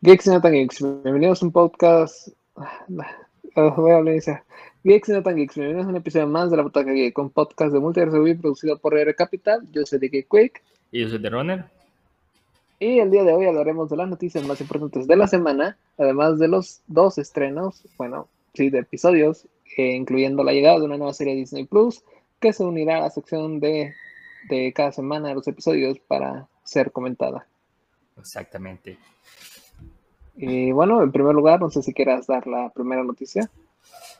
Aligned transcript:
Geeks 0.00 0.28
y 0.28 0.30
geeks, 0.30 0.80
bienvenidos 1.02 1.42
a 1.42 1.46
un 1.46 1.50
podcast. 1.50 2.28
Ah, 2.54 2.86
voy 3.76 3.90
a 3.90 3.96
hablar 3.96 4.14
de 4.14 4.40
Geeks 4.84 5.08
y 5.08 5.12
geeks, 5.12 5.56
bienvenidos 5.56 5.86
a 5.86 5.88
un 5.88 5.96
episodio 5.96 6.28
más 6.28 6.52
de 6.52 6.56
la 6.56 6.62
Butaca 6.62 6.92
Geek, 6.92 7.12
con 7.12 7.30
podcast 7.30 7.72
de 7.72 7.80
Multiverso 7.80 8.22
producido 8.40 8.78
por 8.78 8.96
R 8.96 9.12
Capital. 9.16 9.66
Yo 9.72 9.84
soy 9.84 9.98
de 9.98 10.08
Geek 10.08 10.28
Quick. 10.30 10.62
Y 10.92 11.00
yo 11.00 11.08
soy 11.08 11.18
de 11.18 11.30
Runner. 11.30 11.64
Y 12.78 13.00
el 13.00 13.10
día 13.10 13.24
de 13.24 13.32
hoy 13.32 13.46
hablaremos 13.46 13.90
de 13.90 13.96
las 13.96 14.08
noticias 14.08 14.46
más 14.46 14.60
importantes 14.60 15.08
de 15.08 15.16
la 15.16 15.26
semana, 15.26 15.76
además 15.98 16.38
de 16.38 16.46
los 16.46 16.80
dos 16.86 17.18
estrenos, 17.18 17.82
bueno, 17.96 18.28
sí, 18.54 18.70
de 18.70 18.78
episodios, 18.78 19.48
eh, 19.76 19.96
incluyendo 19.96 20.44
la 20.44 20.52
llegada 20.52 20.78
de 20.78 20.84
una 20.84 20.96
nueva 20.96 21.12
serie 21.12 21.34
de 21.34 21.40
Disney 21.40 21.64
Plus, 21.64 22.04
que 22.38 22.52
se 22.52 22.62
unirá 22.62 22.98
a 22.98 23.00
la 23.00 23.10
sección 23.10 23.58
de, 23.58 23.94
de 24.48 24.72
cada 24.72 24.92
semana 24.92 25.30
de 25.30 25.34
los 25.34 25.48
episodios 25.48 25.98
para 25.98 26.46
ser 26.62 26.92
comentada. 26.92 27.48
Exactamente. 28.16 28.96
Y 30.40 30.70
bueno, 30.70 31.02
en 31.02 31.10
primer 31.10 31.34
lugar, 31.34 31.60
no 31.60 31.68
sé 31.68 31.82
si 31.82 31.92
quieras 31.92 32.28
dar 32.28 32.46
la 32.46 32.70
primera 32.70 33.02
noticia. 33.02 33.50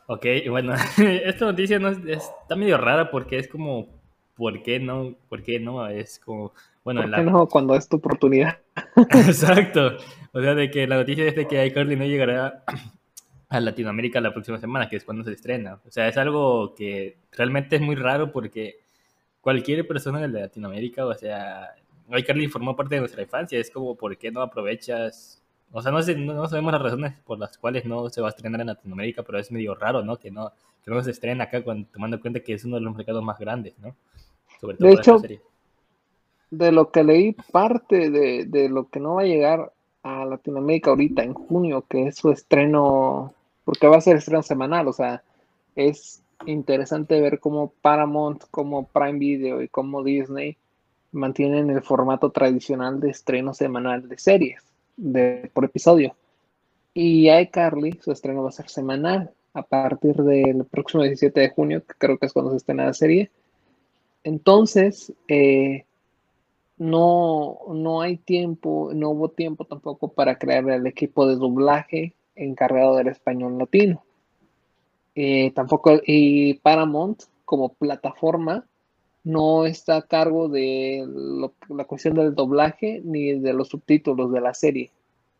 Ok, 0.08 0.26
bueno, 0.50 0.74
esta 0.98 1.44
noticia 1.44 1.78
no 1.78 1.88
es, 1.90 1.98
está 2.04 2.56
medio 2.56 2.76
rara 2.76 3.08
porque 3.10 3.38
es 3.38 3.46
como, 3.46 3.86
¿por 4.34 4.62
qué 4.62 4.80
no? 4.80 5.14
¿Por 5.28 5.44
qué 5.44 5.60
no? 5.60 5.86
Es 5.86 6.18
como, 6.18 6.52
bueno, 6.82 7.02
¿Por 7.02 7.14
qué 7.14 7.22
no 7.22 7.46
cuando 7.46 7.76
es 7.76 7.88
tu 7.88 7.98
oportunidad? 7.98 8.58
Exacto. 8.96 9.96
O 10.32 10.40
sea, 10.40 10.56
de 10.56 10.70
que 10.72 10.88
la 10.88 10.96
noticia 10.96 11.24
es 11.24 11.36
de 11.36 11.46
que 11.46 11.64
iCarly 11.66 11.94
no 11.94 12.04
llegará 12.04 12.64
a 13.48 13.60
Latinoamérica 13.60 14.20
la 14.20 14.32
próxima 14.32 14.58
semana, 14.58 14.88
que 14.88 14.96
es 14.96 15.04
cuando 15.04 15.22
se 15.22 15.32
estrena. 15.32 15.80
O 15.86 15.90
sea, 15.90 16.08
es 16.08 16.16
algo 16.16 16.74
que 16.74 17.18
realmente 17.30 17.76
es 17.76 17.82
muy 17.82 17.94
raro 17.94 18.32
porque 18.32 18.80
cualquier 19.40 19.86
persona 19.86 20.20
de 20.20 20.28
Latinoamérica, 20.28 21.06
o 21.06 21.14
sea, 21.14 21.76
iCarly 22.10 22.48
formó 22.48 22.74
parte 22.74 22.96
de 22.96 23.02
nuestra 23.02 23.22
infancia. 23.22 23.58
Es 23.58 23.70
como, 23.70 23.94
¿por 23.94 24.16
qué 24.18 24.32
no 24.32 24.42
aprovechas 24.42 25.44
o 25.72 25.82
sea, 25.82 25.92
no, 25.92 26.02
sé, 26.02 26.16
no, 26.16 26.46
sabemos 26.48 26.72
las 26.72 26.82
razones 26.82 27.14
por 27.24 27.38
las 27.38 27.58
cuales 27.58 27.84
no 27.84 28.08
se 28.08 28.20
va 28.20 28.28
a 28.28 28.30
estrenar 28.30 28.60
en 28.60 28.68
Latinoamérica, 28.68 29.22
pero 29.22 29.38
es 29.38 29.52
medio 29.52 29.74
raro, 29.74 30.02
¿no? 30.02 30.16
Que 30.16 30.30
no, 30.30 30.50
que 30.84 30.90
no 30.90 31.02
se 31.02 31.10
estrene 31.10 31.42
acá 31.42 31.62
cuando, 31.62 31.86
tomando 31.92 32.16
en 32.16 32.22
cuenta 32.22 32.40
que 32.40 32.54
es 32.54 32.64
uno 32.64 32.76
de 32.76 32.82
los 32.82 32.96
mercados 32.96 33.22
más 33.22 33.38
grandes, 33.38 33.78
¿no? 33.78 33.94
Sobre 34.60 34.76
todo 34.76 34.88
de 34.88 34.94
hecho, 34.94 35.20
de 36.50 36.72
lo 36.72 36.90
que 36.90 37.04
leí, 37.04 37.36
parte 37.52 38.10
de, 38.10 38.46
de 38.46 38.68
lo 38.70 38.88
que 38.88 38.98
no 38.98 39.16
va 39.16 39.22
a 39.22 39.26
llegar 39.26 39.72
a 40.02 40.24
Latinoamérica 40.24 40.90
ahorita 40.90 41.22
en 41.22 41.34
junio, 41.34 41.84
que 41.86 42.06
es 42.06 42.16
su 42.16 42.30
estreno, 42.30 43.34
porque 43.64 43.86
va 43.88 43.98
a 43.98 44.00
ser 44.00 44.16
estreno 44.16 44.42
semanal, 44.42 44.88
o 44.88 44.92
sea, 44.94 45.22
es 45.76 46.22
interesante 46.46 47.20
ver 47.20 47.40
cómo 47.40 47.72
Paramount, 47.82 48.44
como 48.50 48.86
Prime 48.86 49.18
Video 49.18 49.60
y 49.60 49.68
como 49.68 50.02
Disney 50.02 50.56
mantienen 51.12 51.68
el 51.68 51.82
formato 51.82 52.30
tradicional 52.30 53.00
de 53.00 53.10
estreno 53.10 53.52
semanal 53.52 54.08
de 54.08 54.18
series 54.18 54.67
de, 54.98 55.50
por 55.54 55.64
episodio. 55.64 56.14
Y 56.92 57.30
iCarly, 57.30 57.98
su 58.02 58.12
estreno 58.12 58.42
va 58.42 58.50
a 58.50 58.52
ser 58.52 58.68
semanal 58.68 59.30
a 59.54 59.62
partir 59.62 60.16
del 60.16 60.64
próximo 60.66 61.02
17 61.02 61.40
de 61.40 61.50
junio, 61.50 61.84
que 61.86 61.94
creo 61.96 62.18
que 62.18 62.26
es 62.26 62.32
cuando 62.32 62.50
se 62.50 62.58
estrena 62.58 62.86
la 62.86 62.94
serie. 62.94 63.30
Entonces, 64.24 65.12
eh, 65.28 65.84
no, 66.76 67.58
no 67.68 68.00
hay 68.02 68.18
tiempo, 68.18 68.90
no 68.94 69.10
hubo 69.10 69.30
tiempo 69.30 69.64
tampoco 69.64 70.08
para 70.08 70.38
crear 70.38 70.68
el 70.68 70.86
equipo 70.86 71.26
de 71.26 71.36
doblaje 71.36 72.14
encargado 72.34 72.96
del 72.96 73.08
español 73.08 73.58
latino. 73.58 74.04
Eh, 75.14 75.52
tampoco, 75.52 76.00
y 76.04 76.54
Paramount 76.54 77.22
como 77.44 77.70
plataforma 77.70 78.66
no 79.28 79.66
está 79.66 79.98
a 79.98 80.06
cargo 80.06 80.48
de 80.48 81.06
la 81.68 81.84
cuestión 81.84 82.14
del 82.14 82.34
doblaje 82.34 83.02
ni 83.04 83.38
de 83.38 83.52
los 83.52 83.68
subtítulos 83.68 84.32
de 84.32 84.40
la 84.40 84.54
serie. 84.54 84.90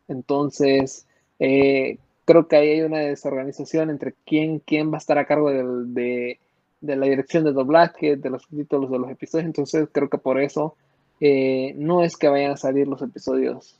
Entonces, 0.07 1.07
eh, 1.39 1.97
creo 2.23 2.47
que 2.47 2.55
ahí 2.55 2.69
hay 2.69 2.81
una 2.81 2.99
desorganización 2.99 3.89
entre 3.89 4.13
quién, 4.27 4.59
quién 4.59 4.91
va 4.91 4.97
a 4.97 4.99
estar 4.99 5.17
a 5.17 5.25
cargo 5.25 5.49
de, 5.49 6.37
la 6.81 7.05
dirección 7.07 7.43
de 7.45 7.51
doblaje, 7.51 8.15
de 8.15 8.29
los 8.29 8.43
subtítulos 8.43 8.91
de 8.91 8.99
los 8.99 9.09
episodios. 9.09 9.47
Entonces, 9.47 9.89
creo 9.91 10.07
que 10.07 10.19
por 10.19 10.39
eso 10.39 10.75
eh, 11.19 11.73
no 11.75 12.03
es 12.03 12.15
que 12.15 12.27
vayan 12.27 12.51
a 12.51 12.57
salir 12.57 12.87
los 12.87 13.01
episodios 13.01 13.75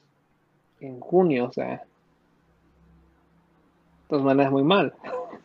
en 0.79 0.99
junio, 0.99 1.45
o 1.45 1.51
sea, 1.51 1.67
de 1.67 1.81
todas 4.07 4.25
maneras 4.25 4.51
muy 4.51 4.63
mal. 4.63 4.91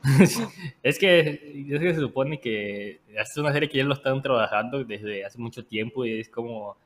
es 0.83 0.99
que 0.99 1.67
es 1.71 1.81
que 1.81 1.95
se 1.95 2.01
supone 2.01 2.39
que 2.39 3.01
es 3.09 3.37
una 3.39 3.53
serie 3.53 3.69
que 3.69 3.79
ya 3.79 3.85
lo 3.85 3.95
están 3.95 4.21
trabajando 4.21 4.85
desde 4.85 5.25
hace 5.25 5.39
mucho 5.39 5.65
tiempo 5.65 6.05
y 6.05 6.21
es 6.21 6.29
como 6.29 6.77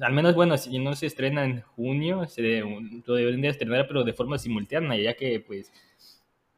al 0.00 0.12
menos 0.12 0.34
bueno, 0.34 0.56
si 0.56 0.78
no 0.78 0.94
se 0.96 1.06
estrena 1.06 1.44
en 1.44 1.60
junio, 1.60 2.26
se 2.26 2.60
lo 3.06 3.14
deberían 3.14 3.42
de 3.42 3.48
estrenar 3.48 3.86
pero 3.86 4.02
de 4.02 4.12
forma 4.12 4.38
simultánea, 4.38 4.98
ya 4.98 5.14
que 5.14 5.40
pues 5.40 5.72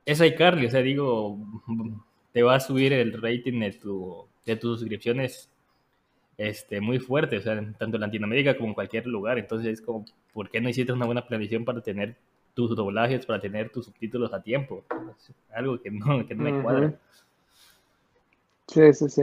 es 0.04 0.20
iCarly, 0.20 0.66
o 0.66 0.70
sea, 0.70 0.82
digo, 0.82 1.38
te 2.32 2.42
va 2.42 2.54
a 2.54 2.60
subir 2.60 2.92
el 2.92 3.20
rating 3.20 3.60
de, 3.60 3.72
tu, 3.72 4.26
de 4.44 4.56
tus 4.56 4.80
suscripciones 4.80 5.50
este, 6.38 6.80
muy 6.80 6.98
fuerte, 6.98 7.38
o 7.38 7.40
sea, 7.40 7.56
tanto 7.78 7.96
en 7.96 8.02
Latinoamérica 8.02 8.56
como 8.56 8.68
en 8.68 8.74
cualquier 8.74 9.06
lugar, 9.06 9.38
entonces 9.38 9.72
es 9.74 9.80
como, 9.82 10.04
¿por 10.32 10.50
qué 10.50 10.60
no 10.60 10.68
hiciste 10.68 10.92
una 10.92 11.06
buena 11.06 11.26
planeación 11.26 11.64
para 11.64 11.80
tener 11.80 12.16
tus 12.56 12.74
doblajes, 12.74 13.26
para 13.26 13.38
tener 13.38 13.70
tus 13.70 13.84
subtítulos 13.84 14.32
a 14.32 14.42
tiempo. 14.42 14.82
algo 15.54 15.78
que 15.78 15.90
no, 15.90 16.26
que 16.26 16.34
no 16.34 16.42
me 16.42 16.62
cuadra. 16.62 16.98
Sí, 18.66 18.94
sí, 18.94 19.08
sí. 19.10 19.22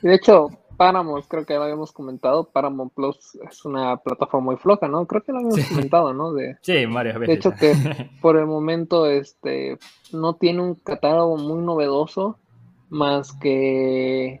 De 0.00 0.14
hecho, 0.14 0.48
Paramount, 0.78 1.26
creo 1.28 1.44
que 1.44 1.52
lo 1.52 1.64
habíamos 1.64 1.92
comentado, 1.92 2.44
Paramount 2.44 2.94
Plus 2.94 3.36
es 3.48 3.64
una 3.66 3.98
plataforma 3.98 4.46
muy 4.46 4.56
floja, 4.56 4.88
¿no? 4.88 5.06
Creo 5.06 5.22
que 5.22 5.32
lo 5.32 5.38
habíamos 5.38 5.68
comentado, 5.68 6.14
¿no? 6.14 6.32
De, 6.32 6.56
sí, 6.62 6.86
varias 6.86 7.18
veces. 7.18 7.28
De 7.28 7.34
hecho, 7.34 7.52
que 7.52 7.74
por 8.22 8.38
el 8.38 8.46
momento 8.46 9.06
este, 9.06 9.76
no 10.10 10.36
tiene 10.36 10.62
un 10.62 10.74
catálogo 10.74 11.36
muy 11.36 11.60
novedoso, 11.60 12.38
más 12.88 13.32
que 13.34 14.40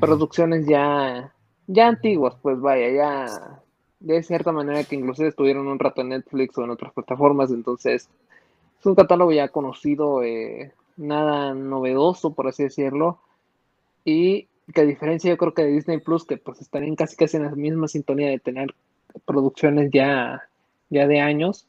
producciones 0.00 0.66
ya, 0.66 1.34
ya 1.66 1.86
antiguas, 1.86 2.34
pues 2.40 2.58
vaya, 2.58 2.88
ya 2.90 3.61
de 4.02 4.22
cierta 4.22 4.52
manera 4.52 4.84
que 4.84 4.96
inclusive 4.96 5.28
estuvieron 5.28 5.68
un 5.68 5.78
rato 5.78 6.00
en 6.00 6.10
Netflix 6.10 6.58
o 6.58 6.64
en 6.64 6.70
otras 6.70 6.92
plataformas, 6.92 7.50
entonces 7.50 8.08
es 8.78 8.86
un 8.86 8.94
catálogo 8.96 9.32
ya 9.32 9.48
conocido, 9.48 10.22
eh, 10.24 10.72
nada 10.96 11.54
novedoso, 11.54 12.34
por 12.34 12.48
así 12.48 12.64
decirlo, 12.64 13.18
y 14.04 14.48
que 14.74 14.80
a 14.80 14.84
diferencia 14.84 15.30
yo 15.30 15.36
creo 15.36 15.54
que 15.54 15.62
de 15.62 15.72
Disney 15.72 15.98
Plus, 15.98 16.24
que 16.24 16.36
pues 16.36 16.60
estarían 16.60 16.96
casi 16.96 17.16
casi 17.16 17.36
en 17.36 17.44
la 17.44 17.50
misma 17.50 17.86
sintonía 17.86 18.28
de 18.28 18.40
tener 18.40 18.74
producciones 19.24 19.90
ya, 19.92 20.48
ya 20.90 21.06
de 21.06 21.20
años, 21.20 21.68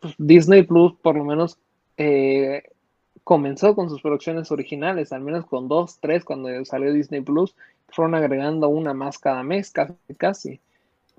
pues 0.00 0.14
Disney 0.18 0.62
Plus 0.62 0.92
por 1.00 1.16
lo 1.16 1.24
menos 1.24 1.58
eh, 1.96 2.64
comenzó 3.24 3.74
con 3.74 3.88
sus 3.88 4.02
producciones 4.02 4.52
originales, 4.52 5.12
al 5.12 5.22
menos 5.22 5.46
con 5.46 5.68
dos, 5.68 5.98
tres 6.00 6.22
cuando 6.22 6.48
salió 6.66 6.92
Disney 6.92 7.22
Plus, 7.22 7.54
fueron 7.88 8.14
agregando 8.14 8.68
una 8.68 8.92
más 8.92 9.18
cada 9.18 9.42
mes, 9.42 9.70
casi 9.70 9.94
casi. 10.18 10.60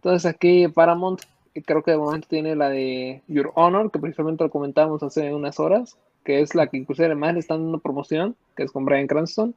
Entonces 0.07 0.34
aquí 0.34 0.69
Paramount 0.69 1.19
creo 1.66 1.84
que 1.84 1.91
de 1.91 1.97
momento 1.97 2.29
tiene 2.29 2.56
la 2.56 2.69
de 2.69 3.23
Your 3.28 3.51
Honor, 3.56 3.91
que 3.91 4.00
precisamente 4.00 4.41
lo 4.41 4.50
comentábamos 4.50 5.03
hace 5.03 5.34
unas 5.34 5.59
horas, 5.59 5.97
que 6.23 6.40
es 6.40 6.56
la 6.56 6.68
que 6.68 6.78
inclusive 6.78 7.07
además 7.07 7.34
le 7.34 7.41
están 7.41 7.63
dando 7.63 7.79
promoción, 7.79 8.34
que 8.56 8.63
es 8.63 8.72
con 8.72 8.85
Brian 8.85 9.07
Cranston. 9.07 9.53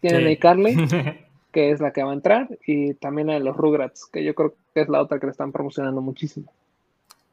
Tienen 0.00 0.26
sí. 0.26 0.32
a 0.32 0.36
Carly, 0.36 0.76
que 1.52 1.70
es 1.70 1.80
la 1.80 1.92
que 1.92 2.02
va 2.02 2.10
a 2.10 2.14
entrar, 2.14 2.48
y 2.66 2.94
también 2.94 3.28
la 3.28 3.34
de 3.34 3.40
los 3.40 3.56
Rugrats, 3.56 4.06
que 4.12 4.24
yo 4.24 4.34
creo 4.34 4.54
que 4.74 4.80
es 4.80 4.88
la 4.88 5.00
otra 5.00 5.20
que 5.20 5.26
le 5.26 5.30
están 5.30 5.52
promocionando 5.52 6.00
muchísimo. 6.00 6.52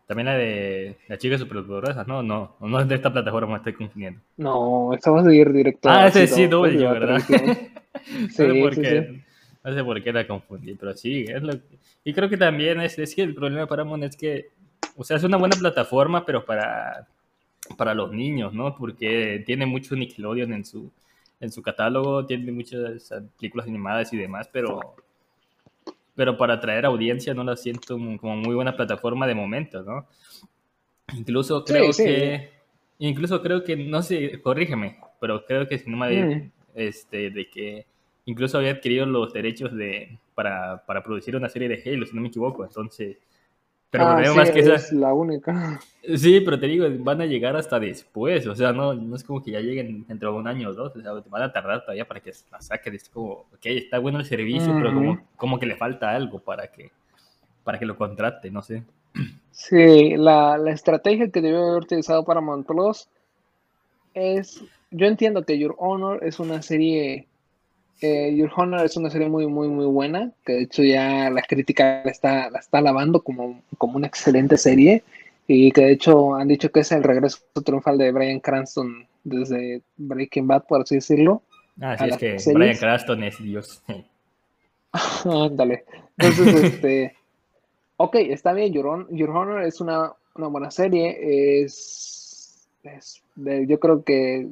También 0.05 0.27
la 0.27 0.37
de 0.37 0.97
las 1.07 1.17
chicas 1.17 1.39
superpoderosas, 1.39 2.05
no, 2.05 2.21
no, 2.21 2.57
no 2.59 2.79
es 2.79 2.87
de 2.87 2.93
esta 2.93 3.11
plataforma, 3.11 3.53
me 3.53 3.57
estoy 3.57 3.73
confundiendo. 3.73 4.21
No, 4.37 4.93
esta 4.93 5.09
va 5.09 5.21
a 5.21 5.23
seguir 5.23 5.51
directo. 5.51 5.89
Ah, 5.89 6.09
ese 6.09 6.27
sí, 6.27 6.45
doble, 6.45 6.77
¿verdad? 6.77 7.21
sí, 7.25 7.33
no 8.21 8.29
sé 8.29 8.61
por 8.61 8.75
qué. 8.79 9.24
No 9.65 9.73
sé 9.73 9.83
por 9.83 10.01
qué 10.03 10.13
la 10.13 10.27
confundí, 10.27 10.75
pero 10.75 10.95
sí, 10.95 11.25
es 11.27 11.41
lo 11.41 11.53
Y 12.03 12.13
creo 12.13 12.29
que 12.29 12.37
también 12.37 12.79
es, 12.81 12.99
es 12.99 13.15
que 13.15 13.23
el 13.23 13.33
problema 13.33 13.61
de 13.61 13.67
Paramount 13.67 14.03
es 14.03 14.15
que, 14.15 14.49
o 14.95 15.03
sea, 15.03 15.17
es 15.17 15.23
una 15.23 15.37
buena 15.37 15.55
plataforma, 15.57 16.23
pero 16.23 16.45
para, 16.45 17.07
para 17.75 17.95
los 17.95 18.11
niños, 18.11 18.53
¿no? 18.53 18.75
Porque 18.75 19.41
tiene 19.43 19.65
mucho 19.65 19.95
Nickelodeon 19.95 20.53
en 20.53 20.65
su, 20.65 20.91
en 21.39 21.51
su 21.51 21.63
catálogo, 21.63 22.27
tiene 22.27 22.51
muchas 22.51 23.11
películas 23.39 23.67
animadas 23.67 24.13
y 24.13 24.17
demás, 24.17 24.47
pero, 24.53 24.95
pero 26.13 26.37
para 26.37 26.53
atraer 26.53 26.85
audiencia 26.85 27.33
no 27.33 27.43
la 27.43 27.55
siento 27.55 27.97
como 28.19 28.35
muy 28.35 28.53
buena 28.53 28.77
plataforma 28.77 29.25
de 29.25 29.33
momento, 29.33 29.81
¿no? 29.81 30.05
Incluso 31.17 31.63
creo 31.63 31.91
sí, 31.91 32.03
sí. 32.03 32.03
que, 32.03 32.49
incluso 32.99 33.41
creo 33.41 33.63
que, 33.63 33.75
no 33.75 34.03
sé, 34.03 34.39
corrígeme, 34.43 34.99
pero 35.19 35.43
creo 35.43 35.67
que 35.67 35.79
si 35.79 35.89
no 35.89 35.97
me 35.97 36.23
mm. 36.23 36.51
este, 36.75 37.31
de 37.31 37.49
que 37.49 37.94
incluso 38.25 38.57
había 38.57 38.71
adquirido 38.71 39.05
los 39.05 39.33
derechos 39.33 39.73
de, 39.73 40.17
para, 40.33 40.85
para, 40.85 41.03
producir 41.03 41.35
una 41.35 41.49
serie 41.49 41.69
de 41.69 41.81
Halo, 41.85 42.05
si 42.05 42.15
no 42.15 42.21
me 42.21 42.27
equivoco, 42.27 42.63
entonces... 42.63 43.17
Pero 43.91 44.07
ah, 44.07 44.25
sí, 44.25 44.35
más 44.35 44.51
que 44.51 44.59
esa... 44.59 44.75
es 44.75 44.91
la 44.91 45.13
única. 45.13 45.79
Sí, 46.17 46.39
pero 46.41 46.59
te 46.59 46.67
digo, 46.67 46.85
van 46.99 47.21
a 47.21 47.25
llegar 47.25 47.55
hasta 47.55 47.79
después, 47.79 48.45
o 48.45 48.55
sea, 48.55 48.71
no, 48.71 48.93
no 48.93 49.15
es 49.15 49.23
como 49.23 49.41
que 49.41 49.49
ya 49.51 49.59
lleguen 49.59 50.05
dentro 50.07 50.31
de 50.31 50.37
un 50.37 50.47
año 50.47 50.69
o 50.69 50.73
dos, 50.73 50.95
o 50.95 51.01
sea, 51.01 51.13
van 51.13 51.41
a 51.41 51.51
tardar 51.51 51.81
todavía 51.81 52.07
para 52.07 52.19
que 52.19 52.31
la 52.51 52.61
saquen, 52.61 52.93
es 52.93 53.09
como, 53.09 53.31
ok, 53.31 53.65
está 53.65 53.97
bueno 53.97 54.19
el 54.19 54.25
servicio, 54.25 54.71
uh 54.71 54.75
-huh. 54.75 54.77
pero 54.77 54.93
como, 54.93 55.27
como 55.35 55.59
que 55.59 55.65
le 55.65 55.75
falta 55.75 56.11
algo 56.11 56.37
para 56.37 56.67
que, 56.67 56.91
para 57.63 57.79
que 57.79 57.87
lo 57.87 57.97
contrate, 57.97 58.51
no 58.51 58.61
sé. 58.61 58.83
Sí, 59.51 60.15
la, 60.17 60.57
estrategia 60.67 61.29
que 61.29 61.41
debió 61.41 61.63
haber 61.63 61.83
utilizado 61.83 62.25
para 62.25 62.41
Plus 62.67 63.07
es, 64.13 64.63
yo 64.91 65.07
entiendo 65.07 65.43
que 65.43 65.57
Your 65.57 65.75
Honor 65.77 66.23
es 66.23 66.39
una 66.39 66.61
serie, 66.61 67.27
eh, 68.01 68.35
Your 68.35 68.51
Honor 68.55 68.85
es 68.85 68.97
una 68.97 69.09
serie 69.09 69.29
muy, 69.29 69.47
muy, 69.47 69.67
muy 69.67 69.85
buena, 69.85 70.31
que 70.45 70.53
de 70.53 70.63
hecho 70.63 70.83
ya 70.83 71.29
la 71.29 71.41
crítica 71.41 72.01
la 72.03 72.11
está, 72.11 72.49
la 72.49 72.59
está 72.59 72.79
alabando 72.79 73.21
como, 73.21 73.61
como 73.77 73.97
una 73.97 74.07
excelente 74.07 74.57
serie, 74.57 75.03
y 75.47 75.71
que 75.71 75.81
de 75.81 75.91
hecho 75.91 76.35
han 76.35 76.47
dicho 76.47 76.71
que 76.71 76.81
es 76.81 76.91
el 76.91 77.03
regreso 77.03 77.39
triunfal 77.63 77.97
de 77.97 78.11
Brian 78.11 78.39
Cranston 78.39 79.07
desde 79.23 79.81
Breaking 79.97 80.47
Bad, 80.47 80.63
por 80.63 80.81
así 80.81 80.95
decirlo. 80.95 81.41
Ah, 81.81 81.97
sí, 81.97 82.05
es 82.09 82.45
que 82.45 82.53
Brian 82.53 82.77
Cranston 82.77 83.23
es 83.23 83.41
Dios. 83.41 83.83
Ándale. 85.25 85.85
Entonces, 86.17 86.63
este. 86.63 87.15
Ok, 87.97 88.15
está 88.15 88.53
bien. 88.53 88.73
Your, 88.73 89.29
Honor 89.29 89.63
es 89.63 89.81
una, 89.81 90.13
buena 90.35 90.71
serie. 90.71 91.63
Es, 91.63 92.67
yo 93.35 93.79
creo 93.79 94.03
que 94.03 94.47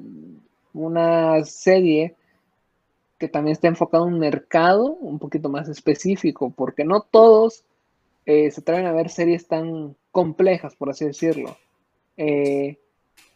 una 0.74 1.44
serie 1.46 2.16
que 3.24 3.30
también 3.30 3.54
está 3.54 3.70
enfocada 3.70 4.06
en 4.06 4.16
un 4.16 4.20
mercado 4.20 4.98
un 5.00 5.18
poquito 5.18 5.48
más 5.48 5.70
específico, 5.70 6.52
porque 6.54 6.84
no 6.84 7.00
todos 7.10 7.64
eh, 8.26 8.52
se 8.52 8.62
traen 8.62 8.86
a 8.86 8.92
ver 8.92 9.10
series 9.10 9.48
tan 9.48 9.96
complejas, 10.12 10.76
por 10.76 10.90
así 10.90 11.06
decirlo. 11.06 11.56
Eh, 12.18 12.76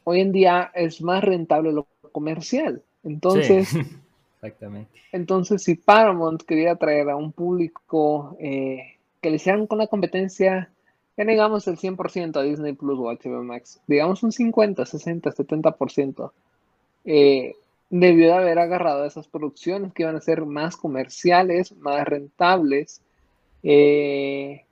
hoy 0.04 0.20
en 0.20 0.34
día 0.34 0.72
es 0.76 1.02
más 1.02 1.24
rentable 1.24 1.72
lo 1.72 1.88
comercial. 2.12 2.84
Entonces, 3.06 3.70
exactamente. 4.36 4.92
Entonces, 5.14 5.64
si 5.64 5.76
Paramount 5.76 6.44
quería 6.44 6.74
atraer 6.74 7.10
a 7.10 7.16
un 7.16 7.32
público 7.32 8.36
eh, 8.42 8.98
que 9.22 9.30
le 9.30 9.38
hicieran 9.38 9.68
con 9.68 9.78
la 9.78 9.88
competencia, 9.88 10.70
ya 11.16 11.24
digamos 11.24 11.66
el 11.70 11.78
100% 11.78 12.36
a 12.36 12.44
Disney 12.44 12.74
Plus 12.74 13.00
o 13.00 13.04
HBO 13.04 13.42
Max, 13.42 13.80
digamos 13.88 14.22
un 14.22 14.34
50, 14.34 14.86
60, 14.86 15.32
70%, 15.32 16.32
eh, 17.06 17.56
debió 17.90 18.28
de 18.28 18.34
haber 18.34 18.60
agarrado 18.60 19.06
esas 19.06 19.28
producciones 19.28 19.94
que 19.94 20.04
iban 20.04 20.16
a 20.16 20.22
ser 20.22 20.46
más 20.46 20.78
comerciales, 20.78 21.76
más 21.78 22.06
rentables, 22.06 23.02
eh, 23.64 24.66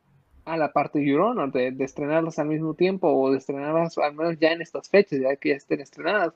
a 0.45 0.57
la 0.57 0.71
parte 0.71 0.99
de 0.99 1.05
Your 1.07 1.51
de, 1.51 1.71
de, 1.71 1.83
estrenarlas 1.83 2.37
al 2.39 2.47
mismo 2.47 2.75
tiempo 2.75 3.09
o 3.09 3.31
de 3.31 3.39
estrenarlas 3.39 3.97
al 3.97 4.13
menos 4.15 4.37
ya 4.39 4.51
en 4.51 4.61
estas 4.61 4.89
fechas, 4.89 5.19
ya 5.19 5.35
que 5.35 5.49
ya 5.49 5.55
estén 5.55 5.81
estrenadas. 5.81 6.33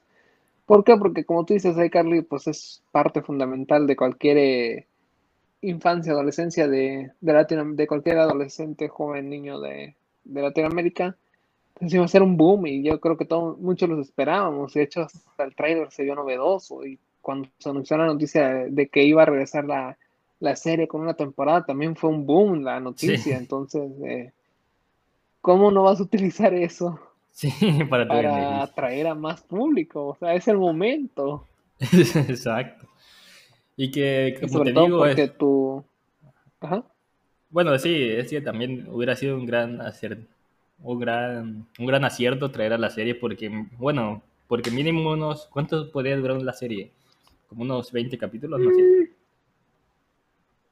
¿Por 0.65 0.83
qué? 0.83 0.95
Porque 0.97 1.25
como 1.25 1.45
tú 1.45 1.53
dices, 1.53 1.75
Carly, 1.91 2.21
pues 2.21 2.47
es 2.47 2.83
parte 2.91 3.21
fundamental 3.21 3.87
de 3.87 3.95
cualquier 3.95 4.37
eh, 4.37 4.87
infancia, 5.61 6.11
adolescencia 6.11 6.67
de, 6.67 7.11
de, 7.21 7.73
de 7.73 7.87
cualquier 7.87 8.19
adolescente, 8.19 8.87
joven, 8.87 9.29
niño 9.29 9.59
de, 9.59 9.95
Latinoamérica. 10.25 11.17
Entonces 11.79 11.95
iba 11.95 12.03
a 12.03 12.09
ser 12.09 12.23
un 12.23 12.35
boom 12.35 12.67
y 12.67 12.83
yo 12.83 12.99
creo 12.99 13.15
que 13.15 13.23
todos, 13.23 13.57
muchos 13.57 13.87
los 13.87 13.99
esperábamos. 13.99 14.73
De 14.73 14.83
hecho, 14.83 15.03
hasta 15.03 15.45
el 15.45 15.55
trailer 15.55 15.89
se 15.91 16.03
vio 16.03 16.13
novedoso 16.13 16.85
y 16.85 16.99
cuando 17.21 17.47
se 17.57 17.69
anunció 17.69 17.97
la 17.97 18.05
noticia 18.05 18.49
de, 18.69 18.89
que 18.89 19.05
iba 19.05 19.21
a 19.21 19.25
regresar 19.25 19.63
la, 19.63 20.55
serie 20.57 20.89
con 20.89 20.99
una 20.99 21.13
temporada, 21.13 21.65
también 21.65 21.95
fue 21.95 22.09
un 22.09 22.25
boom 22.25 22.63
la 22.63 22.81
noticia. 22.81 23.37
Entonces, 23.37 23.89
eh, 24.03 24.33
¿cómo 25.39 25.71
no 25.71 25.83
vas 25.83 26.01
a 26.01 26.03
utilizar 26.03 26.53
eso? 26.53 26.99
Sí, 27.31 27.53
para, 27.89 28.63
atraer 28.63 29.07
a 29.07 29.15
más 29.15 29.41
público. 29.41 30.07
O 30.07 30.15
sea, 30.15 30.33
es 30.33 30.49
el 30.49 30.57
momento. 30.57 31.45
Exacto. 31.79 32.87
Y 33.77 33.91
que, 33.91 34.37
como 34.41 34.65
te 34.65 34.73
digo, 34.73 35.05
es... 35.05 35.37
tú... 35.37 35.85
Bueno, 37.49 37.79
sí, 37.79 37.95
es 37.95 38.29
que 38.29 38.41
también 38.41 38.87
hubiera 38.91 39.15
sido 39.15 39.37
un 39.37 39.45
gran 39.45 39.79
acierto, 39.79 40.27
un 40.81 40.99
gran, 40.99 41.67
un 41.77 41.85
gran 41.85 42.05
acierto 42.05 42.51
traer 42.51 42.73
a 42.73 42.77
la 42.77 42.89
serie 42.89 43.15
porque, 43.15 43.49
bueno, 43.77 44.21
porque 44.47 44.71
mínimo 44.71 45.11
unos, 45.11 45.47
¿cuántos 45.51 45.89
podría 45.89 46.17
durar 46.17 46.41
la 46.41 46.53
serie? 46.53 46.91
Como 47.47 47.63
unos 47.63 47.91
20 47.91 48.17
capítulos, 48.17 48.59
no 48.59 48.71
sé. 48.71 49.11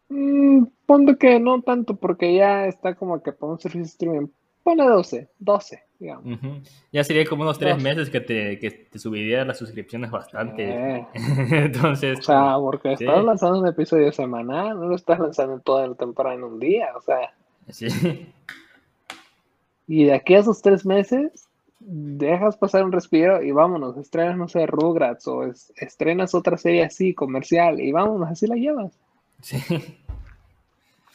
Mm, 0.09 0.62
mm 0.88 1.15
que 1.19 1.39
no 1.39 1.62
tanto 1.62 1.95
porque 1.95 2.33
ya 2.36 2.65
está 2.65 2.95
como 2.95 3.21
que 3.21 3.31
para 3.31 3.51
un 3.51 3.59
servicio 3.59 3.86
streaming. 3.86 4.27
Pone 4.63 4.83
12, 4.83 5.30
12. 5.39 5.88
Ya 6.92 7.04
sería 7.04 7.25
como 7.25 7.44
unos 7.44 7.57
tres 7.57 7.81
meses 7.81 8.09
que 8.09 8.19
te, 8.21 8.59
que 8.59 8.69
te 8.69 9.00
subiría 9.00 9.44
las 9.45 9.57
suscripciones 9.57 10.12
bastante. 10.12 11.07
Entonces. 11.51 12.19
O 12.19 12.21
sea, 12.21 12.56
porque 12.59 12.94
estás 12.94 13.24
lanzando 13.24 13.59
un 13.59 13.68
episodio 13.68 14.12
semanal, 14.12 14.80
no 14.80 14.88
lo 14.88 14.95
estás 14.95 15.19
lanzando 15.19 15.59
toda 15.59 15.88
la 15.88 15.95
temporada 15.95 16.36
en 16.36 16.44
un 16.44 16.59
día, 16.59 16.89
o 16.95 17.01
sea. 17.01 17.33
Sí. 17.69 17.88
Y 19.87 20.05
de 20.05 20.13
aquí 20.13 20.35
a 20.35 20.39
esos 20.39 20.61
tres 20.61 20.85
meses, 20.85 21.47
dejas 21.79 22.57
pasar 22.57 22.83
un 22.83 22.91
respiro 22.91 23.41
y 23.41 23.51
vámonos, 23.51 23.97
estrenas, 23.97 24.37
no 24.37 24.47
sé, 24.47 24.65
Rugrats 24.65 25.27
o 25.27 25.43
estrenas 25.77 26.35
otra 26.35 26.57
serie 26.57 26.83
así, 26.83 27.13
comercial, 27.13 27.79
y 27.79 27.91
vámonos, 27.91 28.29
así 28.29 28.47
la 28.47 28.55
llevas. 28.55 28.91
Sí. 29.41 29.57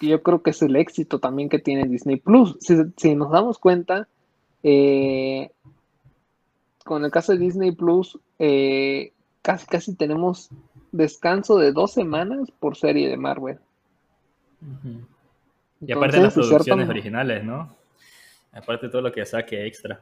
Y 0.01 0.09
yo 0.09 0.23
creo 0.23 0.43
que 0.43 0.51
es 0.51 0.63
el 0.63 0.75
éxito 0.77 1.21
también 1.21 1.49
que 1.49 1.59
tiene 1.59 1.87
Disney 1.87 2.17
Plus. 2.17 2.57
Si, 2.61 2.77
si 2.97 3.15
nos 3.15 3.31
damos 3.31 3.59
cuenta, 3.59 4.09
eh, 4.63 5.51
con 6.85 7.05
el 7.05 7.11
caso 7.11 7.33
de 7.33 7.39
Disney 7.39 7.73
Plus, 7.73 8.19
eh, 8.39 9.13
casi 9.43 9.67
casi 9.67 9.95
tenemos 9.95 10.51
descanso 10.91 11.59
de 11.59 11.73
dos 11.73 11.93
semanas 11.93 12.51
por 12.59 12.77
serie 12.77 13.09
de 13.09 13.17
Marvel. 13.17 13.59
Y 15.81 15.93
aparte 15.93 16.17
de 16.17 16.23
las 16.25 16.35
producciones 16.35 16.89
originales, 16.89 17.45
¿no? 17.45 17.82
Aparte 18.53 18.87
de 18.87 18.93
todo 18.93 19.03
lo 19.03 19.13
que 19.13 19.25
saque 19.25 19.67
extra. 19.67 20.01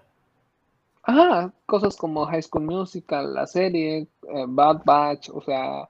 Ah, 1.05 1.50
cosas 1.67 1.97
como 1.97 2.26
High 2.26 2.43
School 2.43 2.64
Musical, 2.64 3.32
la 3.32 3.47
serie, 3.47 4.00
eh, 4.29 4.44
Bad 4.47 4.82
Batch, 4.85 5.31
o 5.31 5.41
sea, 5.41 5.88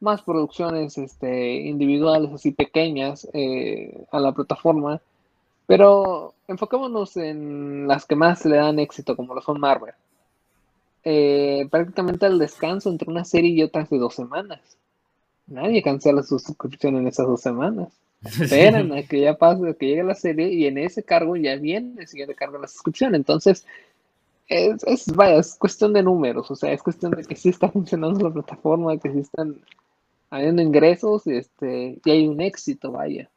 más 0.00 0.20
producciones 0.22 0.98
este, 0.98 1.54
individuales 1.54 2.32
así 2.32 2.50
pequeñas 2.50 3.26
a 4.10 4.18
la 4.18 4.32
plataforma 4.32 5.00
pero 5.72 6.34
enfocémonos 6.48 7.16
en 7.16 7.86
las 7.88 8.04
que 8.04 8.16
más 8.16 8.44
le 8.44 8.56
dan 8.56 8.78
éxito, 8.78 9.16
como 9.16 9.34
lo 9.34 9.40
son 9.40 9.58
Marvel. 9.58 9.94
Eh, 11.04 11.66
prácticamente 11.70 12.26
el 12.26 12.38
descanso 12.38 12.90
entre 12.90 13.10
una 13.10 13.24
serie 13.24 13.50
y 13.50 13.62
otra 13.62 13.84
de 13.84 13.98
dos 13.98 14.14
semanas. 14.14 14.60
Nadie 15.46 15.82
cancela 15.82 16.22
su 16.22 16.38
suscripción 16.38 16.96
en 16.96 17.06
esas 17.06 17.26
dos 17.26 17.40
semanas. 17.40 17.88
Esperan 18.40 18.92
a 18.92 19.02
que 19.02 19.20
ya 19.20 19.36
pase, 19.36 19.76
que 19.76 19.86
llegue 19.86 20.04
la 20.04 20.14
serie 20.14 20.52
y 20.52 20.66
en 20.66 20.78
ese 20.78 21.02
cargo 21.02 21.36
ya 21.36 21.56
viene 21.56 22.00
el 22.00 22.06
siguiente 22.06 22.34
cargo 22.34 22.54
de 22.54 22.62
la 22.62 22.68
suscripción. 22.68 23.14
Entonces, 23.14 23.66
es, 24.48 24.84
es, 24.84 25.06
vaya, 25.14 25.36
es 25.36 25.56
cuestión 25.56 25.92
de 25.92 26.02
números, 26.02 26.50
o 26.50 26.56
sea, 26.56 26.72
es 26.72 26.82
cuestión 26.82 27.12
de 27.12 27.24
que 27.24 27.36
sí 27.36 27.48
está 27.48 27.68
funcionando 27.70 28.28
la 28.28 28.32
plataforma, 28.32 28.96
que 28.98 29.10
sí 29.10 29.20
están 29.20 29.60
habiendo 30.30 30.62
ingresos 30.62 31.26
este, 31.26 32.00
y 32.04 32.10
hay 32.10 32.26
un 32.26 32.40
éxito, 32.40 32.92
vaya. 32.92 33.28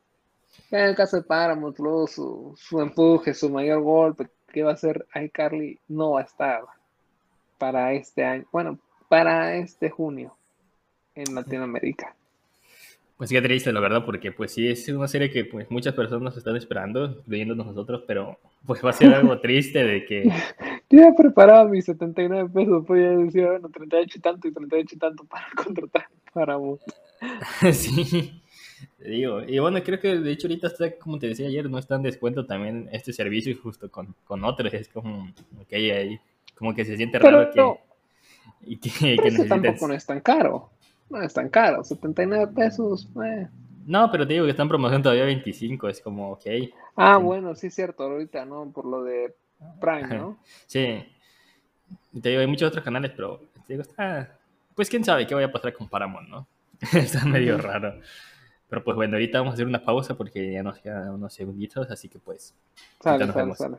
En 0.72 0.82
el 0.82 0.96
caso 0.96 1.18
de 1.18 1.24
Paramount, 1.24 1.78
su, 1.78 2.56
su 2.58 2.82
empuje, 2.82 3.34
su 3.34 3.50
mayor 3.50 3.82
golpe 3.82 4.30
que 4.52 4.64
va 4.64 4.72
a 4.72 4.78
ser 4.78 5.06
iCarly 5.14 5.80
no 5.90 6.12
va 6.12 6.22
a 6.22 6.24
estar 6.24 6.64
para 7.58 7.94
este 7.94 8.24
año, 8.24 8.46
bueno, 8.52 8.80
para 9.10 9.56
este 9.56 9.90
junio 9.90 10.36
en 11.14 11.36
Latinoamérica. 11.36 12.16
Pues 13.18 13.30
qué 13.30 13.42
triste, 13.42 13.72
la 13.72 13.80
verdad, 13.80 14.04
porque 14.04 14.34
pues 14.34 14.52
sí, 14.52 14.68
es 14.68 14.90
una 14.90 15.08
serie 15.08 15.30
que 15.30 15.46
pues 15.46 15.72
muchas 15.72 15.94
personas 15.94 16.36
están 16.36 16.58
esperando, 16.58 17.06
incluyéndonos 17.06 17.68
nosotros, 17.68 18.04
pero 18.06 18.38
pues 18.66 18.84
va 18.84 18.90
a 18.90 18.94
ser 18.94 19.14
algo 19.14 19.40
triste 19.40 19.84
de 19.86 20.06
que... 20.06 20.24
Yo 20.90 21.00
ya 21.00 21.14
preparaba 21.16 21.66
mis 21.66 21.86
79 21.86 22.50
pesos, 22.54 22.84
pues 22.86 23.02
ya 23.02 23.10
decía, 23.12 23.52
bueno, 23.52 23.70
38 23.70 24.18
y 24.18 24.22
tanto 24.22 24.48
y 24.50 24.52
38 24.52 24.96
y 24.96 25.00
tanto 25.00 25.24
para 25.24 25.48
contratar 25.64 26.08
Paramount. 26.34 26.82
sí, 27.72 28.42
digo, 29.00 29.42
y 29.44 29.60
bueno, 29.60 29.82
creo 29.82 30.00
que 30.02 30.18
de 30.18 30.32
hecho 30.34 30.48
ahorita 30.48 30.68
está, 30.68 30.98
como 30.98 31.18
te 31.18 31.28
decía 31.28 31.48
ayer, 31.48 31.70
no 31.70 31.80
está 31.80 31.96
en 31.96 32.04
descuento 32.04 32.46
también 32.46 32.90
este 32.92 33.14
servicio 33.14 33.56
justo 33.64 33.90
con, 33.90 34.14
con 34.26 34.44
otros, 34.44 34.74
es 34.74 34.90
como 34.90 35.34
que 35.70 35.76
hay 35.78 35.92
ahí, 35.92 36.20
como 36.54 36.76
que 36.76 36.84
se 36.84 36.98
siente 36.98 37.18
raro 37.20 37.50
que... 37.50 37.86
Y 38.68 38.78
que, 38.78 39.16
que 39.16 39.46
tampoco 39.46 39.88
no 39.88 39.94
es 39.94 40.06
tan 40.06 40.22
caro, 40.22 40.72
no 41.10 41.22
es 41.22 41.34
tan 41.34 41.50
caro, 41.50 41.84
79 41.84 42.52
pesos, 42.56 43.08
eh. 43.24 43.48
No, 43.86 44.12
pero 44.12 44.26
te 44.26 44.34
digo 44.34 44.46
que 44.46 44.52
está 44.52 44.64
en 44.64 44.70
promoción 44.70 45.04
todavía 45.04 45.26
25, 45.26 45.90
es 45.90 46.02
como, 46.02 46.32
ok. 46.32 46.46
Ah, 46.96 47.18
bueno, 47.18 47.56
sí 47.56 47.68
es 47.68 47.76
cierto, 47.76 48.04
ahorita, 48.04 48.46
¿no? 48.46 48.72
Por 48.72 48.86
lo 48.86 49.04
de 49.04 49.36
Prime, 49.80 50.18
¿no? 50.18 50.40
sí. 50.66 51.06
Te 52.20 52.30
digo, 52.30 52.42
hay 52.42 52.48
muchos 52.48 52.70
otros 52.70 52.84
canales, 52.84 53.12
pero 53.16 53.42
te 53.68 53.74
digo, 53.74 53.82
está... 53.82 54.38
Pues 54.74 54.90
quién 54.90 55.04
sabe 55.04 55.28
qué 55.28 55.36
vaya 55.36 55.48
a 55.48 55.52
pasar 55.52 55.74
con 55.74 55.88
Paramount, 55.88 56.28
¿no? 56.28 56.48
está 56.94 57.24
medio 57.26 57.58
raro. 57.58 58.00
Pero 58.68 58.84
pues 58.84 58.96
bueno, 58.96 59.16
ahorita 59.16 59.40
vamos 59.40 59.52
a 59.52 59.54
hacer 59.54 59.68
una 59.68 59.84
pausa 59.84 60.16
porque 60.16 60.52
ya 60.52 60.64
nos 60.64 60.80
quedan 60.80 61.12
unos 61.12 61.34
segunditos, 61.34 61.90
así 61.92 62.10
que 62.10 62.20
pues. 62.20 62.54
Sale, 63.00 63.32
sale, 63.32 63.56
sale. 63.56 63.78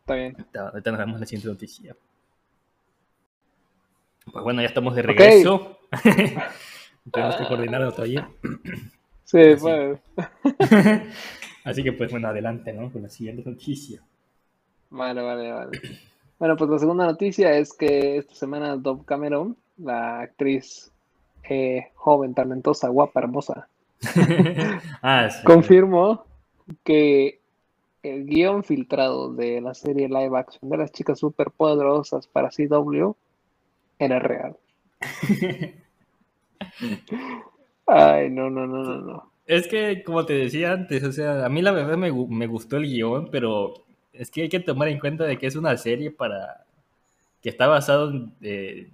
Está 0.00 0.14
bien. 0.14 0.36
Ahorita, 0.54 0.90
nos 0.90 0.98
vemos 0.98 1.14
en 1.14 1.20
la 1.20 1.26
siguiente 1.26 1.48
noticia. 1.48 1.96
Pues 4.32 4.42
bueno, 4.42 4.62
ya 4.62 4.68
estamos 4.68 4.96
de 4.96 5.02
regreso. 5.02 5.78
Tenemos 7.12 7.36
que 7.36 7.46
coordinarlo 7.46 7.92
todavía. 7.92 8.28
Sí, 9.24 9.38
pues. 9.58 9.98
Así 11.64 11.82
que 11.82 11.92
pues 11.92 12.10
bueno, 12.10 12.28
adelante, 12.28 12.70
¿no? 12.74 12.92
Con 12.92 13.00
la 13.00 13.08
siguiente 13.08 13.42
noticia. 13.48 14.02
Vale, 14.90 15.22
vale, 15.22 15.52
vale. 15.52 15.80
Bueno, 16.38 16.56
pues 16.56 16.68
la 16.70 16.78
segunda 16.80 17.06
noticia 17.06 17.52
es 17.52 17.72
que 17.72 18.16
esta 18.16 18.34
semana 18.34 18.76
Dove 18.76 19.04
Cameron, 19.06 19.56
la 19.78 20.22
actriz 20.22 20.90
eh, 21.48 21.92
joven, 21.94 22.34
talentosa, 22.34 22.88
guapa, 22.88 23.20
hermosa, 23.20 23.68
ah, 25.02 25.28
confirmó 25.44 26.24
que 26.82 27.40
el 28.02 28.26
guion 28.26 28.64
filtrado 28.64 29.32
de 29.32 29.60
la 29.60 29.74
serie 29.74 30.08
live 30.08 30.36
action 30.36 30.68
de 30.68 30.78
las 30.78 30.90
chicas 30.90 31.20
superpoderosas 31.20 32.26
para 32.26 32.50
CW 32.50 33.12
era 33.98 34.18
real. 34.18 34.56
Ay, 37.86 38.30
no, 38.30 38.50
no, 38.50 38.66
no, 38.66 38.82
no, 38.82 39.00
no. 39.00 39.32
Es 39.46 39.66
que, 39.66 40.02
como 40.04 40.24
te 40.24 40.34
decía 40.34 40.72
antes, 40.72 41.02
o 41.04 41.12
sea, 41.12 41.44
a 41.44 41.48
mí 41.48 41.62
la 41.62 41.72
verdad 41.72 41.96
me, 41.96 42.12
me 42.12 42.46
gustó 42.46 42.76
el 42.76 42.84
guion, 42.84 43.28
pero 43.30 43.74
es 44.12 44.30
que 44.30 44.42
hay 44.42 44.48
que 44.48 44.60
tomar 44.60 44.88
en 44.88 45.00
cuenta 45.00 45.24
de 45.24 45.38
que 45.38 45.46
es 45.46 45.56
una 45.56 45.76
serie 45.76 46.10
para... 46.10 46.64
que 47.42 47.48
está 47.48 47.66
basado 47.66 48.10
en, 48.10 48.32
eh, 48.40 48.88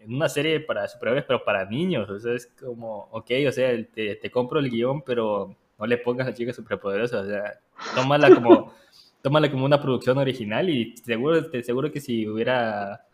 en 0.00 0.14
una 0.14 0.28
serie 0.28 0.60
para 0.60 0.88
superhéroes, 0.88 1.24
pero 1.24 1.44
para 1.44 1.64
niños, 1.64 2.08
o 2.08 2.18
sea, 2.18 2.34
es 2.34 2.46
como, 2.46 3.08
ok, 3.10 3.30
o 3.48 3.52
sea, 3.52 3.70
te, 3.92 4.16
te 4.16 4.30
compro 4.30 4.60
el 4.60 4.70
guion, 4.70 5.02
pero 5.02 5.54
no 5.78 5.86
le 5.86 5.98
pongas 5.98 6.28
a 6.28 6.34
chicas 6.34 6.56
superpoderosas, 6.56 7.26
o 7.26 7.28
sea, 7.28 7.60
tómala 7.94 8.34
como, 8.34 8.72
tómala 9.22 9.50
como 9.50 9.64
una 9.64 9.80
producción 9.80 10.18
original 10.18 10.70
y 10.70 10.96
seguro, 10.98 11.50
te 11.50 11.62
seguro 11.62 11.90
que 11.90 12.00
si 12.00 12.26
hubiera 12.28 13.05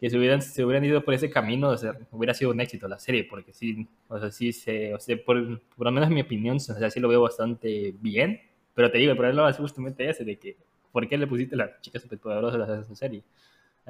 que 0.00 0.08
se 0.08 0.16
hubieran, 0.16 0.42
se 0.42 0.64
hubieran 0.64 0.84
ido 0.84 1.04
por 1.04 1.14
ese 1.14 1.28
camino, 1.28 1.70
o 1.70 1.76
sea, 1.76 1.96
hubiera 2.12 2.32
sido 2.32 2.52
un 2.52 2.60
éxito 2.60 2.86
la 2.86 2.98
serie, 2.98 3.24
porque 3.24 3.52
sí, 3.52 3.88
o 4.08 4.18
sea, 4.18 4.30
sí, 4.30 4.52
se, 4.52 4.94
o 4.94 5.00
sea, 5.00 5.16
por, 5.24 5.60
por 5.60 5.86
lo 5.86 5.90
menos 5.90 6.08
en 6.08 6.14
mi 6.14 6.20
opinión, 6.20 6.56
o 6.56 6.60
sea, 6.60 6.90
sí 6.90 7.00
lo 7.00 7.08
veo 7.08 7.22
bastante 7.22 7.94
bien, 8.00 8.40
pero 8.74 8.90
te 8.90 8.98
digo, 8.98 9.10
el 9.10 9.18
problema 9.18 9.50
es 9.50 9.56
justamente 9.56 10.08
ese, 10.08 10.24
de 10.24 10.38
que, 10.38 10.56
¿por 10.92 11.08
qué 11.08 11.18
le 11.18 11.26
pusiste 11.26 11.56
las 11.56 11.80
chicas 11.80 12.02
superpoderosas 12.02 12.68
a 12.68 12.80
esa 12.80 12.94
serie? 12.94 13.22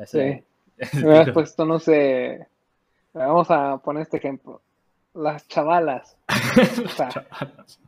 sí. 0.07 0.43
Me 1.05 1.19
has 1.19 1.31
puesto, 1.33 1.65
no 1.65 1.81
sé, 1.81 2.47
vamos 3.13 3.51
a 3.51 3.79
poner 3.79 4.03
este 4.03 4.19
ejemplo, 4.19 4.63
las 5.13 5.47
chavalas. 5.49 6.17
o, 6.85 6.89
sea, 6.89 7.27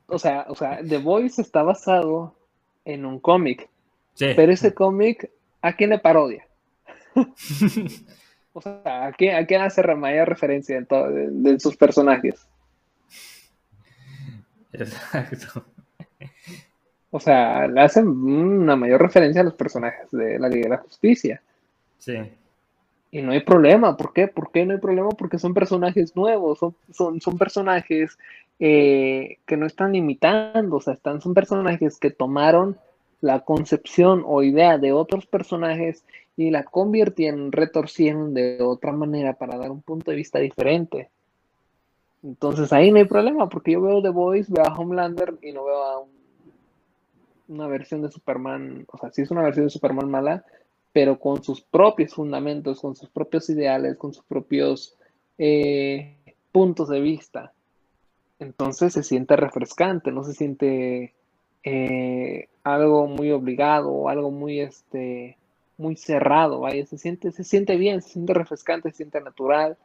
o, 0.09 0.19
sea, 0.19 0.47
o 0.49 0.55
sea, 0.57 0.81
The 0.87 0.99
Voice 0.99 1.41
está 1.41 1.63
basado 1.63 2.35
en 2.85 3.07
un 3.07 3.21
cómic, 3.21 3.69
sí. 4.15 4.33
pero 4.35 4.51
ese 4.51 4.75
cómic, 4.75 5.31
¿a 5.63 5.75
quién 5.75 5.91
le 5.91 6.01
parodia? 6.01 6.45
o 8.53 8.61
sea, 8.61 9.07
¿a 9.07 9.13
quién, 9.13 9.61
a 9.61 9.65
hace 9.65 9.83
mayor 9.95 10.29
referencia 10.29 10.77
en 10.77 10.87
todo, 10.87 11.11
de, 11.11 11.61
sus 11.61 11.77
personajes? 11.77 12.47
Exacto. 14.73 15.65
O 17.11 17.19
sea, 17.19 17.67
le 17.67 17.81
hacen 17.81 18.07
una 18.07 18.77
mayor 18.77 19.03
referencia 19.03 19.41
a 19.41 19.45
los 19.45 19.55
personajes 19.55 20.11
de 20.13 20.39
la 20.39 20.49
Liga 20.49 20.65
de 20.65 20.77
la 20.77 20.83
Justicia. 20.83 21.43
Sí. 21.99 22.17
Y 23.11 23.23
no 23.23 23.33
hay 23.33 23.41
problema. 23.41 23.97
¿Por 23.97 24.13
qué? 24.13 24.29
¿Por 24.29 24.53
qué 24.53 24.65
no 24.65 24.75
hay 24.75 24.81
problema? 24.81 25.09
Porque 25.11 25.39
son 25.39 25.53
personajes 25.53 26.15
nuevos, 26.15 26.61
son, 26.93 27.21
son, 27.21 27.39
personajes 27.39 28.17
eh, 28.61 29.39
que 29.47 29.57
no 29.57 29.67
están 29.67 29.97
imitando, 29.97 30.77
o 30.77 30.81
sea, 30.81 30.95
están, 30.95 31.21
son 31.21 31.35
personajes 31.35 31.99
que 31.99 32.11
tomaron 32.11 32.79
la 33.21 33.41
concepción 33.41 34.23
o 34.25 34.43
idea 34.43 34.79
de 34.79 34.93
otros 34.93 35.27
personajes 35.27 36.05
y 36.41 36.51
la 36.51 36.65
convirtieron, 36.65 37.53
retorcieron 37.53 38.33
de 38.33 38.63
otra 38.63 38.93
manera 38.93 39.35
para 39.35 39.59
dar 39.59 39.71
un 39.71 39.83
punto 39.83 40.11
de 40.11 40.17
vista 40.17 40.39
diferente. 40.39 41.11
Entonces 42.23 42.73
ahí 42.73 42.91
no 42.91 42.97
hay 42.97 43.05
problema, 43.05 43.47
porque 43.51 43.73
yo 43.73 43.83
veo 43.83 44.01
The 44.01 44.09
Voice, 44.09 44.51
veo 44.51 44.65
a 44.65 44.75
Homelander 44.75 45.35
y 45.43 45.53
no 45.53 45.67
veo 45.67 45.83
a 45.83 46.03
una 47.49 47.67
versión 47.67 48.01
de 48.01 48.11
Superman, 48.11 48.87
o 48.91 48.97
sea, 48.97 49.11
sí 49.11 49.21
es 49.21 49.31
una 49.31 49.43
versión 49.43 49.67
de 49.67 49.71
Superman 49.71 50.11
mala, 50.11 50.43
pero 50.95 51.19
con 51.19 51.43
sus 51.45 51.61
propios 51.61 52.15
fundamentos, 52.15 52.81
con 52.81 52.97
sus 52.97 53.11
propios 53.11 53.51
ideales, 53.51 53.99
con 53.99 54.15
sus 54.15 54.25
propios 54.25 54.97
eh, 55.37 56.17
puntos 56.53 56.89
de 56.89 57.01
vista. 57.01 57.53
Entonces 58.39 58.95
se 58.95 59.03
siente 59.03 59.37
refrescante, 59.37 60.11
no 60.11 60.25
se 60.25 60.33
siente 60.33 61.13
eh, 61.65 62.49
algo 62.65 63.07
muy 63.09 63.31
obligado, 63.31 64.09
algo 64.09 64.31
muy 64.31 64.61
este 64.61 65.37
muy 65.81 65.97
cerrado, 65.97 66.61
vaya, 66.61 66.85
se 66.87 66.99
siente, 66.99 67.33
se 67.33 67.43
siente 67.43 67.77
bien, 67.77 68.03
se 68.03 68.11
siente 68.11 68.35
refrescante, 68.35 68.91
se 68.91 68.99
siente 68.99 69.21
natural. 69.21 69.77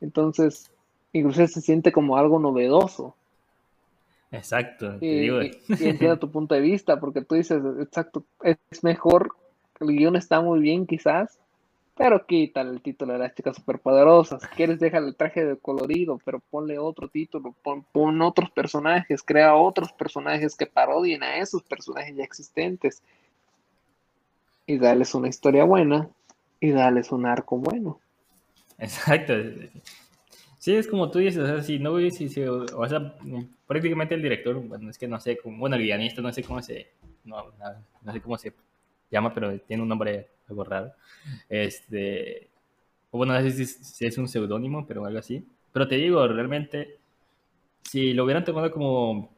Entonces, 0.00 0.70
incluso 1.12 1.46
se 1.46 1.60
siente 1.60 1.92
como 1.92 2.16
algo 2.16 2.38
novedoso. 2.38 3.14
Exacto. 4.30 4.96
Y, 5.00 5.28
entiendo 5.68 6.18
tu 6.18 6.30
punto 6.30 6.54
de 6.54 6.60
vista, 6.60 7.00
porque 7.00 7.22
tú 7.22 7.34
dices, 7.34 7.60
exacto, 7.80 8.24
es 8.42 8.58
mejor, 8.82 9.34
el 9.80 9.88
guion 9.88 10.16
está 10.16 10.40
muy 10.40 10.60
bien 10.60 10.86
quizás, 10.86 11.38
pero 11.96 12.24
quítale 12.24 12.70
el 12.70 12.80
título 12.80 13.12
de 13.12 13.18
las 13.18 13.34
chicas 13.34 13.56
superpoderosas. 13.56 14.40
Si 14.42 14.48
quieres, 14.48 14.78
déjale 14.78 15.08
el 15.08 15.16
traje 15.16 15.44
de 15.44 15.56
colorido, 15.56 16.18
pero 16.24 16.40
ponle 16.50 16.78
otro 16.78 17.08
título, 17.08 17.54
pon, 17.62 18.22
otros 18.22 18.50
personajes, 18.52 19.22
crea 19.22 19.54
otros 19.54 19.92
personajes 19.92 20.56
que 20.56 20.66
parodien 20.66 21.22
a 21.22 21.36
esos 21.36 21.62
personajes 21.62 22.16
ya 22.16 22.24
existentes. 22.24 23.02
Y 24.70 24.78
dales 24.78 25.16
una 25.16 25.28
historia 25.28 25.64
buena 25.64 26.08
y 26.60 26.70
dales 26.70 27.10
un 27.10 27.26
arco 27.26 27.58
bueno. 27.58 27.98
Exacto. 28.78 29.34
Sí, 30.60 30.76
es 30.76 30.86
como 30.86 31.10
tú 31.10 31.18
dices, 31.18 31.42
o 31.42 31.46
sea, 31.46 31.60
si 31.60 31.80
no 31.80 31.98
si, 32.10 32.28
si, 32.28 32.44
o 32.44 32.88
sea, 32.88 33.16
prácticamente 33.66 34.14
el 34.14 34.22
director, 34.22 34.54
bueno, 34.62 34.88
es 34.88 34.96
que 34.96 35.08
no 35.08 35.18
sé, 35.18 35.38
cómo, 35.38 35.58
bueno, 35.58 35.74
el 35.74 35.82
guionista, 35.82 36.22
no 36.22 36.32
sé 36.32 36.44
cómo 36.44 36.62
se, 36.62 36.92
no, 37.24 37.46
no 38.02 38.12
sé 38.12 38.20
cómo 38.20 38.38
se 38.38 38.52
llama, 39.10 39.34
pero 39.34 39.58
tiene 39.58 39.82
un 39.82 39.88
nombre 39.88 40.28
algo 40.48 40.62
raro. 40.62 40.92
Este, 41.48 42.48
o 43.10 43.18
bueno, 43.18 43.32
no 43.32 43.40
sé 43.40 43.66
si, 43.66 44.06
es 44.06 44.18
un 44.18 44.28
seudónimo, 44.28 44.86
pero 44.86 45.04
algo 45.04 45.18
así. 45.18 45.44
Pero 45.72 45.88
te 45.88 45.96
digo, 45.96 46.24
realmente, 46.28 47.00
si 47.82 48.12
lo 48.12 48.22
hubieran 48.22 48.44
tomado 48.44 48.70
como 48.70 49.30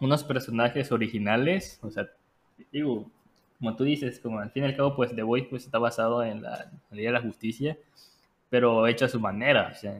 unos 0.00 0.24
personajes 0.24 0.90
originales, 0.92 1.78
o 1.82 1.90
sea, 1.90 2.08
digo, 2.72 3.10
como 3.62 3.76
tú 3.76 3.84
dices, 3.84 4.18
como 4.18 4.40
al 4.40 4.50
fin 4.50 4.64
y 4.64 4.66
al 4.66 4.76
cabo, 4.76 4.96
pues 4.96 5.14
The 5.14 5.22
Voice 5.22 5.46
pues, 5.48 5.64
está 5.64 5.78
basado 5.78 6.24
en 6.24 6.42
la, 6.42 6.68
ley 6.90 7.04
de 7.04 7.12
la 7.12 7.22
justicia, 7.22 7.78
pero 8.50 8.88
hecho 8.88 9.04
a 9.04 9.08
su 9.08 9.20
manera, 9.20 9.70
o 9.72 9.78
sea, 9.78 9.96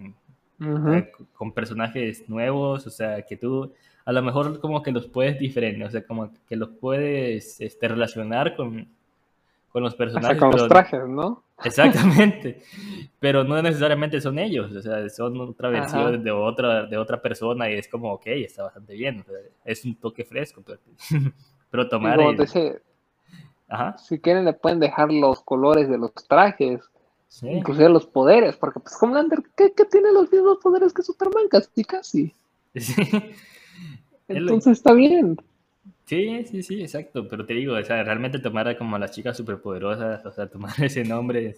con 1.33 1.53
personajes 1.53 2.29
nuevos, 2.29 2.85
o 2.89 2.91
sea, 2.91 3.23
que 3.23 3.37
tú 3.37 3.73
a 4.05 4.11
lo 4.11 4.21
mejor 4.21 4.59
como 4.59 4.83
que 4.83 4.91
los 4.91 5.07
puedes 5.07 5.39
diferenciar, 5.39 5.87
o 5.87 5.91
sea, 5.93 6.05
como 6.05 6.33
que 6.49 6.57
los 6.57 6.71
puedes 6.71 7.61
este, 7.61 7.87
relacionar 7.87 8.57
con, 8.57 8.89
con 9.69 9.85
los 9.85 9.95
personajes. 9.95 10.41
con 10.41 10.51
los 10.51 10.67
trajes, 10.67 11.07
¿no? 11.07 11.45
Exactamente. 11.65 12.63
pero 13.21 13.45
no 13.45 13.63
necesariamente 13.63 14.21
son 14.21 14.41
ellos, 14.41 14.73
o 14.73 14.83
sea, 14.83 15.09
son 15.09 15.41
otra 15.41 15.69
versión 15.69 16.25
de 16.25 16.33
otra, 16.33 16.87
de 16.87 16.97
otra 16.97 17.23
persona 17.23 17.71
y 17.71 17.75
es 17.75 17.87
como, 17.87 18.13
ok, 18.13 18.27
está 18.27 18.65
bastante 18.65 18.95
bien. 18.95 19.25
es 19.65 19.85
un 19.85 19.95
toque 19.95 20.25
fresco, 20.25 20.65
pero, 21.71 21.89
tomar. 21.89 22.19
Ajá. 23.73 23.97
Si 23.97 24.19
quieren, 24.19 24.45
le 24.45 24.53
pueden 24.53 24.81
dejar 24.81 25.11
los 25.11 25.41
colores 25.43 25.89
de 25.89 25.97
los 25.97 26.13
trajes. 26.29 26.81
Inclusive 27.41 27.89
los 27.89 28.05
poderes, 28.05 28.57
porque 28.57 28.79
pues 28.79 28.95
Homelander, 29.01 29.43
¿qué, 29.57 29.73
¿qué, 29.73 29.87
tiene 29.87 30.13
los 30.13 30.31
mismos 30.31 30.59
poderes 30.63 30.93
que 30.93 31.03
Superman? 31.03 31.49
Casi, 31.49 31.85
casi. 31.85 32.33
Sí. 34.25 34.39
Entonces 34.39 34.79
está 34.79 34.95
bien. 34.95 35.37
Sí, 36.05 36.45
sí, 36.45 36.63
sí, 36.63 36.81
exacto. 36.81 37.27
Pero 37.29 37.45
te 37.45 37.55
digo, 37.55 37.75
o 37.75 37.83
sea, 37.83 38.03
realmente 38.05 38.39
tomar 38.39 38.77
como 38.79 38.97
las 38.99 39.11
chicas 39.11 39.37
superpoderosas, 39.37 40.25
o 40.25 40.31
sea, 40.31 40.47
tomar 40.47 40.73
ese 40.83 41.05
nombre, 41.05 41.55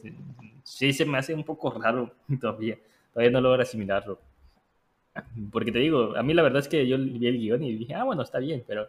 sí 0.62 0.92
se 0.92 1.04
me 1.04 1.18
hace 1.18 1.35
un 1.35 1.44
poco 1.44 1.71
raro 1.71 2.12
todavía. 2.40 2.78
Todavía 3.12 3.33
no 3.33 3.40
logro 3.40 3.62
asimilarlo. 3.62 4.21
Porque 5.52 5.71
te 5.71 5.78
digo, 5.78 6.16
a 6.16 6.23
mí 6.23 6.35
la 6.35 6.42
verdad 6.42 6.61
es 6.61 6.68
que 6.68 6.87
yo 6.87 6.97
vi 6.99 7.26
el 7.26 7.38
guion 7.38 7.62
y 7.62 7.76
dije, 7.76 7.94
ah, 7.94 8.04
bueno, 8.04 8.23
está 8.23 8.38
bien, 8.38 8.64
pero 8.66 8.88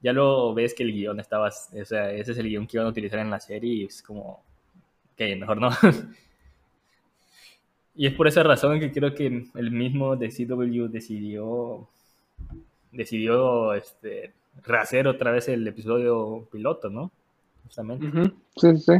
ya 0.00 0.12
lo 0.12 0.54
ves 0.54 0.74
que 0.74 0.84
el 0.84 0.92
guion 0.92 1.20
estaba, 1.20 1.48
o 1.48 1.84
sea, 1.84 2.12
ese 2.12 2.32
es 2.32 2.38
el 2.38 2.48
guion 2.48 2.66
que 2.66 2.76
iban 2.76 2.86
a 2.86 2.90
utilizar 2.90 3.20
en 3.20 3.30
la 3.30 3.40
serie 3.40 3.74
y 3.74 3.84
es 3.84 4.02
como, 4.02 4.42
ok, 5.12 5.20
mejor 5.38 5.60
no. 5.60 5.70
y 7.94 8.06
es 8.06 8.14
por 8.14 8.28
esa 8.28 8.42
razón 8.42 8.80
que 8.80 8.92
creo 8.92 9.14
que 9.14 9.46
el 9.54 9.70
mismo 9.70 10.16
de 10.16 10.28
CW 10.28 10.88
decidió, 10.88 11.88
decidió, 12.92 13.74
este, 13.74 14.32
rehacer 14.64 15.08
otra 15.08 15.30
vez 15.30 15.48
el 15.48 15.66
episodio 15.66 16.48
piloto, 16.50 16.90
¿no? 16.90 17.10
Justamente. 17.64 18.32
Sí, 18.56 18.76
sí. 18.76 18.92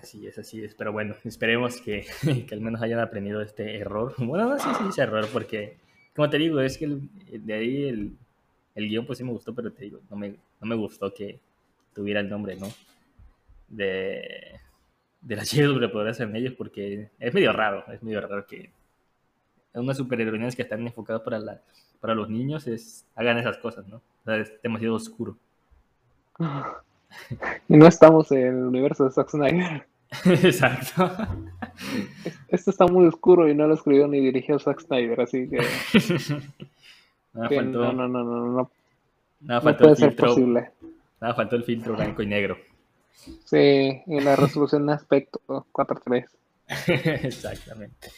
Así 0.00 0.26
es, 0.26 0.38
así 0.38 0.64
es. 0.64 0.74
Pero 0.74 0.92
bueno, 0.92 1.14
esperemos 1.24 1.80
que, 1.80 2.06
que 2.48 2.54
al 2.54 2.60
menos 2.60 2.82
hayan 2.82 3.00
aprendido 3.00 3.42
este 3.42 3.78
error. 3.78 4.14
Bueno, 4.18 4.48
no, 4.48 4.58
sí, 4.58 4.68
sí, 4.78 4.84
ese 4.88 5.02
error, 5.02 5.26
porque, 5.32 5.76
como 6.14 6.30
te 6.30 6.38
digo, 6.38 6.60
es 6.60 6.76
que 6.78 6.86
de 6.86 7.54
ahí 7.54 7.84
el, 7.88 8.16
el 8.74 8.88
guion 8.88 9.06
pues 9.06 9.18
sí 9.18 9.24
me 9.24 9.32
gustó, 9.32 9.54
pero 9.54 9.72
te 9.72 9.84
digo, 9.84 10.00
no 10.10 10.16
me, 10.16 10.30
no 10.60 10.66
me 10.66 10.74
gustó 10.74 11.12
que 11.12 11.40
tuviera 11.94 12.20
el 12.20 12.28
nombre, 12.28 12.56
¿no? 12.56 12.68
De, 13.68 14.60
de 15.20 15.36
las 15.36 15.48
chicas 15.50 15.68
superpoderosas 15.68 16.28
en 16.28 16.36
ellos, 16.36 16.54
porque 16.56 17.10
es 17.18 17.34
medio 17.34 17.52
raro, 17.52 17.84
es 17.92 18.02
medio 18.02 18.20
raro 18.20 18.46
que 18.46 18.70
unas 19.74 19.96
superheroínas 19.96 20.56
que 20.56 20.62
están 20.62 20.86
enfocadas 20.86 21.22
para, 21.22 21.38
la, 21.38 21.60
para 22.00 22.14
los 22.14 22.28
niños 22.28 22.66
es, 22.66 23.06
hagan 23.14 23.38
esas 23.38 23.58
cosas, 23.58 23.86
¿no? 23.86 23.96
O 23.96 24.24
sea, 24.24 24.36
es 24.36 24.52
demasiado 24.62 24.94
oscuro. 24.94 25.36
Y 27.68 27.76
no 27.76 27.88
estamos 27.88 28.30
en 28.30 28.46
el 28.46 28.64
universo 28.66 29.04
de 29.04 29.10
Zack 29.10 29.30
Snyder. 29.30 29.84
Exacto. 30.24 31.10
Esto 32.48 32.70
está 32.70 32.86
muy 32.86 33.06
oscuro 33.06 33.48
y 33.48 33.54
no 33.54 33.66
lo 33.66 33.74
escribió 33.74 34.08
ni 34.08 34.20
dirigió 34.20 34.58
Zack 34.58 34.80
Snyder, 34.80 35.20
así 35.20 35.48
que. 35.48 35.58
Nada 37.32 37.48
faltó. 37.48 37.78
No, 37.78 37.92
no, 37.92 38.08
no, 38.08 38.24
no. 38.24 38.46
no. 38.52 38.70
Nada 39.40 39.60
faltó 39.60 39.84
puede 39.84 39.92
el 39.92 39.98
filtro. 39.98 40.26
ser 40.26 40.34
posible. 40.34 40.70
Nada 41.20 41.34
faltó 41.34 41.56
el 41.56 41.64
filtro 41.64 41.94
blanco 41.94 42.22
y 42.22 42.26
negro. 42.26 42.56
Sí, 43.44 44.02
y 44.06 44.20
la 44.20 44.34
resolución 44.34 44.86
de 44.86 44.94
aspecto 44.94 45.40
4.3. 45.46 46.26
Exactamente. 47.26 48.10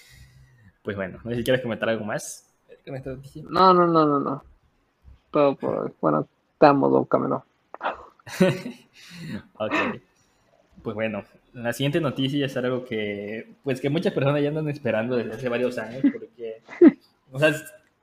Pues 0.83 0.97
bueno, 0.97 1.19
no 1.23 1.31
sé 1.31 1.37
si 1.37 1.45
quieres 1.45 1.63
comentar 1.63 1.89
algo 1.89 2.05
más 2.05 2.53
No, 2.87 3.75
no, 3.75 3.87
no, 3.87 4.07
no, 4.07 4.19
no. 4.19 4.45
Todo 5.31 5.57
por. 5.57 5.95
Bueno, 6.01 6.27
estamos, 6.55 6.91
don 6.91 7.05
Camilo. 7.05 7.45
ok. 9.55 9.75
Pues 10.83 10.95
bueno, 10.95 11.23
la 11.53 11.73
siguiente 11.73 12.01
noticia 12.01 12.47
es 12.47 12.57
algo 12.57 12.85
que, 12.85 13.55
pues 13.63 13.81
que 13.81 13.91
muchas 13.91 14.13
personas 14.13 14.43
ya 14.43 14.49
andan 14.49 14.69
esperando 14.69 15.17
desde 15.17 15.33
hace 15.33 15.49
varios 15.49 15.79
años, 15.79 16.03
porque, 16.13 16.63
o 17.31 17.39
sea, 17.39 17.53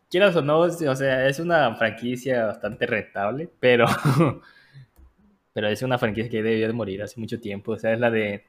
quieras 0.10 0.36
o 0.36 0.42
no, 0.42 0.60
o 0.60 0.96
sea, 0.96 1.28
es 1.28 1.40
una 1.40 1.76
franquicia 1.76 2.46
bastante 2.46 2.86
rentable, 2.86 3.50
pero, 3.60 3.86
pero 5.54 5.68
es 5.68 5.82
una 5.82 5.98
franquicia 5.98 6.30
que 6.30 6.44
debió 6.44 6.68
de 6.68 6.74
morir 6.74 7.02
hace 7.02 7.20
mucho 7.20 7.40
tiempo, 7.40 7.74
o 7.74 7.78
sea, 7.78 7.94
es 7.94 8.00
la 8.00 8.12
de, 8.12 8.46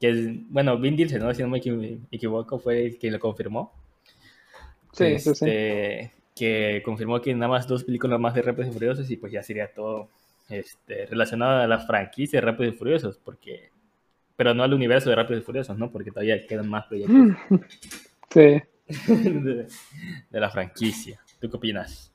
que 0.00 0.10
es, 0.10 0.50
bueno, 0.50 0.78
Vin 0.78 0.96
Diesel, 0.96 1.22
¿no? 1.22 1.32
si 1.32 1.42
no 1.42 1.48
me 1.48 1.58
equivoco, 2.10 2.58
fue 2.58 2.86
el 2.86 2.98
que 2.98 3.10
lo 3.10 3.18
confirmó. 3.18 3.72
Sí, 4.92 5.18
sí, 5.18 5.34
sí. 5.34 5.44
Este, 5.46 6.12
que 6.34 6.82
confirmó 6.84 7.20
que 7.20 7.34
nada 7.34 7.48
más 7.48 7.66
dos 7.66 7.84
películas 7.84 8.20
más 8.20 8.34
de 8.34 8.42
Rápidos 8.42 8.70
y 8.70 8.72
Furiosos 8.72 9.10
y 9.10 9.16
pues 9.16 9.32
ya 9.32 9.42
sería 9.42 9.72
todo 9.72 10.10
este, 10.50 11.06
relacionado 11.06 11.62
a 11.62 11.66
la 11.66 11.78
franquicia 11.78 12.40
de 12.40 12.46
Rápidos 12.46 12.74
y 12.74 12.76
Furiosos, 12.76 13.18
porque, 13.18 13.70
pero 14.36 14.54
no 14.54 14.62
al 14.62 14.74
universo 14.74 15.10
de 15.10 15.16
Rápidos 15.16 15.42
y 15.42 15.46
Furiosos, 15.46 15.78
¿no? 15.78 15.90
Porque 15.90 16.10
todavía 16.10 16.46
quedan 16.46 16.68
más 16.68 16.86
proyectos. 16.86 17.16
Sí. 18.28 18.60
de, 19.08 19.66
de, 20.30 20.40
la 20.40 20.50
franquicia. 20.50 21.18
¿Tú 21.40 21.48
qué 21.48 21.56
opinas? 21.56 22.12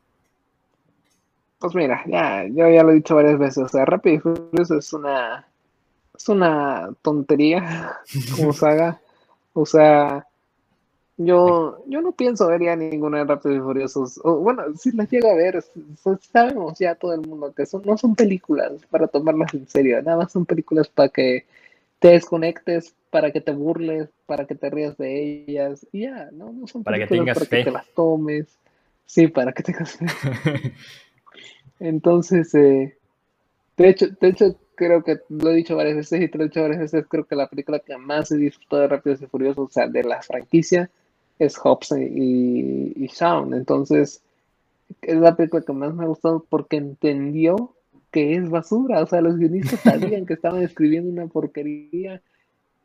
Pues 1.58 1.74
mira, 1.74 2.04
ya, 2.06 2.46
yo 2.48 2.70
ya 2.70 2.84
lo 2.84 2.92
he 2.92 2.96
dicho 2.96 3.16
varias 3.16 3.40
veces, 3.40 3.64
o 3.64 3.68
sea, 3.68 3.86
Rápido 3.86 4.16
y 4.16 4.20
Furioso 4.20 4.78
es 4.78 4.94
una, 4.94 5.48
es 6.16 6.30
una 6.30 6.90
tontería 7.02 7.98
como 8.36 8.54
saga, 8.54 9.00
o 9.54 9.66
sea, 9.66 10.28
yo, 11.18 11.84
yo 11.88 12.02
no 12.02 12.12
pienso 12.12 12.48
ver 12.48 12.62
ya 12.64 12.76
ninguna 12.76 13.20
de 13.20 13.26
Rápidos 13.26 13.58
y 13.58 13.62
Furiosos. 13.62 14.20
O, 14.24 14.38
bueno, 14.38 14.64
si 14.76 14.92
las 14.92 15.10
llega 15.10 15.32
a 15.32 15.36
ver, 15.36 15.64
sabemos 16.32 16.80
ya 16.80 16.96
todo 16.96 17.14
el 17.14 17.22
mundo 17.22 17.54
que 17.54 17.66
son, 17.66 17.82
no 17.86 17.98
son 17.98 18.16
películas 18.16 18.74
para 18.90 19.08
tomarlas 19.08 19.54
en 19.54 19.68
serio, 19.68 20.02
nada 20.02 20.18
más 20.18 20.32
son 20.32 20.46
películas 20.46 20.88
para 20.88 21.10
que 21.10 21.46
te 22.02 22.08
desconectes, 22.10 22.96
para 23.12 23.32
que 23.32 23.42
te 23.42 23.52
burles, 23.52 24.10
para 24.26 24.48
que 24.48 24.56
te 24.56 24.72
rías 24.72 24.98
de 24.98 25.46
ellas. 25.48 25.86
Y 25.92 26.02
ya, 26.02 26.30
no, 26.32 26.52
no 26.52 26.66
son 26.66 26.84
para 26.84 26.98
que 26.98 27.06
tengas 27.06 27.38
para 27.38 27.46
fe. 27.46 27.58
que 27.60 27.64
te 27.66 27.72
las 27.72 27.88
tomes. 27.90 28.58
Sí, 29.06 29.28
para 29.28 29.54
que 29.54 29.62
tengas 29.62 29.98
fe. 29.98 30.06
Entonces, 31.80 32.56
eh, 32.56 32.98
de 33.78 33.90
hecho, 33.90 34.08
de 34.20 34.30
hecho, 34.30 34.56
creo 34.74 35.04
que 35.04 35.20
lo 35.30 35.52
he 35.52 35.56
dicho 35.56 35.76
varias 35.76 35.98
veces 35.98 36.24
y 36.24 36.28
te 36.28 36.40
lo 36.40 36.46
he 36.46 36.48
dicho 36.48 36.64
varias 36.64 36.80
veces, 36.80 37.06
creo 37.08 37.28
que 37.28 37.36
la 37.36 37.48
película 37.48 37.78
que 37.78 37.96
más 37.98 38.32
he 38.32 38.38
disfrutado 38.38 38.82
de 38.82 38.88
Rápidos 38.88 39.22
y 39.22 39.28
Furiosos, 39.28 39.70
o 39.70 39.72
sea, 39.72 39.88
de 39.88 40.04
la 40.04 40.24
franquicia, 40.24 40.90
es 41.38 41.56
Hobbs 41.56 41.92
y, 41.92 42.94
y 42.96 43.08
Shaun. 43.14 43.54
Entonces, 43.54 44.24
es 45.04 45.18
la 45.18 45.36
película 45.36 45.62
que 45.62 45.74
más 45.74 45.94
me 45.94 46.04
ha 46.04 46.08
gustado 46.08 46.44
porque 46.50 46.78
entendió 46.78 47.76
que 48.12 48.36
es 48.36 48.50
basura. 48.50 49.02
O 49.02 49.08
sea, 49.08 49.22
los 49.22 49.38
guionistas 49.38 49.80
sabían 49.84 50.26
que 50.26 50.34
estaban 50.34 50.62
escribiendo 50.62 51.10
una 51.10 51.28
porquería 51.28 52.22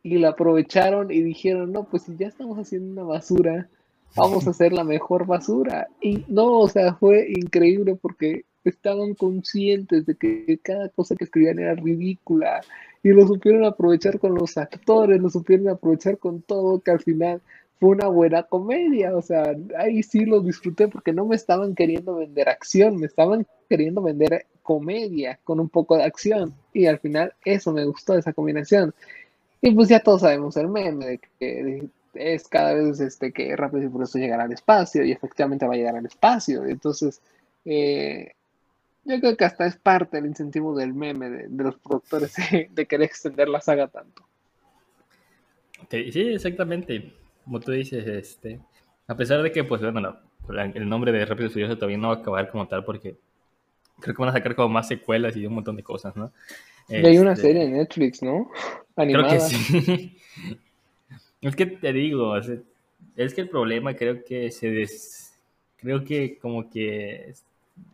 y 0.03 0.17
la 0.17 0.29
aprovecharon 0.29 1.11
y 1.11 1.21
dijeron, 1.21 1.71
no, 1.71 1.83
pues 1.83 2.03
si 2.03 2.15
ya 2.15 2.27
estamos 2.27 2.57
haciendo 2.57 2.91
una 2.91 3.03
basura, 3.03 3.69
vamos 4.15 4.47
a 4.47 4.49
hacer 4.51 4.73
la 4.73 4.83
mejor 4.83 5.25
basura. 5.25 5.87
Y 6.01 6.23
no, 6.27 6.59
o 6.59 6.69
sea, 6.69 6.95
fue 6.95 7.27
increíble 7.29 7.95
porque 7.95 8.45
estaban 8.63 9.13
conscientes 9.15 10.05
de 10.05 10.15
que 10.15 10.59
cada 10.61 10.89
cosa 10.89 11.15
que 11.15 11.23
escribían 11.23 11.59
era 11.59 11.75
ridícula 11.75 12.61
y 13.03 13.09
lo 13.09 13.25
supieron 13.27 13.65
aprovechar 13.65 14.19
con 14.19 14.35
los 14.35 14.57
actores, 14.57 15.21
lo 15.21 15.29
supieron 15.29 15.69
aprovechar 15.69 16.17
con 16.17 16.41
todo, 16.41 16.79
que 16.81 16.91
al 16.91 16.99
final 16.99 17.41
fue 17.79 17.89
una 17.89 18.07
buena 18.07 18.43
comedia, 18.43 19.15
o 19.15 19.21
sea, 19.21 19.55
ahí 19.77 20.01
sí 20.01 20.25
lo 20.25 20.41
disfruté 20.41 20.87
porque 20.87 21.13
no 21.13 21.25
me 21.25 21.35
estaban 21.35 21.75
queriendo 21.75 22.15
vender 22.15 22.49
acción, 22.49 22.97
me 22.97 23.05
estaban 23.05 23.45
queriendo 23.69 24.01
vender 24.01 24.47
comedia 24.63 25.39
con 25.43 25.59
un 25.59 25.69
poco 25.69 25.95
de 25.95 26.03
acción 26.03 26.53
y 26.73 26.87
al 26.87 26.99
final 26.99 27.33
eso 27.45 27.71
me 27.71 27.85
gustó, 27.85 28.17
esa 28.17 28.33
combinación. 28.33 28.93
Y 29.61 29.71
pues 29.71 29.89
ya 29.89 29.99
todos 29.99 30.21
sabemos 30.21 30.57
el 30.57 30.69
meme 30.69 31.05
de 31.05 31.19
que 31.39 31.89
es 32.15 32.47
cada 32.47 32.73
vez 32.73 32.99
este, 32.99 33.31
que 33.31 33.55
Rápido 33.55 33.83
y 33.83 33.89
Furioso 33.89 34.17
llegará 34.17 34.43
al 34.43 34.53
espacio 34.53 35.03
y 35.03 35.11
efectivamente 35.11 35.67
va 35.67 35.73
a 35.73 35.77
llegar 35.77 35.95
al 35.95 36.05
espacio. 36.05 36.65
Entonces, 36.65 37.21
eh, 37.63 38.31
yo 39.05 39.19
creo 39.19 39.37
que 39.37 39.45
hasta 39.45 39.67
es 39.67 39.77
parte 39.77 40.17
del 40.17 40.25
incentivo 40.25 40.75
del 40.75 40.95
meme 40.95 41.29
de, 41.29 41.63
los 41.63 41.75
productores 41.75 42.35
de, 42.35 42.69
de, 42.73 42.85
querer 42.87 43.05
extender 43.05 43.47
la 43.49 43.61
saga 43.61 43.87
tanto. 43.87 44.23
Sí, 45.89 46.21
exactamente 46.33 47.13
como 47.47 47.61
tú 47.61 47.71
dices, 47.71 48.05
este, 48.05 48.59
a 49.07 49.15
pesar 49.15 49.41
de 49.41 49.53
que, 49.53 49.63
pues, 49.63 49.81
bueno, 49.81 50.01
no, 50.01 50.17
el 50.75 50.89
nombre 50.89 51.13
de 51.13 51.25
Rápido 51.25 51.47
y 51.47 51.49
Furioso 51.49 51.77
todavía 51.77 51.97
no 51.97 52.09
va 52.09 52.15
a 52.15 52.17
acabar 52.17 52.51
como 52.51 52.67
tal, 52.67 52.83
porque 52.83 53.15
creo 54.01 54.13
que 54.13 54.21
van 54.21 54.29
a 54.29 54.33
sacar 54.33 54.53
como 54.53 54.67
más 54.67 54.89
secuelas 54.89 55.37
y 55.37 55.45
un 55.45 55.53
montón 55.53 55.77
de 55.77 55.83
cosas, 55.83 56.13
¿no? 56.17 56.33
Y 56.89 56.97
este, 56.97 57.07
hay 57.07 57.17
una 57.17 57.37
serie 57.37 57.63
en 57.63 57.77
Netflix, 57.77 58.21
¿no? 58.21 58.51
Animada. 58.97 59.29
Creo 59.29 59.39
que 59.39 59.45
sí. 59.49 60.17
es 61.41 61.55
que 61.55 61.65
te 61.67 61.93
digo, 61.93 62.35
es 62.35 63.33
que 63.33 63.41
el 63.41 63.49
problema 63.49 63.95
creo 63.95 64.25
que 64.25 64.51
se 64.51 64.69
des, 64.69 65.33
creo 65.77 66.03
que 66.03 66.37
como 66.37 66.69
que 66.69 67.33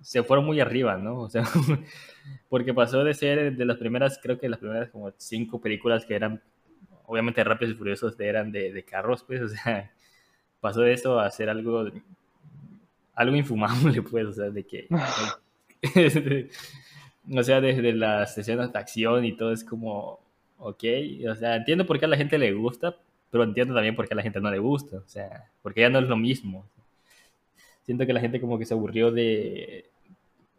se 0.02 0.24
fueron 0.24 0.48
muy 0.48 0.60
arriba, 0.60 0.98
¿no? 0.98 1.20
O 1.20 1.30
sea, 1.30 1.44
porque 2.50 2.74
pasó 2.74 3.04
de 3.04 3.14
ser 3.14 3.56
de 3.56 3.66
las 3.66 3.78
primeras, 3.78 4.20
creo 4.20 4.40
que 4.40 4.50
las 4.50 4.60
primeras 4.60 4.90
como 4.90 5.12
cinco 5.18 5.62
películas 5.62 6.06
que 6.06 6.16
eran 6.16 6.42
obviamente 7.06 7.44
Rápidos 7.44 7.74
y 7.74 7.78
Furiosos 7.78 8.20
eran 8.20 8.52
de, 8.52 8.72
de, 8.72 8.84
carros, 8.84 9.24
pues, 9.24 9.42
o 9.42 9.50
sea, 9.50 9.92
pasó 10.62 10.82
de 10.82 10.94
eso 10.94 11.20
a 11.20 11.26
hacer 11.26 11.50
algo, 11.50 11.86
algo 13.14 13.36
infumable, 13.36 14.02
pues, 14.10 14.26
o 14.26 14.34
sea, 14.34 14.50
de 14.50 14.66
que, 14.66 14.88
o 17.32 17.44
sea, 17.44 17.62
desde 17.62 17.94
las 17.94 18.38
escenas 18.38 18.72
de 18.72 18.80
acción 18.80 19.26
y 19.26 19.36
todo 19.36 19.52
es 19.52 19.64
como, 19.64 20.20
ok, 20.58 20.84
o 21.30 21.36
sea, 21.36 21.56
entiendo 21.56 21.86
por 21.86 22.00
qué 22.00 22.06
a 22.06 22.10
la 22.10 22.18
gente 22.18 22.38
le 22.38 22.54
gusta, 22.54 22.96
pero 23.30 23.44
entiendo 23.44 23.74
también 23.74 23.96
por 23.96 24.08
qué 24.08 24.14
a 24.14 24.18
la 24.18 24.24
gente 24.24 24.40
no 24.40 24.52
le 24.52 24.60
gusta, 24.60 24.98
o 24.98 25.08
sea, 25.08 25.52
porque 25.62 25.82
ya 25.82 25.90
no 25.90 26.00
es 26.00 26.08
lo 26.08 26.16
mismo. 26.16 26.66
Siento 27.82 28.06
que 28.06 28.14
la 28.14 28.22
gente 28.22 28.40
como 28.40 28.58
que 28.58 28.66
se 28.66 28.74
aburrió 28.74 29.12
de, 29.12 29.90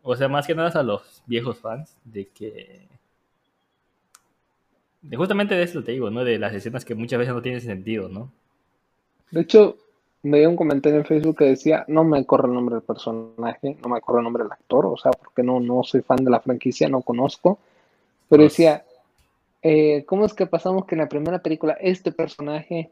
o 0.02 0.14
sea, 0.14 0.28
más 0.28 0.46
que 0.46 0.54
nada 0.54 0.78
a 0.78 0.82
los 0.82 1.22
viejos 1.26 1.58
fans, 1.58 1.96
de 2.04 2.28
que 2.28 2.86
justamente 5.12 5.54
de 5.54 5.62
eso 5.62 5.82
te 5.82 5.92
digo, 5.92 6.10
¿no? 6.10 6.24
De 6.24 6.38
las 6.38 6.54
escenas 6.54 6.84
que 6.84 6.94
muchas 6.94 7.18
veces 7.18 7.34
no 7.34 7.42
tienen 7.42 7.60
sentido, 7.60 8.08
¿no? 8.08 8.30
De 9.30 9.42
hecho, 9.42 9.76
me 10.22 10.38
dio 10.38 10.48
un 10.48 10.56
comentario 10.56 10.98
en 10.98 11.04
Facebook 11.04 11.36
que 11.38 11.44
decía, 11.44 11.84
no 11.88 12.02
me 12.02 12.24
corre 12.24 12.48
el 12.48 12.54
nombre 12.54 12.76
del 12.76 12.84
personaje, 12.84 13.76
no 13.82 13.90
me 13.90 14.00
corre 14.00 14.18
el 14.18 14.24
nombre 14.24 14.42
del 14.42 14.52
actor, 14.52 14.86
o 14.86 14.96
sea, 14.96 15.12
porque 15.12 15.42
no, 15.42 15.60
no 15.60 15.82
soy 15.82 16.00
fan 16.00 16.24
de 16.24 16.30
la 16.30 16.40
franquicia, 16.40 16.88
no 16.88 17.02
conozco, 17.02 17.58
pero 18.28 18.42
decía, 18.44 18.84
eh, 19.62 20.04
¿cómo 20.06 20.24
es 20.24 20.32
que 20.32 20.46
pasamos 20.46 20.86
que 20.86 20.94
en 20.94 21.02
la 21.02 21.08
primera 21.08 21.40
película 21.40 21.76
este 21.80 22.10
personaje 22.10 22.90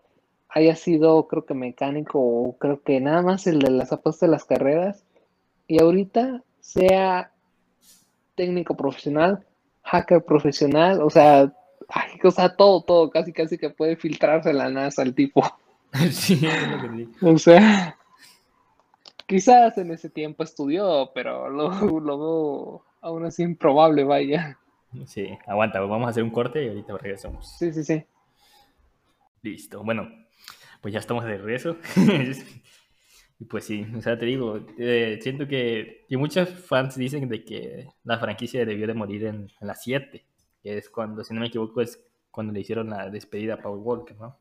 haya 0.51 0.77
sido, 0.77 1.27
creo 1.27 1.46
que 1.46 1.55
mecánico, 1.55 2.18
o 2.18 2.57
creo 2.59 2.83
que 2.83 3.01
nada 3.01 3.22
más 3.22 3.46
el 3.46 3.61
de 3.61 3.70
las 3.70 3.92
apuestas 3.92 4.29
de 4.29 4.33
las 4.33 4.44
carreras, 4.44 5.03
y 5.66 5.81
ahorita 5.81 6.42
sea 6.61 7.33
técnico 8.35 8.77
profesional, 8.77 9.46
hacker 9.85 10.22
profesional, 10.22 11.01
o 11.01 11.09
sea, 11.09 11.51
Ay, 11.88 12.18
o 12.23 12.31
sea, 12.31 12.57
todo, 12.57 12.83
todo, 12.83 13.11
casi, 13.11 13.33
casi 13.33 13.59
que 13.59 13.71
puede 13.71 13.97
filtrarse 13.97 14.53
la 14.53 14.71
NASA 14.71 15.03
el 15.03 15.14
tipo. 15.14 15.42
sí, 16.11 16.40
es 16.47 16.68
lo 16.68 16.81
que 16.81 16.88
digo. 16.88 17.12
O 17.23 17.38
sea, 17.38 17.97
quizás 19.27 19.77
en 19.79 19.90
ese 19.90 20.11
tiempo 20.11 20.42
estudió, 20.42 21.11
pero 21.14 21.49
lo, 21.51 21.71
lo 22.01 22.18
veo 22.18 22.85
aún 23.01 23.25
así 23.25 23.42
improbable, 23.42 24.05
vaya. 24.05 24.59
Sí, 25.07 25.29
aguanta, 25.47 25.81
vamos 25.81 26.07
a 26.07 26.11
hacer 26.11 26.23
un 26.23 26.31
corte 26.31 26.64
y 26.64 26.68
ahorita 26.68 26.97
regresamos. 26.99 27.57
Sí, 27.59 27.73
sí, 27.73 27.83
sí. 27.83 28.05
Listo, 29.42 29.83
bueno, 29.83 30.09
pues 30.81 30.92
ya 30.92 31.01
estamos 31.01 31.25
de 31.25 31.38
regreso. 31.38 31.77
y 33.38 33.45
pues 33.45 33.64
sí, 33.64 33.87
o 33.97 34.01
sea, 34.01 34.18
te 34.18 34.27
digo, 34.27 34.61
eh, 34.79 35.18
siento 35.23 35.49
que, 35.49 36.05
y 36.09 36.16
muchos 36.16 36.49
fans 36.49 36.97
dicen 36.97 37.29
de 37.29 37.45
que 37.45 37.88
la 38.05 38.18
franquicia 38.18 38.64
debió 38.64 38.87
de 38.87 38.95
morir 38.95 39.25
en, 39.25 39.49
en 39.61 39.66
las 39.66 39.83
7 39.83 40.25
que 40.62 40.79
es 40.79 40.88
cuando, 40.88 41.25
si 41.25 41.35
no 41.35 41.40
me 41.40 41.48
equivoco, 41.48 41.81
es 41.81 42.03
cuando 42.31 42.53
le 42.53 42.61
hicieron 42.61 42.90
la 42.90 43.11
despedida 43.11 43.55
a 43.55 43.62
Paul 43.62 43.81
Walker, 43.81 44.16
¿no? 44.18 44.38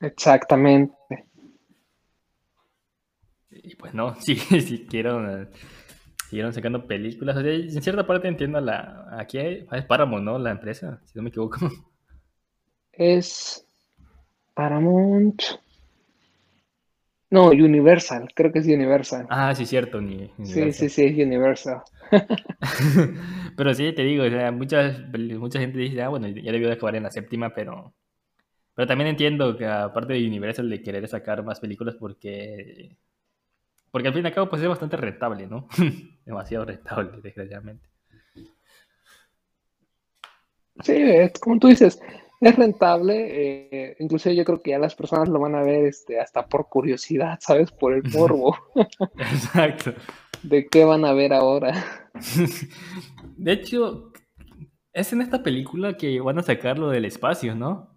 Exactamente. 0.00 0.94
Y 3.50 3.76
pues 3.76 3.94
no, 3.94 4.14
sí, 4.20 4.36
sí 4.36 4.86
quiero 4.88 5.46
siguieron 6.34 6.52
sacando 6.52 6.86
películas. 6.86 7.36
en 7.36 7.82
cierta 7.82 8.06
parte 8.06 8.26
entiendo 8.26 8.60
la. 8.60 9.06
Aquí 9.18 9.38
hay, 9.38 9.66
es 9.70 9.84
Paramount, 9.84 10.24
¿no? 10.24 10.38
La 10.38 10.50
empresa, 10.50 11.00
si 11.04 11.12
no 11.16 11.22
me 11.22 11.28
equivoco. 11.28 11.58
Es 12.96 13.66
Paramount. 14.54 15.42
No, 17.34 17.48
Universal, 17.48 18.28
creo 18.32 18.52
que 18.52 18.60
es 18.60 18.66
Universal. 18.66 19.26
Ah, 19.28 19.52
sí, 19.56 19.66
cierto. 19.66 19.98
Sí, 19.98 20.72
sí, 20.72 20.88
sí, 20.88 21.04
es 21.06 21.26
Universal. 21.26 21.82
pero 23.56 23.74
sí, 23.74 23.92
te 23.92 24.04
digo, 24.04 24.22
o 24.22 24.30
sea, 24.30 24.52
mucha, 24.52 24.96
mucha 25.36 25.58
gente 25.58 25.76
dice, 25.78 26.00
ah, 26.00 26.10
bueno, 26.10 26.28
ya 26.28 26.52
debió 26.52 26.68
de 26.68 26.74
acabar 26.74 26.94
en 26.94 27.02
la 27.02 27.10
séptima, 27.10 27.52
pero. 27.52 27.92
Pero 28.76 28.86
también 28.86 29.08
entiendo 29.08 29.56
que 29.56 29.66
aparte 29.66 30.12
de 30.12 30.24
Universal 30.28 30.70
de 30.70 30.80
querer 30.80 31.08
sacar 31.08 31.42
más 31.42 31.58
películas 31.58 31.96
porque 31.96 32.96
porque 33.90 34.06
al 34.06 34.14
fin 34.14 34.22
y 34.22 34.28
al 34.28 34.34
cabo, 34.34 34.48
pues 34.48 34.62
es 34.62 34.68
bastante 34.68 34.96
rentable, 34.96 35.48
¿no? 35.48 35.66
Demasiado 36.24 36.66
rentable, 36.66 37.20
desgraciadamente. 37.20 37.88
Sí, 40.84 41.02
como 41.40 41.58
tú 41.58 41.66
dices, 41.66 41.98
es 42.48 42.56
rentable. 42.56 43.26
Eh, 43.30 43.96
incluso 43.98 44.30
yo 44.30 44.44
creo 44.44 44.60
que 44.62 44.70
ya 44.70 44.78
las 44.78 44.94
personas 44.94 45.28
lo 45.28 45.40
van 45.40 45.54
a 45.54 45.62
ver 45.62 45.86
este, 45.86 46.20
hasta 46.20 46.46
por 46.46 46.68
curiosidad, 46.68 47.38
¿sabes? 47.40 47.72
Por 47.72 47.94
el 47.94 48.02
morbo. 48.12 48.56
Exacto. 49.18 49.92
¿De 50.42 50.66
qué 50.66 50.84
van 50.84 51.06
a 51.06 51.14
ver 51.14 51.32
ahora? 51.32 51.72
De 53.36 53.52
hecho, 53.52 54.12
es 54.92 55.12
en 55.12 55.22
esta 55.22 55.42
película 55.42 55.96
que 55.96 56.20
van 56.20 56.38
a 56.38 56.42
sacarlo 56.42 56.90
del 56.90 57.06
espacio, 57.06 57.54
¿no? 57.54 57.96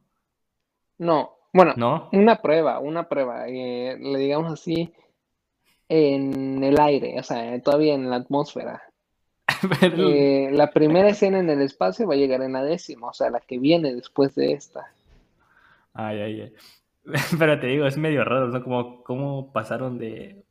No, 0.98 1.38
bueno, 1.54 1.74
¿No? 1.76 2.10
una 2.14 2.42
prueba, 2.42 2.80
una 2.80 3.10
prueba. 3.10 3.48
Eh, 3.50 3.98
le 4.00 4.18
digamos 4.18 4.54
así, 4.54 4.94
en 5.90 6.64
el 6.64 6.80
aire, 6.80 7.20
o 7.20 7.24
sea, 7.24 7.62
todavía 7.62 7.96
en 7.96 8.10
la 8.10 8.18
atmósfera. 8.18 8.82
Eh, 9.82 10.50
la 10.52 10.72
primera 10.72 11.10
escena 11.10 11.40
en 11.40 11.50
el 11.50 11.62
espacio 11.62 12.08
va 12.08 12.14
a 12.14 12.18
llegar 12.18 12.42
en 12.42 12.54
la 12.54 12.64
décima, 12.64 13.08
o 13.08 13.14
sea, 13.14 13.30
la 13.30 13.40
que 13.40 13.58
viene 13.58 13.94
después 13.94 14.36
de 14.36 14.54
esta. 14.54 14.92
Ay, 15.94 16.20
ay, 16.20 16.42
ay. 16.42 16.54
Pero 17.40 17.60
te 17.60 17.68
digo, 17.68 17.86
es 17.88 17.98
medio 17.98 18.24
raro, 18.24 18.48
¿no? 18.48 18.64
Como 18.64 19.04
cómo 19.04 19.52
pasaron 19.54 19.98
de 19.98 20.44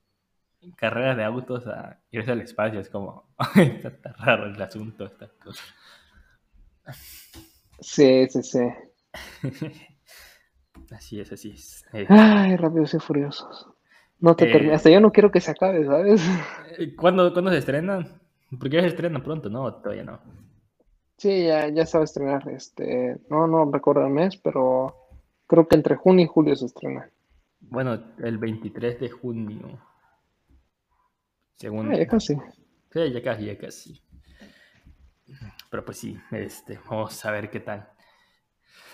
carreras 0.75 1.17
de 1.17 1.25
autos 1.25 1.67
a 1.67 1.99
irse 2.11 2.33
al 2.33 2.41
espacio. 2.41 2.81
Es 2.81 2.89
como, 2.89 3.29
está, 3.57 4.13
raro 4.19 4.47
el 4.47 4.61
asunto, 4.61 5.07
esta 5.07 5.29
cosa. 5.43 5.63
Sí, 7.81 8.27
sí, 8.29 8.43
sí. 8.43 8.61
así 10.91 11.21
es, 11.21 11.33
así 11.33 11.51
es. 11.51 11.85
Ay, 12.09 12.57
rápidos 12.57 12.95
y 12.95 12.99
furiosos. 12.99 13.69
No 14.19 14.35
te 14.35 14.51
eh, 14.51 14.73
Hasta 14.73 14.89
yo 14.89 15.01
no 15.01 15.13
quiero 15.13 15.31
que 15.31 15.41
se 15.41 15.51
acabe, 15.51 15.85
¿sabes? 15.85 16.27
Eh, 16.79 16.95
¿Cuándo, 16.97 17.33
¿cuándo 17.33 17.51
se 17.51 17.59
estrenan? 17.59 18.21
Porque 18.59 18.77
ya 18.77 18.83
se 18.83 18.89
estrena 18.89 19.23
pronto, 19.23 19.49
¿no? 19.49 19.75
Todavía 19.75 20.05
no. 20.05 20.21
Sí, 21.17 21.47
ya, 21.47 21.69
ya 21.69 21.83
a 21.83 22.03
estrenar. 22.03 22.49
Este, 22.49 23.19
no, 23.31 23.47
no 23.47 23.71
recuerdo 23.71 24.07
el 24.07 24.13
mes, 24.13 24.37
pero 24.37 24.95
creo 25.47 25.67
que 25.67 25.77
entre 25.77 25.97
junio 25.97 26.25
y 26.25 26.29
julio 26.29 26.55
se 26.57 26.67
estrena. 26.67 27.11
Bueno, 27.61 27.99
el 28.19 28.39
23 28.39 29.01
de 29.01 29.11
junio. 29.11 29.81
Según... 31.57 31.93
Ah, 31.93 31.97
ya 31.97 32.07
casi. 32.07 32.37
Sí, 32.93 33.13
ya 33.13 33.23
casi, 33.23 33.47
ya 33.47 33.59
casi. 33.59 34.03
Pero 35.71 35.85
pues 35.85 35.99
sí, 35.99 36.17
este, 36.31 36.79
vamos 36.89 37.25
a 37.25 37.31
ver 37.31 37.51
qué 37.51 37.61
tal. 37.61 37.89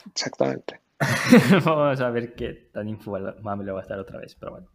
Exactamente. 0.06 0.80
vamos 1.64 2.00
a 2.00 2.10
ver 2.10 2.34
qué 2.34 2.70
tan 2.72 2.88
infumable 2.88 3.72
va 3.72 3.78
a 3.80 3.82
estar 3.82 3.98
otra 3.98 4.18
vez, 4.18 4.34
pero 4.36 4.52
bueno. 4.52 4.68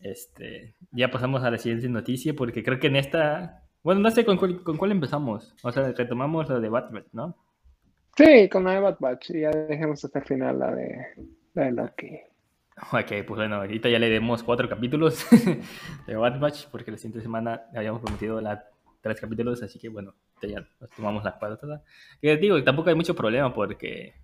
Este, 0.00 0.76
ya 0.92 1.10
pasamos 1.10 1.42
a 1.42 1.50
la 1.50 1.58
siguiente 1.58 1.88
noticia 1.88 2.34
porque 2.34 2.62
creo 2.62 2.78
que 2.78 2.88
en 2.88 2.96
esta, 2.96 3.65
bueno, 3.86 4.00
no 4.00 4.10
sé 4.10 4.24
con 4.24 4.36
cuál, 4.36 4.90
empezamos. 4.90 5.54
O 5.62 5.70
sea, 5.70 5.92
retomamos 5.92 6.48
la 6.48 6.58
de 6.58 6.68
Batch, 6.68 6.92
¿no? 7.12 7.36
Sí, 8.16 8.48
con 8.48 8.64
la 8.64 8.72
de 8.72 8.80
Bad 8.80 8.96
Batch 8.98 9.30
y 9.30 9.42
ya 9.42 9.50
dejemos 9.50 10.04
hasta 10.04 10.18
el 10.18 10.24
final 10.24 10.58
la 10.58 10.74
de, 10.74 11.06
la 11.54 11.66
de 11.66 11.70
Loki. 11.70 12.18
Ok, 12.90 13.24
pues 13.24 13.36
bueno, 13.36 13.54
ahorita 13.54 13.88
ya 13.88 14.00
le 14.00 14.10
demos 14.10 14.42
cuatro 14.42 14.68
capítulos 14.68 15.24
de 16.08 16.16
Bad 16.16 16.40
Batch 16.40 16.66
porque 16.66 16.90
la 16.90 16.96
siguiente 16.96 17.20
semana 17.20 17.62
habíamos 17.76 18.02
prometido 18.02 18.40
la, 18.40 18.64
tres 19.00 19.20
capítulos, 19.20 19.62
así 19.62 19.78
que 19.78 19.88
bueno, 19.88 20.14
ya 20.42 20.66
nos 20.80 20.90
tomamos 20.90 21.22
las 21.22 21.34
cuatro. 21.34 21.80
Que 22.20 22.36
digo, 22.38 22.60
tampoco 22.64 22.88
hay 22.88 22.96
mucho 22.96 23.14
problema 23.14 23.54
porque 23.54 24.14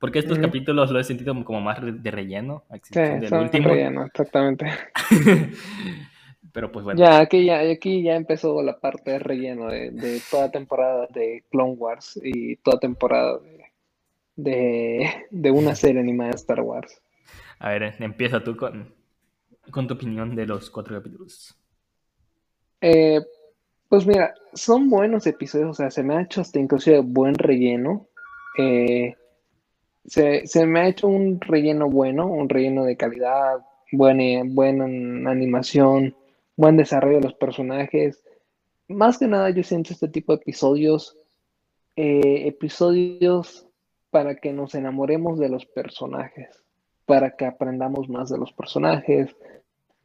porque 0.00 0.20
estos 0.20 0.38
capítulos 0.38 0.90
lo 0.90 0.98
he 0.98 1.04
sentido 1.04 1.34
como 1.44 1.60
más 1.60 1.80
de 1.82 2.10
relleno. 2.10 2.64
Sí, 2.82 2.94
son 3.28 3.52
relleno, 3.52 4.06
exactamente. 4.06 4.72
Pero 6.56 6.72
pues 6.72 6.86
bueno. 6.86 6.98
Ya 6.98 7.20
aquí, 7.20 7.44
ya, 7.44 7.58
aquí 7.58 8.02
ya 8.02 8.16
empezó 8.16 8.62
la 8.62 8.80
parte 8.80 9.10
de 9.10 9.18
relleno 9.18 9.66
de, 9.68 10.22
toda 10.30 10.50
temporada 10.50 11.06
de 11.12 11.44
Clone 11.50 11.74
Wars 11.74 12.18
y 12.24 12.56
toda 12.56 12.80
temporada 12.80 13.38
de, 14.36 15.06
de, 15.30 15.50
una 15.50 15.74
serie 15.74 16.00
animada 16.00 16.30
de 16.30 16.36
Star 16.36 16.62
Wars. 16.62 17.02
A 17.58 17.72
ver, 17.72 17.94
empieza 17.98 18.42
tú 18.42 18.56
con, 18.56 18.90
con 19.70 19.86
tu 19.86 19.92
opinión 19.92 20.34
de 20.34 20.46
los 20.46 20.70
cuatro 20.70 20.96
capítulos. 20.96 21.54
Eh, 22.80 23.20
pues 23.90 24.06
mira, 24.06 24.32
son 24.54 24.88
buenos 24.88 25.26
episodios, 25.26 25.68
o 25.68 25.74
sea, 25.74 25.90
se 25.90 26.02
me 26.02 26.16
ha 26.16 26.22
hecho 26.22 26.40
hasta 26.40 26.58
inclusive 26.58 27.00
buen 27.00 27.34
relleno. 27.34 28.08
Eh, 28.56 29.14
se, 30.06 30.66
me 30.66 30.80
ha 30.80 30.88
hecho 30.88 31.06
un 31.06 31.38
relleno 31.38 31.90
bueno, 31.90 32.26
un 32.26 32.48
relleno 32.48 32.84
de 32.84 32.96
calidad, 32.96 33.58
buena, 33.92 34.42
buena 34.46 34.84
animación, 35.30 36.16
buen 36.56 36.76
desarrollo 36.76 37.16
de 37.16 37.24
los 37.24 37.34
personajes. 37.34 38.22
Más 38.88 39.18
que 39.18 39.26
nada 39.26 39.50
yo 39.50 39.62
siento 39.62 39.92
este 39.92 40.08
tipo 40.08 40.32
de 40.32 40.42
episodios, 40.42 41.16
eh, 41.96 42.46
episodios 42.46 43.66
para 44.10 44.36
que 44.36 44.52
nos 44.52 44.74
enamoremos 44.74 45.38
de 45.38 45.48
los 45.48 45.66
personajes, 45.66 46.62
para 47.04 47.36
que 47.36 47.46
aprendamos 47.46 48.08
más 48.08 48.30
de 48.30 48.38
los 48.38 48.52
personajes, 48.52 49.36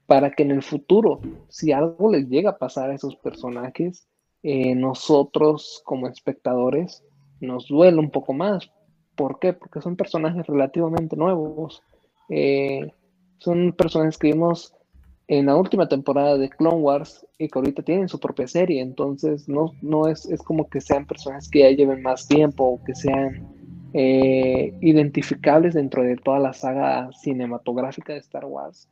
para 0.06 0.32
que 0.32 0.44
en 0.44 0.52
el 0.52 0.64
futuro, 0.64 1.22
si 1.48 1.72
algo 1.72 2.12
les 2.12 2.28
llega 2.28 2.52
a 2.52 2.58
pasar 2.58 2.90
a 2.90 2.96
esos 2.96 3.16
personajes, 3.16 4.08
eh, 4.44 4.76
nosotros 4.76 5.82
como 5.86 6.08
espectadores 6.08 7.04
nos 7.40 7.68
duele 7.68 8.00
un 8.00 8.12
poco 8.12 8.34
más, 8.34 8.72
¿Por 9.16 9.40
qué? 9.40 9.54
Porque 9.54 9.82
son 9.82 9.96
personajes 9.96 10.48
relativamente 10.48 11.16
nuevos. 11.16 11.84
Eh, 12.30 12.92
son 13.38 13.74
personajes 13.74 14.18
que 14.18 14.28
vimos 14.32 14.74
en 15.32 15.46
la 15.46 15.56
última 15.56 15.88
temporada 15.88 16.38
de 16.38 16.50
Clone 16.50 16.82
Wars 16.82 17.26
y 17.38 17.48
que 17.48 17.58
ahorita 17.58 17.84
tienen 17.84 18.10
su 18.10 18.20
propia 18.20 18.50
serie. 18.50 18.82
Entonces, 18.82 19.48
no, 19.48 19.72
no 19.82 20.10
es, 20.10 20.26
es 20.26 20.42
como 20.42 20.70
que 20.70 20.82
sean 20.82 21.08
personajes 21.08 21.50
que 21.50 21.60
ya 21.60 21.70
lleven 21.70 22.02
más 22.02 22.28
tiempo 22.28 22.66
o 22.66 22.84
que 22.84 22.94
sean 22.94 23.48
eh, 23.94 24.78
identificables 24.82 25.74
dentro 25.74 26.04
de 26.04 26.18
toda 26.18 26.40
la 26.40 26.52
saga 26.52 27.10
cinematográfica 27.14 28.12
de 28.12 28.20
Star 28.20 28.44
Wars. 28.44 28.90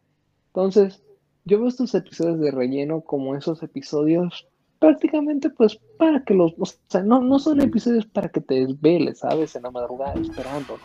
Entonces, 0.53 1.03
yo 1.43 1.59
veo 1.59 1.67
estos 1.67 1.93
episodios 1.93 2.39
de 2.39 2.51
relleno 2.51 3.01
como 3.01 3.35
esos 3.35 3.61
episodios 3.61 4.47
prácticamente 4.79 5.49
pues 5.49 5.77
para 5.97 6.23
que 6.23 6.35
los, 6.35 6.53
o 6.57 6.65
sea, 6.87 7.03
no, 7.03 7.19
no 7.19 7.39
son 7.39 7.59
episodios 7.59 8.05
para 8.05 8.29
que 8.29 8.39
te 8.39 8.65
desveles, 8.65 9.19
¿sabes? 9.19 9.57
En 9.57 9.63
la 9.63 9.71
madrugada 9.71 10.13
esperándolos. 10.13 10.79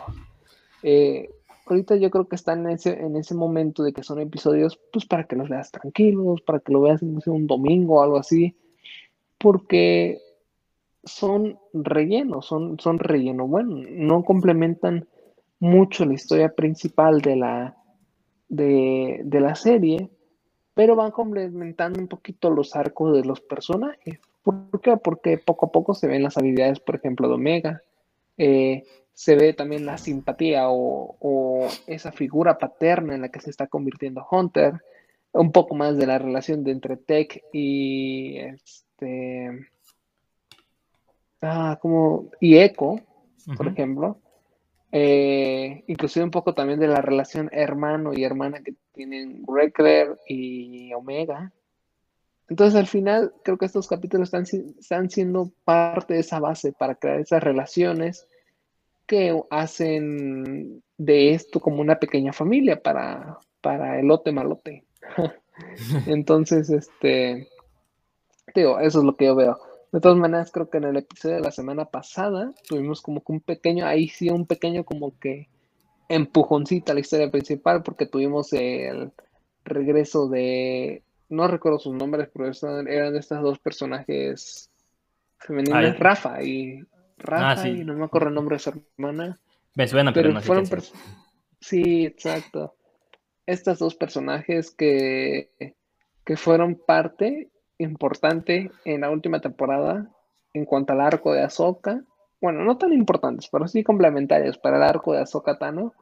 Eh, 0.83 1.31
ahorita 1.66 1.96
yo 1.96 2.11
creo 2.11 2.29
que 2.29 2.37
están 2.37 2.66
en 2.66 2.72
ese, 2.72 2.92
en 3.00 3.16
ese 3.16 3.35
momento 3.35 3.83
de 3.83 3.92
que 3.92 4.03
son 4.03 4.20
episodios 4.20 4.79
pues 4.92 5.07
para 5.07 5.24
que 5.24 5.37
los 5.37 5.48
veas 5.48 5.70
tranquilos, 5.70 6.42
para 6.42 6.61
que 6.61 6.72
lo 6.72 6.81
veas 6.81 7.03
en 7.03 7.18
un 7.27 7.46
domingo 7.46 7.96
o 7.96 8.03
algo 8.03 8.18
así, 8.18 8.57
porque 9.38 10.20
son 11.05 11.59
rellenos, 11.72 12.46
son, 12.46 12.79
son 12.79 12.98
relleno. 12.98 13.46
Bueno, 13.46 13.83
no 13.90 14.24
complementan 14.24 15.07
mucho 15.59 16.05
la 16.05 16.14
historia 16.14 16.55
principal 16.55 17.20
de 17.20 17.37
la, 17.37 17.77
de, 18.48 19.20
de 19.24 19.40
la 19.40 19.55
serie, 19.55 20.11
pero 20.74 20.96
van 20.96 21.11
complementando 21.11 22.00
un 22.00 22.09
poquito 22.09 22.50
los 22.50 22.74
arcos 22.74 23.14
de 23.14 23.24
los 23.24 23.40
personajes. 23.40 24.20
¿Por 24.42 24.81
qué? 24.81 24.96
Porque 24.96 25.38
poco 25.38 25.66
a 25.66 25.72
poco 25.72 25.94
se 25.94 26.07
ven 26.07 26.22
las 26.22 26.37
habilidades, 26.37 26.81
por 26.81 26.96
ejemplo, 26.96 27.29
de 27.29 27.35
Omega. 27.35 27.83
Eh, 28.37 28.85
se 29.14 29.37
ve 29.37 29.55
también 29.55 29.87
la 29.87 29.96
simpatía 29.96 30.64
o, 30.68 31.68
esa 31.87 32.11
figura 32.11 32.59
paterna 32.59 33.14
en 33.14 33.22
la 33.22 33.29
que 33.29 33.40
se 33.40 33.50
está 33.50 33.68
convirtiendo 33.68 34.27
Hunter. 34.29 34.83
Un 35.33 35.53
poco 35.53 35.74
más 35.74 35.96
de 35.96 36.07
la 36.07 36.18
relación 36.18 36.62
de 36.62 36.72
entre 36.72 36.96
Tech 36.96 37.42
y 37.53 38.38
este. 38.38 39.66
Ah, 41.40 41.79
como. 41.81 42.31
Y 42.40 42.59
Echo, 42.59 42.96
por 43.57 43.68
ejemplo. 43.68 44.18
Eh, 44.92 45.83
inclusive 45.88 46.24
un 46.24 46.31
poco 46.31 46.55
también 46.55 46.79
de 46.79 46.87
la 46.87 47.00
relación 47.00 47.48
hermano 47.53 48.12
y 48.14 48.22
hermana 48.22 48.62
que 48.62 48.74
tienen 48.92 49.42
Wrecker 49.44 50.18
y 50.29 50.92
Omega. 50.94 51.53
Entonces 52.48 52.79
al 52.79 52.87
final 52.87 53.33
creo 53.42 53.59
que 53.59 53.66
estos 53.66 53.88
capítulos 53.88 54.29
están, 54.29 54.44
están 54.79 55.11
siendo 55.11 55.50
parte 55.64 56.14
de 56.14 56.20
esa 56.20 56.38
base 56.38 56.72
para 56.72 56.94
crear 56.94 57.18
esas 57.18 57.42
relaciones 57.42 58.29
que 59.07 59.38
hacen 59.51 60.83
de 60.97 61.33
esto 61.35 61.61
como 61.61 61.81
una 61.81 61.99
pequeña 61.99 62.33
familia 62.33 62.81
para, 62.81 63.38
para 63.61 63.99
elote 63.99 64.33
malote. 64.33 64.85
Entonces, 66.07 66.71
este, 66.71 67.49
digo, 68.55 68.79
eso 68.81 68.99
es 69.01 69.05
lo 69.05 69.17
que 69.17 69.27
yo 69.27 69.35
veo. 69.35 69.59
De 69.93 70.01
todas 70.01 70.19
maneras, 70.19 70.51
creo 70.51 70.69
que 70.69 70.79
en 70.79 70.85
el 70.85 70.97
episodio 70.97 71.37
de 71.37 71.43
la 71.43 71.53
semana 71.53 71.85
pasada 71.85 72.53
tuvimos 72.67 73.01
como 73.01 73.23
que 73.23 73.33
un 73.33 73.40
pequeño, 73.40 73.87
ahí 73.87 74.09
sí, 74.09 74.29
un 74.29 74.47
pequeño 74.47 74.85
como 74.85 75.17
que 75.19 75.49
empujoncita 76.09 76.93
a 76.93 76.95
la 76.95 77.01
historia 77.01 77.31
principal, 77.31 77.83
porque 77.83 78.07
tuvimos 78.07 78.53
el 78.53 79.12
regreso 79.64 80.29
de, 80.29 81.03
no 81.29 81.47
recuerdo 81.49 81.79
sus 81.79 81.95
nombres, 81.95 82.29
pero 82.33 82.51
eran 82.88 83.17
estas 83.17 83.43
dos 83.43 83.59
personajes 83.59 84.71
femeninas, 85.38 85.99
Rafa 85.99 86.43
y 86.43 86.85
Rafa, 87.24 87.62
ah, 87.62 87.68
y 87.68 87.84
no 87.84 87.94
me 87.94 88.04
acuerdo 88.04 88.28
el 88.28 88.34
nombre 88.34 88.56
de 88.56 88.60
su 88.60 88.70
hermana. 88.70 89.38
Me 89.74 89.88
suena, 89.88 90.12
pero, 90.12 90.32
no 90.32 90.40
fueron 90.40 90.66
Sí, 91.60 92.06
exacto. 92.06 92.76
Estas 93.46 93.78
dos 93.78 93.94
personajes 93.94 94.70
que, 94.70 95.50
que 96.24 96.37
fueron 96.37 96.80
parte 96.87 97.50
importante 97.78 98.70
en 98.84 99.00
la 99.00 99.10
última 99.10 99.40
temporada 99.40 100.08
en 100.52 100.64
cuanto 100.64 100.92
al 100.92 101.00
arco 101.00 101.32
de 101.32 101.42
Ahsoka. 101.42 102.02
Bueno, 102.40 102.64
no 102.64 102.78
tan 102.78 102.92
importantes, 102.92 103.48
pero 103.50 103.66
sí 103.66 103.82
complementarios 103.82 104.58
para 104.58 104.76
el 104.76 104.82
arco 104.82 105.12
de 105.12 105.20
Ahsoka 105.20 105.58
Tano 105.58 105.92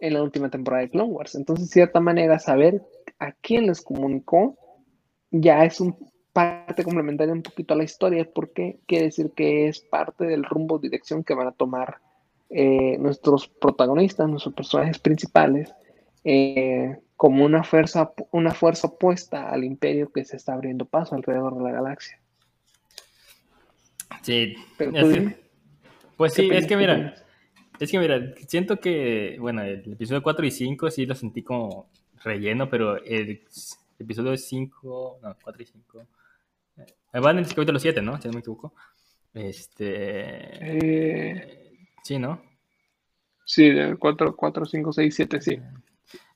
en 0.00 0.14
la 0.14 0.22
última 0.22 0.50
temporada 0.50 0.82
de 0.82 0.90
Clone 0.90 1.12
Wars. 1.12 1.34
Entonces, 1.34 1.68
de 1.68 1.72
cierta 1.72 2.00
manera, 2.00 2.38
saber 2.38 2.82
a 3.18 3.32
quién 3.32 3.66
les 3.66 3.82
comunicó 3.82 4.58
ya 5.30 5.64
es 5.64 5.80
un 5.80 5.96
parte 6.34 6.82
complementaria 6.82 7.32
un 7.32 7.42
poquito 7.42 7.72
a 7.72 7.76
la 7.76 7.84
historia, 7.84 8.28
porque 8.34 8.80
quiere 8.86 9.06
decir 9.06 9.30
que 9.30 9.68
es 9.68 9.80
parte 9.80 10.24
del 10.24 10.44
rumbo, 10.44 10.80
dirección 10.80 11.22
que 11.22 11.32
van 11.32 11.46
a 11.46 11.52
tomar 11.52 12.00
eh, 12.50 12.98
nuestros 12.98 13.48
protagonistas, 13.48 14.28
nuestros 14.28 14.52
personajes 14.52 14.98
principales, 14.98 15.72
eh, 16.24 16.98
como 17.16 17.44
una 17.44 17.62
fuerza, 17.62 18.12
una 18.32 18.50
fuerza 18.50 18.88
opuesta 18.88 19.48
al 19.48 19.62
imperio 19.62 20.10
que 20.12 20.24
se 20.24 20.36
está 20.36 20.54
abriendo 20.54 20.84
paso 20.84 21.14
alrededor 21.14 21.56
de 21.56 21.62
la 21.62 21.70
galaxia. 21.70 22.20
Sí, 24.22 24.56
pues 26.16 26.34
sí, 26.34 26.48
es 26.50 26.66
que 26.66 26.76
mira, 26.76 27.14
es 27.78 27.90
que 27.90 27.98
mira, 27.98 28.34
siento 28.48 28.80
que, 28.80 29.36
bueno, 29.38 29.62
el 29.62 29.92
episodio 29.92 30.22
4 30.22 30.46
y 30.46 30.50
5 30.50 30.90
sí 30.90 31.06
lo 31.06 31.14
sentí 31.14 31.42
como 31.42 31.88
relleno, 32.24 32.68
pero 32.68 32.96
el 33.04 33.42
episodio 34.00 34.36
5, 34.36 35.18
no, 35.22 35.36
4 35.42 35.62
y 35.62 35.66
5, 35.66 36.06
eh, 36.76 37.20
van 37.20 37.38
en 37.38 37.44
el 37.44 37.50
capítulo 37.50 37.78
7, 37.78 38.02
¿no? 38.02 38.20
Si 38.20 38.28
no 38.28 38.34
me 38.34 38.40
equivoco. 38.40 38.74
Este... 39.32 39.86
Eh... 40.60 41.60
Sí, 42.02 42.18
¿no? 42.18 42.42
Sí, 43.44 43.70
de 43.70 43.96
4, 43.96 44.36
4, 44.36 44.64
5, 44.64 44.92
6, 44.92 45.14
7, 45.14 45.40
sí. 45.40 45.58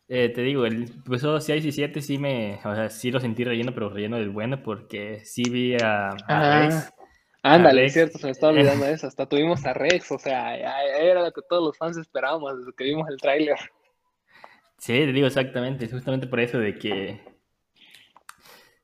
Eh, 0.08 0.30
te 0.30 0.40
digo, 0.40 0.64
el 0.64 0.84
episodio 0.84 1.40
6 1.40 1.64
y 1.66 1.72
7 1.72 2.00
sí 2.00 2.16
me, 2.18 2.60
o 2.64 2.74
sea, 2.74 2.88
sí 2.88 3.10
lo 3.10 3.20
sentí 3.20 3.44
relleno, 3.44 3.74
pero 3.74 3.90
relleno 3.90 4.16
del 4.16 4.30
bueno, 4.30 4.62
porque 4.62 5.20
sí 5.24 5.42
vi 5.50 5.74
a, 5.74 6.08
a 6.10 6.16
ah, 6.28 6.60
Rex. 6.60 6.92
Ándale, 7.42 7.84
es 7.84 7.92
cierto, 7.92 8.18
se 8.18 8.26
me 8.26 8.32
estaba 8.32 8.52
olvidando 8.52 8.86
eso. 8.86 9.06
Hasta 9.06 9.26
tuvimos 9.26 9.64
a 9.66 9.74
Rex, 9.74 10.10
o 10.12 10.18
sea, 10.18 10.56
era 10.56 11.22
lo 11.22 11.32
que 11.32 11.42
todos 11.48 11.62
los 11.62 11.76
fans 11.76 11.96
esperábamos 11.98 12.58
desde 12.58 12.72
que 12.72 12.84
vimos 12.84 13.08
el 13.08 13.18
tráiler. 13.18 13.58
Sí, 14.78 14.92
te 14.92 15.12
digo 15.12 15.26
exactamente, 15.26 15.88
justamente 15.88 16.26
por 16.26 16.40
eso 16.40 16.58
de 16.58 16.74
que 16.78 17.20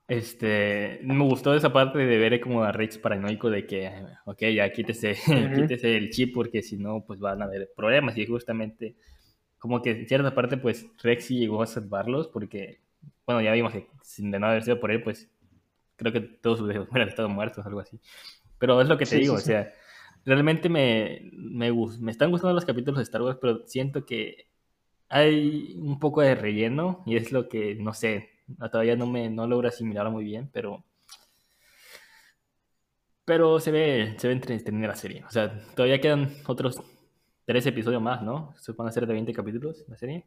este, 0.06 1.00
me 1.02 1.24
gustó 1.24 1.54
esa 1.54 1.72
parte 1.72 1.98
de 1.98 2.18
ver 2.18 2.40
como 2.40 2.62
a 2.62 2.72
Rex 2.72 2.98
paranoico 2.98 3.50
de 3.50 3.66
que, 3.66 3.90
ok, 4.26 4.42
ya 4.54 4.70
quítese, 4.72 5.16
quítese 5.56 5.96
el 5.96 6.10
chip 6.10 6.34
porque 6.34 6.62
si 6.62 6.76
no, 6.76 7.04
pues 7.06 7.20
van 7.20 7.40
a 7.42 7.46
haber 7.46 7.70
problemas. 7.74 8.16
Y 8.18 8.26
justamente, 8.26 8.96
como 9.58 9.80
que 9.82 9.92
en 9.92 10.08
cierta 10.08 10.34
parte, 10.34 10.56
pues 10.58 10.86
Rex 11.02 11.26
sí 11.26 11.38
llegó 11.38 11.62
a 11.62 11.66
salvarlos 11.66 12.28
porque, 12.28 12.80
bueno, 13.26 13.40
ya 13.40 13.52
vimos 13.52 13.72
que 13.72 13.88
sin 14.02 14.30
de 14.30 14.38
no 14.38 14.46
haber 14.46 14.62
sido 14.62 14.80
por 14.80 14.90
él, 14.90 15.02
pues 15.02 15.30
creo 15.96 16.12
que 16.12 16.20
todos 16.20 16.60
hubieran 16.60 17.08
estado 17.08 17.28
muertos 17.28 17.64
o 17.64 17.68
algo 17.68 17.80
así. 17.80 17.98
Pero 18.58 18.80
es 18.80 18.88
lo 18.88 18.98
que 18.98 19.06
te 19.06 19.16
digo, 19.16 19.34
o 19.34 19.38
sea, 19.38 19.72
realmente 20.24 20.68
me, 20.68 21.30
me, 21.32 21.72
me 21.72 22.10
están 22.10 22.30
gustando 22.30 22.54
los 22.54 22.64
capítulos 22.64 22.98
de 22.98 23.04
Star 23.04 23.22
Wars, 23.22 23.38
pero 23.40 23.66
siento 23.66 24.04
que 24.04 24.48
hay 25.08 25.76
un 25.78 25.98
poco 25.98 26.22
de 26.22 26.34
relleno 26.34 27.02
y 27.06 27.16
es 27.16 27.32
lo 27.32 27.48
que, 27.48 27.74
no 27.74 27.94
sé, 27.94 28.33
Todavía 28.70 28.96
no 28.96 29.06
me 29.06 29.30
no 29.30 29.46
logra 29.46 29.68
asimilar 29.68 30.10
muy 30.10 30.24
bien, 30.24 30.50
pero. 30.52 30.84
Pero 33.24 33.58
se 33.58 33.70
ve, 33.70 34.14
se 34.18 34.28
ve 34.28 34.34
entretenida 34.34 34.88
la 34.88 34.96
serie. 34.96 35.24
O 35.24 35.30
sea, 35.30 35.58
todavía 35.74 36.00
quedan 36.00 36.30
otros 36.46 36.78
tres 37.46 37.66
episodios 37.66 38.02
más, 38.02 38.22
¿no? 38.22 38.54
Se 38.58 38.72
van 38.72 38.88
a 38.88 38.92
ser 38.92 39.06
de 39.06 39.14
20 39.14 39.32
capítulos 39.32 39.84
la 39.88 39.96
serie. 39.96 40.26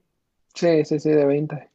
Sí, 0.54 0.84
sí, 0.84 1.00
sí, 1.00 1.12
de 1.12 1.26
20. 1.26 1.70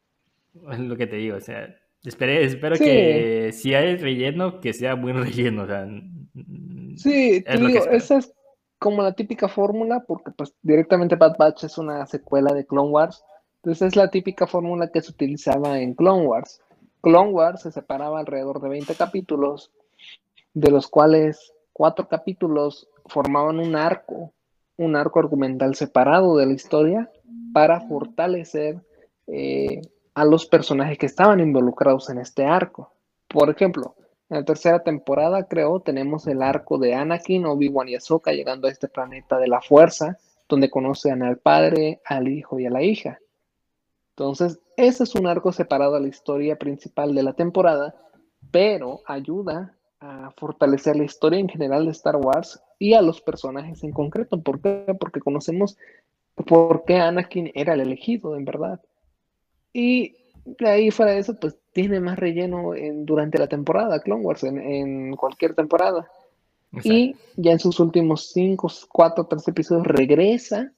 Es 0.72 0.78
lo 0.80 0.96
que 0.96 1.06
te 1.06 1.16
digo, 1.16 1.36
o 1.36 1.40
sea, 1.40 1.74
esperé, 2.04 2.44
espero 2.44 2.76
que 2.76 3.50
si 3.52 3.74
hay 3.74 3.96
relleno, 3.96 4.60
que 4.60 4.72
sea 4.72 4.94
buen 4.94 5.16
relleno, 5.22 5.62
o 5.62 5.66
sea. 5.66 5.86
Sí, 6.96 7.42
te 7.42 7.56
digo, 7.56 7.84
esa 7.86 8.18
es 8.18 8.34
como 8.78 9.02
la 9.02 9.12
típica 9.12 9.48
fórmula, 9.48 10.04
porque 10.06 10.32
pues 10.32 10.52
directamente 10.60 11.14
Bad 11.14 11.36
Batch 11.38 11.64
es 11.64 11.78
una 11.78 12.04
secuela 12.06 12.52
de 12.52 12.66
Clone 12.66 12.90
Wars. 12.90 13.24
Entonces 13.62 13.88
es 13.88 13.96
la 13.96 14.10
típica 14.10 14.48
fórmula 14.48 14.88
que 14.88 15.00
se 15.00 15.12
utilizaba 15.12 15.78
en 15.78 15.94
Clone 15.94 16.26
Wars. 16.26 16.60
Clone 17.00 17.30
Wars 17.30 17.62
se 17.62 17.70
separaba 17.70 18.18
alrededor 18.18 18.60
de 18.60 18.68
20 18.68 18.96
capítulos, 18.96 19.70
de 20.52 20.72
los 20.72 20.88
cuales 20.88 21.52
cuatro 21.72 22.08
capítulos 22.08 22.88
formaban 23.06 23.60
un 23.60 23.76
arco, 23.76 24.32
un 24.76 24.96
arco 24.96 25.20
argumental 25.20 25.76
separado 25.76 26.36
de 26.36 26.46
la 26.46 26.54
historia 26.54 27.10
para 27.52 27.80
fortalecer 27.82 28.82
eh, 29.28 29.80
a 30.14 30.24
los 30.24 30.46
personajes 30.46 30.98
que 30.98 31.06
estaban 31.06 31.38
involucrados 31.38 32.10
en 32.10 32.18
este 32.18 32.44
arco. 32.44 32.92
Por 33.28 33.48
ejemplo, 33.48 33.94
en 34.28 34.38
la 34.38 34.44
tercera 34.44 34.82
temporada, 34.82 35.46
creo, 35.46 35.78
tenemos 35.78 36.26
el 36.26 36.42
arco 36.42 36.78
de 36.78 36.94
Anakin, 36.94 37.46
Obi-Wan 37.46 37.88
y 37.88 37.94
Ahsoka 37.94 38.32
llegando 38.32 38.66
a 38.66 38.72
este 38.72 38.88
planeta 38.88 39.38
de 39.38 39.46
la 39.46 39.60
fuerza, 39.60 40.18
donde 40.48 40.68
conocen 40.68 41.22
al 41.22 41.38
padre, 41.38 42.00
al 42.04 42.26
hijo 42.26 42.58
y 42.58 42.66
a 42.66 42.70
la 42.70 42.82
hija. 42.82 43.20
Entonces, 44.16 44.60
ese 44.76 45.04
es 45.04 45.14
un 45.14 45.26
arco 45.26 45.52
separado 45.52 45.96
a 45.96 46.00
la 46.00 46.08
historia 46.08 46.56
principal 46.56 47.14
de 47.14 47.22
la 47.22 47.32
temporada, 47.32 47.94
pero 48.50 49.00
ayuda 49.06 49.74
a 50.00 50.30
fortalecer 50.36 50.96
la 50.96 51.04
historia 51.04 51.38
en 51.38 51.48
general 51.48 51.86
de 51.86 51.92
Star 51.92 52.16
Wars 52.16 52.60
y 52.78 52.94
a 52.94 53.02
los 53.02 53.20
personajes 53.20 53.82
en 53.84 53.92
concreto. 53.92 54.42
¿Por 54.42 54.60
qué? 54.60 54.96
Porque 54.98 55.20
conocemos 55.20 55.78
por 56.34 56.84
qué 56.84 56.96
Anakin 56.96 57.52
era 57.54 57.74
el 57.74 57.80
elegido, 57.80 58.36
en 58.36 58.44
verdad. 58.44 58.80
Y 59.72 60.16
de 60.44 60.68
ahí 60.68 60.90
fuera 60.90 61.12
de 61.12 61.18
eso, 61.18 61.38
pues 61.38 61.56
tiene 61.72 62.00
más 62.00 62.18
relleno 62.18 62.74
en, 62.74 63.06
durante 63.06 63.38
la 63.38 63.46
temporada, 63.46 64.00
Clone 64.00 64.24
Wars, 64.24 64.44
en, 64.44 65.16
cualquier 65.16 65.54
temporada. 65.54 66.10
Y 66.84 67.16
ya 67.36 67.52
en 67.52 67.58
sus 67.58 67.78
últimos 67.80 68.30
cinco, 68.32 68.70
cuatro, 68.90 69.26
tres 69.26 69.46
episodios 69.46 69.86
regresa 69.86 70.72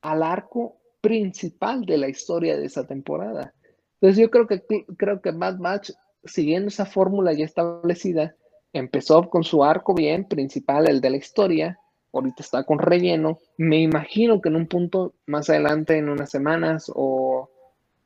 al 0.00 0.22
arco 0.22 0.76
principal 1.04 1.84
de 1.84 1.98
la 1.98 2.08
historia 2.08 2.56
de 2.56 2.64
esa 2.64 2.86
temporada. 2.86 3.52
Entonces 4.00 4.22
yo 4.22 4.30
creo 4.30 4.46
que 4.46 4.64
creo 4.96 5.20
que 5.20 5.32
Mad 5.32 5.58
Match, 5.58 5.90
siguiendo 6.24 6.68
esa 6.68 6.86
fórmula 6.86 7.34
ya 7.34 7.44
establecida, 7.44 8.34
empezó 8.72 9.28
con 9.28 9.44
su 9.44 9.62
arco 9.62 9.92
bien 9.92 10.24
principal, 10.24 10.88
el 10.88 11.02
de 11.02 11.10
la 11.10 11.18
historia, 11.18 11.78
ahorita 12.10 12.42
está 12.42 12.64
con 12.64 12.78
relleno. 12.78 13.38
Me 13.58 13.82
imagino 13.82 14.40
que 14.40 14.48
en 14.48 14.56
un 14.56 14.66
punto 14.66 15.12
más 15.26 15.50
adelante, 15.50 15.98
en 15.98 16.08
unas 16.08 16.30
semanas 16.30 16.90
o 16.94 17.50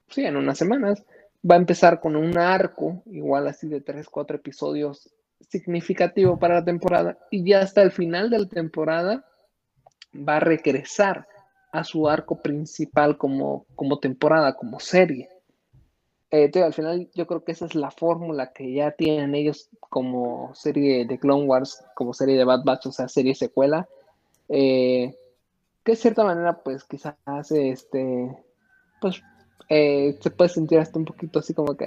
sí, 0.08 0.24
en 0.24 0.36
unas 0.36 0.58
semanas, 0.58 1.04
va 1.48 1.54
a 1.54 1.58
empezar 1.58 2.00
con 2.00 2.16
un 2.16 2.36
arco, 2.36 3.04
igual 3.06 3.46
así 3.46 3.68
de 3.68 3.80
tres, 3.80 4.08
cuatro 4.08 4.38
episodios 4.38 5.08
significativo 5.48 6.36
para 6.36 6.56
la 6.56 6.64
temporada 6.64 7.16
y 7.30 7.48
ya 7.48 7.60
hasta 7.60 7.80
el 7.82 7.92
final 7.92 8.28
de 8.28 8.40
la 8.40 8.48
temporada 8.48 9.24
va 10.12 10.38
a 10.38 10.40
regresar 10.40 11.28
a 11.72 11.84
su 11.84 12.08
arco 12.08 12.40
principal 12.40 13.16
como, 13.18 13.66
como 13.74 13.98
temporada, 13.98 14.56
como 14.56 14.80
serie. 14.80 15.28
Eh, 16.30 16.50
al 16.62 16.74
final 16.74 17.08
yo 17.14 17.26
creo 17.26 17.42
que 17.42 17.52
esa 17.52 17.64
es 17.64 17.74
la 17.74 17.90
fórmula 17.90 18.52
que 18.52 18.72
ya 18.72 18.90
tienen 18.90 19.34
ellos 19.34 19.70
como 19.80 20.54
serie 20.54 21.06
de 21.06 21.18
Clone 21.18 21.44
Wars, 21.44 21.82
como 21.94 22.12
serie 22.12 22.36
de 22.36 22.44
Bad 22.44 22.64
Batch, 22.64 22.86
o 22.86 22.92
sea, 22.92 23.08
serie 23.08 23.34
secuela, 23.34 23.88
eh, 24.48 25.16
que 25.84 25.92
de 25.92 25.96
cierta 25.96 26.24
manera 26.24 26.58
pues 26.62 26.84
quizás 26.84 27.16
este, 27.50 28.36
pues 29.00 29.22
eh, 29.70 30.18
se 30.20 30.30
puede 30.30 30.48
sentir 30.48 30.78
hasta 30.78 30.98
un 30.98 31.04
poquito 31.06 31.38
así 31.38 31.54
como 31.54 31.76
que, 31.76 31.86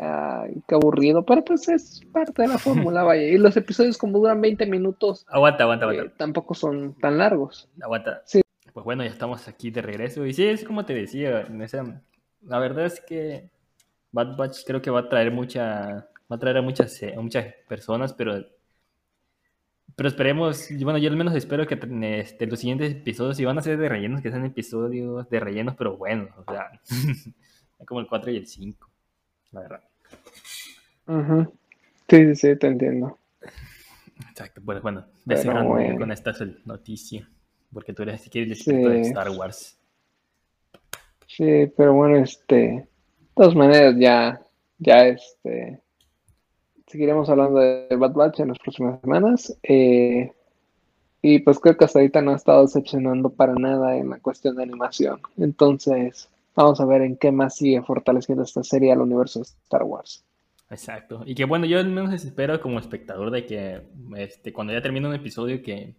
qué 0.67 0.76
aburrido, 0.76 1.24
pero 1.24 1.44
pues 1.44 1.67
es 1.70 2.02
parte 2.12 2.41
de 2.41 2.48
la 2.48 2.58
fórmula, 2.60 3.04
vaya. 3.04 3.24
Y 3.24 3.38
los 3.38 3.56
episodios 3.58 3.98
como 3.98 4.17
duran 4.20 4.41
20 4.41 4.65
minutos, 4.65 5.26
aguanta, 5.30 5.63
aguanta, 5.63 5.86
aguanta. 5.86 6.13
tampoco 6.17 6.56
son 6.56 6.96
tan 6.96 7.20
largos. 7.20 7.70
Aguanta. 7.82 8.22
Sí. 8.26 8.41
Pues 8.73 8.84
bueno, 8.84 9.03
ya 9.03 9.10
estamos 9.10 9.47
aquí 9.47 9.71
de 9.71 9.81
regreso. 9.81 10.25
Y 10.25 10.34
sí, 10.34 10.45
es 10.45 10.63
como 10.63 10.86
te 10.86 10.93
decía, 10.93 11.47
la 12.41 12.60
verdad 12.60 12.86
es 12.86 13.01
que 13.01 13.49
Bad 14.12 14.36
Batch 14.38 14.65
creo 14.65 14.81
que 14.81 14.91
va 14.91 15.01
a 15.01 15.10
traer 15.10 15.31
mucha, 15.31 16.07
va 16.31 16.36
a 16.36 16.39
traer 16.39 16.57
a 16.57 16.62
muchas, 16.62 17.01
muchas 17.17 17.53
personas, 17.67 18.13
pero 18.13 18.45
Pero 19.95 20.10
esperemos, 20.10 20.69
bueno, 20.81 20.97
yo 20.97 21.10
al 21.10 21.17
menos 21.17 21.36
espero 21.36 21.67
que 21.67 21.79
este, 22.19 22.47
los 22.47 22.60
siguientes 22.60 22.93
episodios, 22.93 23.38
si 23.38 23.45
van 23.45 23.57
a 23.57 23.62
ser 23.62 23.77
de 23.77 23.89
rellenos, 23.89 24.21
que 24.21 24.31
sean 24.31 24.45
episodios 24.45 25.29
de 25.29 25.39
rellenos, 25.39 25.75
pero 25.75 25.97
buenos, 25.97 26.29
o 26.38 26.43
sea, 26.43 26.71
como 27.86 27.99
el 27.99 28.07
4 28.07 28.31
y 28.31 28.38
el 28.38 28.47
5, 28.47 28.89
la 29.51 29.62
verdad. 29.62 29.84
Sí, 32.07 32.25
sí, 32.25 32.36
sí, 32.36 32.55
te 32.57 32.67
entiendo. 32.67 33.17
Exacto, 34.29 34.62
pues 34.63 34.81
bueno, 34.81 35.05
deseando 35.25 35.75
con 35.97 36.12
esta 36.12 36.34
noticia, 36.65 37.27
porque 37.73 37.93
tú 37.93 38.03
eres, 38.03 38.21
si 38.21 38.29
quieres, 38.29 38.67
el 38.67 38.84
de 38.84 39.01
Star 39.01 39.29
Wars. 39.29 39.77
Sí, 41.27 41.71
pero 41.77 41.93
bueno, 41.93 42.17
este, 42.17 42.55
de 42.55 42.88
todas 43.34 43.55
maneras 43.55 43.95
ya, 43.97 44.41
ya 44.79 45.07
este, 45.07 45.79
seguiremos 46.88 47.29
hablando 47.29 47.60
de 47.60 47.95
Bad 47.95 48.13
Batch 48.13 48.39
en 48.41 48.49
las 48.49 48.60
próximas 48.60 48.99
semanas. 49.01 49.57
Eh, 49.63 50.31
y 51.21 51.39
pues 51.39 51.60
creo 51.60 51.77
que 51.77 51.86
hasta 51.86 51.99
ahorita 51.99 52.21
no 52.21 52.31
ha 52.31 52.36
estado 52.36 52.63
decepcionando 52.63 53.29
para 53.29 53.53
nada 53.53 53.95
en 53.95 54.10
la 54.10 54.19
cuestión 54.19 54.55
de 54.55 54.63
animación. 54.63 55.21
Entonces, 55.38 56.29
vamos 56.55 56.81
a 56.81 56.86
ver 56.86 57.03
en 57.03 57.15
qué 57.15 57.31
más 57.31 57.55
sigue 57.55 57.81
fortaleciendo 57.81 58.43
esta 58.43 58.63
serie 58.63 58.91
al 58.91 59.01
universo 59.01 59.39
de 59.39 59.43
Star 59.43 59.84
Wars. 59.84 60.25
Exacto. 60.69 61.21
Y 61.25 61.36
que 61.36 61.45
bueno, 61.45 61.65
yo 61.65 61.79
al 61.79 61.89
menos 61.89 62.13
espero 62.13 62.60
como 62.62 62.79
espectador 62.79 63.29
de 63.29 63.45
que 63.45 63.81
este, 64.15 64.51
cuando 64.51 64.73
ya 64.73 64.81
termine 64.81 65.07
un 65.07 65.13
episodio 65.13 65.62
que, 65.62 65.95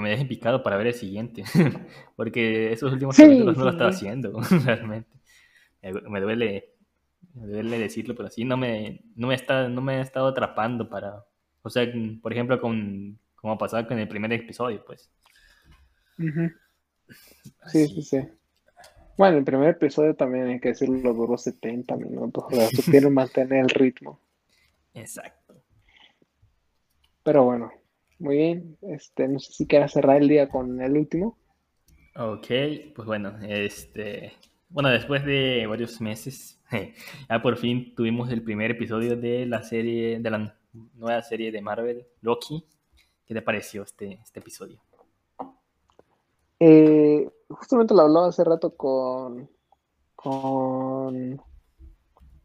me 0.00 0.10
dejen 0.10 0.28
picado 0.28 0.62
para 0.62 0.76
ver 0.76 0.88
el 0.88 0.94
siguiente. 0.94 1.44
Porque 2.16 2.72
esos 2.72 2.92
últimos 2.92 3.16
capítulos 3.16 3.56
no 3.56 3.64
lo 3.64 3.70
estaba 3.70 3.90
haciendo, 3.90 4.40
realmente. 4.64 5.10
Me, 5.82 6.20
duele, 6.20 6.74
me 7.34 7.46
duele 7.46 7.78
decirlo, 7.78 8.14
pero 8.14 8.28
sí 8.28 8.44
no 8.44 8.56
me, 8.56 9.04
no 9.14 9.28
me, 9.28 9.34
está, 9.34 9.68
no 9.68 9.80
me 9.80 9.94
ha 9.94 10.00
estado 10.00 10.28
atrapando 10.28 10.88
para. 10.88 11.24
O 11.62 11.70
sea, 11.70 11.86
por 12.22 12.32
ejemplo, 12.32 12.60
con 12.60 13.18
como 13.34 13.58
pasaba 13.58 13.86
con 13.86 13.98
el 13.98 14.08
primer 14.08 14.32
episodio, 14.32 14.84
pues. 14.84 15.10
Sí, 17.66 17.88
sí, 17.88 18.02
sí. 18.02 18.28
Bueno, 19.16 19.38
el 19.38 19.44
primer 19.44 19.70
episodio 19.70 20.14
también 20.14 20.48
hay 20.48 20.60
que 20.60 20.70
decirlo, 20.70 21.14
duró 21.14 21.38
70 21.38 21.96
minutos. 21.96 22.44
O 22.48 22.54
sea, 22.54 22.68
supieron 22.68 23.14
mantener 23.14 23.60
el 23.64 23.70
ritmo. 23.70 24.20
Exacto. 24.94 25.54
Pero 27.22 27.44
bueno, 27.44 27.72
muy 28.18 28.36
bien. 28.36 28.78
Este, 28.82 29.28
no 29.28 29.38
sé 29.38 29.52
si 29.52 29.66
quieras 29.66 29.92
cerrar 29.92 30.20
el 30.22 30.28
día 30.28 30.48
con 30.48 30.80
el 30.80 30.96
último. 30.96 31.36
Ok, 32.16 32.46
pues 32.94 33.06
bueno, 33.06 33.36
este. 33.42 34.32
Bueno, 34.68 34.88
después 34.88 35.24
de 35.24 35.66
varios 35.66 36.00
meses, 36.00 36.60
ya 37.28 37.42
por 37.42 37.56
fin 37.56 37.94
tuvimos 37.94 38.30
el 38.30 38.42
primer 38.42 38.70
episodio 38.70 39.16
de 39.16 39.46
la 39.46 39.62
serie, 39.62 40.18
de 40.18 40.30
la 40.30 40.56
nueva 40.94 41.22
serie 41.22 41.52
de 41.52 41.60
Marvel, 41.60 42.06
Loki. 42.20 42.64
¿Qué 43.26 43.34
te 43.34 43.42
pareció 43.42 43.82
este, 43.82 44.20
este 44.22 44.40
episodio? 44.40 44.80
Eh, 46.60 47.28
justamente 47.50 47.92
lo 47.92 48.02
hablaba 48.02 48.28
hace 48.28 48.44
rato 48.44 48.74
con, 48.76 49.50
con, 50.14 51.42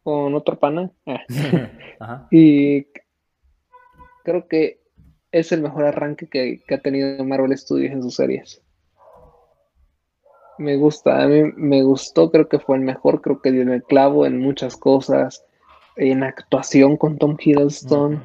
con 0.04 0.36
otro 0.36 0.60
pana. 0.60 0.92
Y 2.32 2.88
creo 4.24 4.48
que 4.48 4.81
es 5.32 5.52
el 5.52 5.62
mejor 5.62 5.86
arranque 5.86 6.28
que, 6.28 6.62
ha 6.74 6.78
tenido 6.80 7.24
Marvel 7.24 7.58
Studios 7.58 7.92
en 7.92 8.04
sus 8.04 8.16
series. 8.16 8.62
Me 10.58 10.76
gusta, 10.76 11.24
a 11.24 11.28
mí 11.28 11.44
me 11.56 11.82
gustó, 11.82 12.30
creo 12.32 12.48
que 12.48 12.60
fue 12.60 12.78
el 12.78 12.84
mejor, 12.84 13.22
creo 13.22 13.42
que 13.42 13.52
dio 13.52 13.62
el 13.64 13.84
clavo 13.84 14.26
en 14.26 14.40
muchas 14.40 14.78
cosas, 14.78 15.46
en 15.96 16.24
actuación 16.24 16.98
con 16.98 17.18
Tom 17.18 17.38
Hiddleston, 17.40 18.22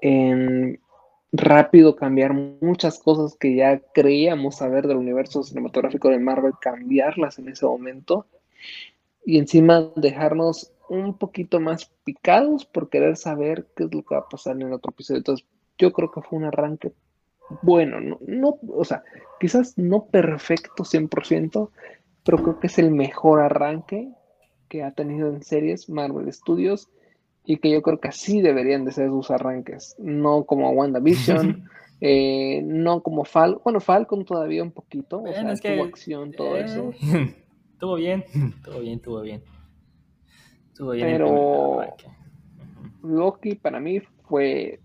en 0.00 0.80
rápido 1.32 1.96
cambiar 1.96 2.34
muchas 2.34 2.98
cosas 2.98 3.36
que 3.38 3.54
ya 3.54 3.80
creíamos 3.94 4.56
saber 4.56 4.86
del 4.86 4.98
universo 4.98 5.42
cinematográfico 5.42 6.10
de 6.10 6.18
Marvel, 6.18 6.52
cambiarlas 6.60 7.38
en 7.38 7.48
ese 7.48 7.64
momento 7.64 8.26
y 9.24 9.38
encima 9.38 9.90
dejarnos 9.96 10.72
un 10.88 11.16
poquito 11.16 11.58
más 11.58 11.90
picados 12.04 12.66
por 12.66 12.90
querer 12.90 13.16
saber 13.16 13.66
qué 13.74 13.84
es 13.84 13.94
lo 13.94 14.02
que 14.02 14.14
va 14.14 14.22
a 14.22 14.28
pasar 14.28 14.56
en 14.56 14.62
el 14.62 14.72
otro 14.74 14.90
episodio. 14.90 15.18
Entonces, 15.18 15.46
yo 15.82 15.92
creo 15.92 16.10
que 16.10 16.22
fue 16.22 16.38
un 16.38 16.44
arranque 16.44 16.92
bueno, 17.60 18.00
no, 18.00 18.18
no 18.26 18.58
o 18.68 18.84
sea, 18.84 19.02
quizás 19.38 19.76
no 19.76 20.06
perfecto 20.06 20.84
100%, 20.84 21.70
pero 22.24 22.38
creo 22.38 22.60
que 22.60 22.68
es 22.68 22.78
el 22.78 22.90
mejor 22.90 23.40
arranque 23.40 24.10
que 24.68 24.82
ha 24.82 24.92
tenido 24.92 25.28
en 25.28 25.42
series 25.42 25.90
Marvel 25.90 26.32
Studios 26.32 26.88
y 27.44 27.58
que 27.58 27.70
yo 27.70 27.82
creo 27.82 28.00
que 28.00 28.08
así 28.08 28.40
deberían 28.40 28.84
de 28.84 28.92
ser 28.92 29.08
sus 29.08 29.30
arranques, 29.30 29.96
no 29.98 30.44
como 30.44 30.70
WandaVision, 30.70 31.68
eh, 32.00 32.62
no 32.64 33.02
como 33.02 33.24
Falcon, 33.24 33.60
bueno, 33.64 33.80
Falcon 33.80 34.24
todavía 34.24 34.62
un 34.62 34.72
poquito, 34.72 35.22
o 35.22 35.32
sea, 35.32 35.54
tuvo 35.56 35.84
acción, 35.84 36.32
todo 36.32 36.56
eh, 36.56 36.64
eso. 36.64 36.92
Estuvo 37.72 37.96
bien, 37.96 38.24
estuvo 38.32 38.78
bien, 38.78 38.94
estuvo 38.94 39.20
bien. 39.22 39.42
Estuvo 40.68 40.92
bien 40.92 41.04
Pero 41.04 41.80
Loki 43.02 43.56
para 43.56 43.80
mí 43.80 43.98
fue 44.28 44.78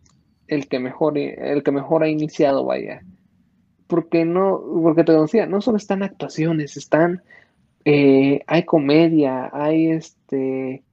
el 0.48 0.68
que 0.68 0.80
mejor, 0.80 1.18
el 1.18 1.64
que 1.64 1.72
mejor 1.72 2.04
ha 2.04 2.10
iniciado, 2.10 2.66
vaya. 2.66 3.02
Porque 3.88 4.26
no, 4.26 4.62
porque 4.84 5.04
te 5.04 5.14
decía, 5.14 5.46
no 5.46 5.62
solo 5.62 5.78
están 5.78 6.04
actuaciones, 6.04 6.78
están, 6.78 7.24
eh, 7.86 8.42
hay 8.48 8.64
comedia, 8.64 9.50
hay 9.54 9.92
este 9.92 10.84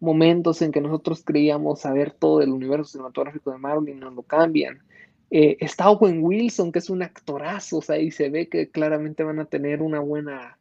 momentos 0.00 0.60
en 0.62 0.70
que 0.70 0.82
nosotros 0.82 1.22
creíamos 1.24 1.80
saber 1.80 2.12
todo 2.12 2.40
del 2.40 2.50
universo 2.50 2.92
cinematográfico 2.92 3.50
de 3.50 3.58
Marvel 3.58 3.88
y 3.88 3.94
nos 3.94 4.14
lo 4.14 4.22
cambian. 4.22 4.82
Eh, 5.30 5.56
está 5.60 5.90
Owen 5.90 6.22
Wilson, 6.22 6.70
que 6.70 6.78
es 6.78 6.90
un 6.90 7.02
actorazo, 7.02 7.78
o 7.78 7.82
sea, 7.82 7.98
y 7.98 8.10
se 8.10 8.28
ve 8.28 8.48
que 8.48 8.70
claramente 8.70 9.24
van 9.24 9.40
a 9.40 9.46
tener 9.46 9.82
una 9.82 10.00
buena 10.00 10.58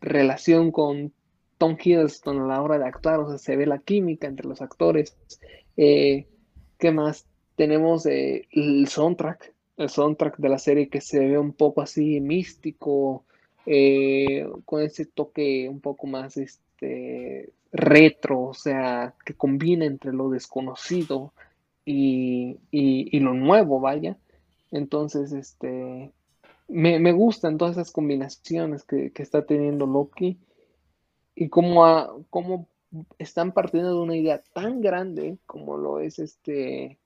relación 0.00 0.70
con 0.70 1.12
Tom 1.58 1.76
Hiddleston 1.82 2.40
a 2.40 2.46
la 2.46 2.62
hora 2.62 2.78
de 2.78 2.86
actuar, 2.86 3.20
o 3.20 3.28
sea, 3.28 3.38
se 3.38 3.56
ve 3.56 3.66
la 3.66 3.78
química 3.78 4.28
entre 4.28 4.46
los 4.46 4.62
actores. 4.62 5.18
Eh, 5.76 6.26
¿Qué 6.78 6.92
más? 6.92 7.26
Tenemos 7.58 8.06
eh, 8.06 8.48
el 8.52 8.88
soundtrack, 8.88 9.52
el 9.76 9.90
soundtrack 9.90 10.38
de 10.38 10.48
la 10.48 10.58
serie 10.58 10.88
que 10.88 11.02
se 11.02 11.18
ve 11.18 11.38
un 11.38 11.52
poco 11.52 11.82
así 11.82 12.20
místico, 12.20 13.24
con 14.64 14.80
ese 14.80 15.04
toque 15.04 15.68
un 15.68 15.80
poco 15.80 16.06
más 16.06 16.38
este, 16.38 17.52
retro, 17.72 18.40
o 18.40 18.54
sea, 18.54 19.14
que 19.24 19.34
combina 19.34 19.84
entre 19.84 20.12
lo 20.12 20.30
desconocido 20.30 21.32
y, 21.84 22.58
lo 23.20 23.34
nuevo, 23.34 23.80
vaya. 23.80 24.16
Entonces, 24.70 25.32
este, 25.32 26.12
me, 26.68 27.12
gustan 27.12 27.58
todas 27.58 27.76
esas 27.76 27.90
combinaciones 27.90 28.84
que, 28.84 29.12
está 29.16 29.44
teniendo 29.44 29.86
Loki 29.86 30.38
y 31.34 31.48
cómo, 31.48 32.24
cómo, 32.30 32.68
están 33.18 33.52
partiendo 33.52 33.90
de 33.90 34.00
una 34.00 34.16
idea 34.16 34.42
tan 34.54 34.80
grande 34.80 35.36
como 35.44 35.76
lo 35.76 36.00
es 36.00 36.18
este 36.18 36.98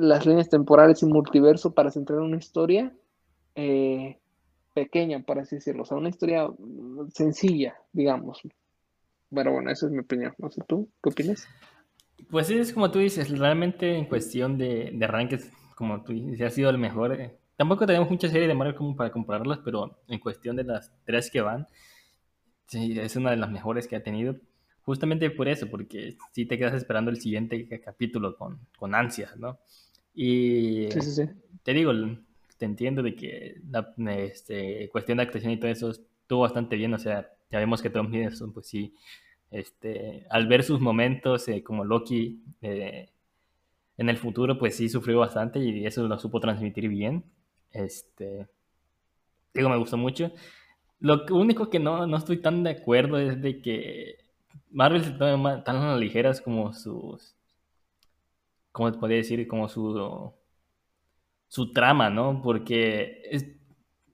las 0.00 0.26
líneas 0.26 0.48
temporales 0.48 1.02
y 1.02 1.06
multiverso 1.06 1.74
para 1.74 1.90
centrar 1.90 2.20
una 2.20 2.38
historia 2.38 2.92
eh, 3.54 4.18
pequeña, 4.74 5.20
por 5.20 5.38
así 5.38 5.56
decirlo, 5.56 5.82
o 5.82 5.84
sea, 5.84 5.98
una 5.98 6.08
historia 6.08 6.48
sencilla, 7.12 7.74
digamos, 7.92 8.42
pero 9.32 9.52
bueno, 9.52 9.70
esa 9.70 9.86
es 9.86 9.92
mi 9.92 9.98
opinión. 9.98 10.34
No 10.38 10.50
sé 10.50 10.62
tú, 10.66 10.88
¿qué 11.02 11.10
opinas? 11.10 11.46
Pues 12.30 12.50
es 12.50 12.72
como 12.72 12.90
tú 12.90 12.98
dices, 12.98 13.30
realmente 13.38 13.96
en 13.96 14.06
cuestión 14.06 14.58
de, 14.58 14.90
de 14.92 15.04
arranques, 15.04 15.50
como 15.76 16.02
tú 16.02 16.12
dices, 16.12 16.40
ha 16.42 16.50
sido 16.50 16.70
el 16.70 16.78
mejor. 16.78 17.18
Eh, 17.18 17.36
tampoco 17.56 17.86
tenemos 17.86 18.10
mucha 18.10 18.28
serie 18.28 18.48
de 18.48 18.54
Marvel 18.54 18.74
como 18.74 18.96
para 18.96 19.10
compararlas, 19.10 19.60
pero 19.64 19.98
en 20.08 20.18
cuestión 20.18 20.56
de 20.56 20.64
las 20.64 20.92
tres 21.04 21.30
que 21.30 21.40
van, 21.40 21.66
sí, 22.66 22.98
es 22.98 23.16
una 23.16 23.30
de 23.30 23.36
las 23.36 23.50
mejores 23.50 23.86
que 23.86 23.96
ha 23.96 24.02
tenido. 24.02 24.36
Justamente 24.82 25.30
por 25.30 25.48
eso, 25.48 25.68
porque 25.70 26.16
sí 26.32 26.46
te 26.46 26.58
quedas 26.58 26.74
esperando 26.74 27.10
el 27.10 27.20
siguiente 27.20 27.68
capítulo 27.80 28.36
con, 28.36 28.58
con 28.76 28.94
ansias, 28.94 29.36
¿no? 29.36 29.58
Y 30.14 30.88
sí, 30.90 31.00
sí, 31.00 31.10
sí. 31.12 31.22
te 31.62 31.72
digo, 31.72 31.92
te 32.58 32.64
entiendo 32.66 33.02
de 33.02 33.14
que 33.14 33.60
la 33.70 33.94
este, 34.16 34.88
cuestión 34.90 35.18
de 35.18 35.24
actuación 35.24 35.52
y 35.52 35.58
todo 35.58 35.70
eso 35.70 35.90
estuvo 35.90 36.40
bastante 36.40 36.76
bien, 36.76 36.92
o 36.94 36.98
sea, 36.98 37.30
ya 37.50 37.58
vemos 37.58 37.82
que 37.82 37.90
Tom 37.90 38.12
Hiddleston, 38.12 38.52
pues 38.52 38.66
sí, 38.66 38.94
este, 39.50 40.26
al 40.30 40.46
ver 40.46 40.62
sus 40.62 40.80
momentos 40.80 41.48
eh, 41.48 41.62
como 41.62 41.84
Loki 41.84 42.42
eh, 42.62 43.10
en 43.96 44.08
el 44.08 44.16
futuro, 44.16 44.58
pues 44.58 44.76
sí 44.76 44.88
sufrió 44.88 45.18
bastante 45.18 45.58
y 45.58 45.86
eso 45.86 46.06
lo 46.06 46.18
supo 46.18 46.40
transmitir 46.40 46.88
bien. 46.88 47.24
Este, 47.72 48.46
digo, 49.52 49.68
me 49.68 49.76
gustó 49.76 49.96
mucho. 49.96 50.32
Lo 51.00 51.24
único 51.30 51.70
que 51.70 51.78
no, 51.78 52.06
no 52.06 52.16
estoy 52.16 52.38
tan 52.38 52.62
de 52.62 52.70
acuerdo 52.70 53.18
es 53.18 53.40
de 53.40 53.60
que 53.60 54.18
Marvel 54.70 55.04
se 55.04 55.12
toma 55.12 55.64
tan 55.64 55.76
a 55.76 55.96
ligeras 55.96 56.40
como 56.40 56.72
sus. 56.72 57.34
¿Cómo 58.72 58.92
te 58.92 58.98
podría 58.98 59.18
decir? 59.18 59.46
Como 59.48 59.68
su. 59.68 60.32
Su 61.48 61.72
trama, 61.72 62.10
¿no? 62.10 62.40
Porque 62.42 63.22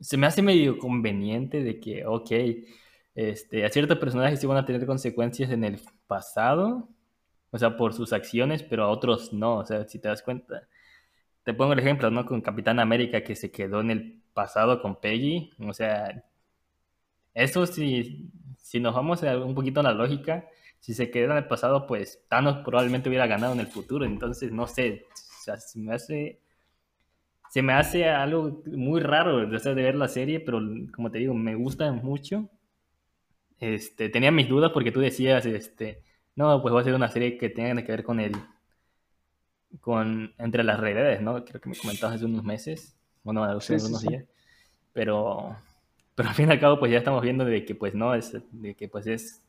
se 0.01 0.17
me 0.17 0.27
hace 0.27 0.43
medio 0.43 0.79
conveniente 0.79 1.63
de 1.63 1.81
que, 1.81 2.07
ok, 2.07 2.31
este, 3.15 3.65
a 3.65 3.71
ciertos 3.71 3.99
personajes 3.99 4.41
sí 4.41 4.47
van 4.47 4.59
a 4.59 4.65
tener 4.67 4.87
consecuencias 4.87 5.51
en 5.51 5.65
el 5.65 5.81
pasado, 6.07 6.89
o 7.51 7.59
sea, 7.59 7.77
por 7.77 7.95
sus 7.95 8.13
acciones, 8.13 8.63
pero 8.63 8.85
a 8.85 8.89
otros 8.89 9.33
no, 9.33 9.59
o 9.59 9.65
sea, 9.65 9.87
si 9.89 9.99
te 9.99 10.09
das 10.09 10.23
cuenta. 10.23 10.69
te 11.45 11.55
pongo 11.55 11.75
el 11.75 11.81
ejemplo, 11.81 12.11
¿no? 12.11 12.27
Con 12.27 12.43
Capitán 12.43 12.81
América 12.81 13.23
que 13.25 13.37
se 13.37 13.51
quedó 13.53 13.81
en 13.81 13.91
el 13.93 14.23
pasado 14.35 14.83
con 14.83 15.01
Peggy. 15.01 15.53
O 15.61 15.73
sea, 15.75 16.25
eso 17.35 17.67
sí, 17.67 18.31
si 18.59 18.81
nos 18.81 18.95
vamos 18.95 19.23
a 19.25 19.39
un 19.39 19.55
poquito 19.55 19.81
a 19.81 19.83
la 19.85 19.93
lógica, 19.93 20.47
si 20.81 20.95
se 20.95 21.11
quedó 21.11 21.33
en 21.33 21.39
el 21.39 21.47
pasado, 21.47 21.87
pues 21.87 22.23
Thanos 22.29 22.59
probablemente 22.65 23.09
hubiera 23.09 23.27
ganado 23.27 23.53
en 23.53 23.61
el 23.61 23.67
futuro. 23.67 24.05
Entonces, 24.05 24.53
no 24.53 24.67
sé, 24.67 25.07
o 25.13 25.43
sea, 25.43 25.57
se 25.59 25.79
me 25.79 25.95
hace, 25.95 26.41
se 27.51 27.63
me 27.63 27.73
hace 27.73 28.09
algo 28.09 28.63
muy 28.67 29.01
raro 29.01 29.47
de 29.47 29.75
ver 29.75 29.95
la 29.95 30.09
serie, 30.09 30.41
pero 30.41 30.61
como 30.95 31.11
te 31.11 31.19
digo, 31.19 31.35
me 31.35 31.55
gusta 31.55 31.91
mucho. 31.93 32.49
Este, 33.59 34.09
tenía 34.11 34.31
mis 34.31 34.49
dudas 34.49 34.71
porque 34.73 34.93
tú 34.93 35.01
decías, 35.01 35.47
este, 35.47 36.03
no, 36.35 36.61
pues 36.61 36.75
va 36.75 36.81
a 36.81 36.85
ser 36.85 36.95
una 36.95 37.09
serie 37.09 37.39
que 37.39 37.49
tenga 37.49 37.83
que 37.83 37.93
ver 37.93 38.05
con 38.05 38.21
el, 38.21 38.37
con, 39.81 40.35
entre 40.39 40.63
las 40.63 40.79
realidades, 40.79 41.21
¿no? 41.23 41.45
Creo 41.45 41.61
que 41.61 41.71
me 41.71 41.77
comentabas 41.77 42.17
hace 42.17 42.27
unos 42.27 42.45
meses, 42.45 42.97
bueno, 43.23 43.43
hace 43.45 43.75
unos 43.77 44.03
días, 44.03 44.25
pero, 44.93 45.57
pero 46.15 46.29
al 46.29 46.35
fin 46.35 46.49
y 46.49 46.53
al 46.53 46.61
cabo, 46.61 46.79
pues 46.79 46.93
ya 46.93 46.99
estamos 46.99 47.23
viendo 47.23 47.45
de 47.45 47.65
que, 47.65 47.75
pues 47.75 47.95
no, 47.95 48.15
es, 48.15 48.37
de 48.53 48.75
que 48.75 48.89
pues 48.89 49.07
es 49.07 49.46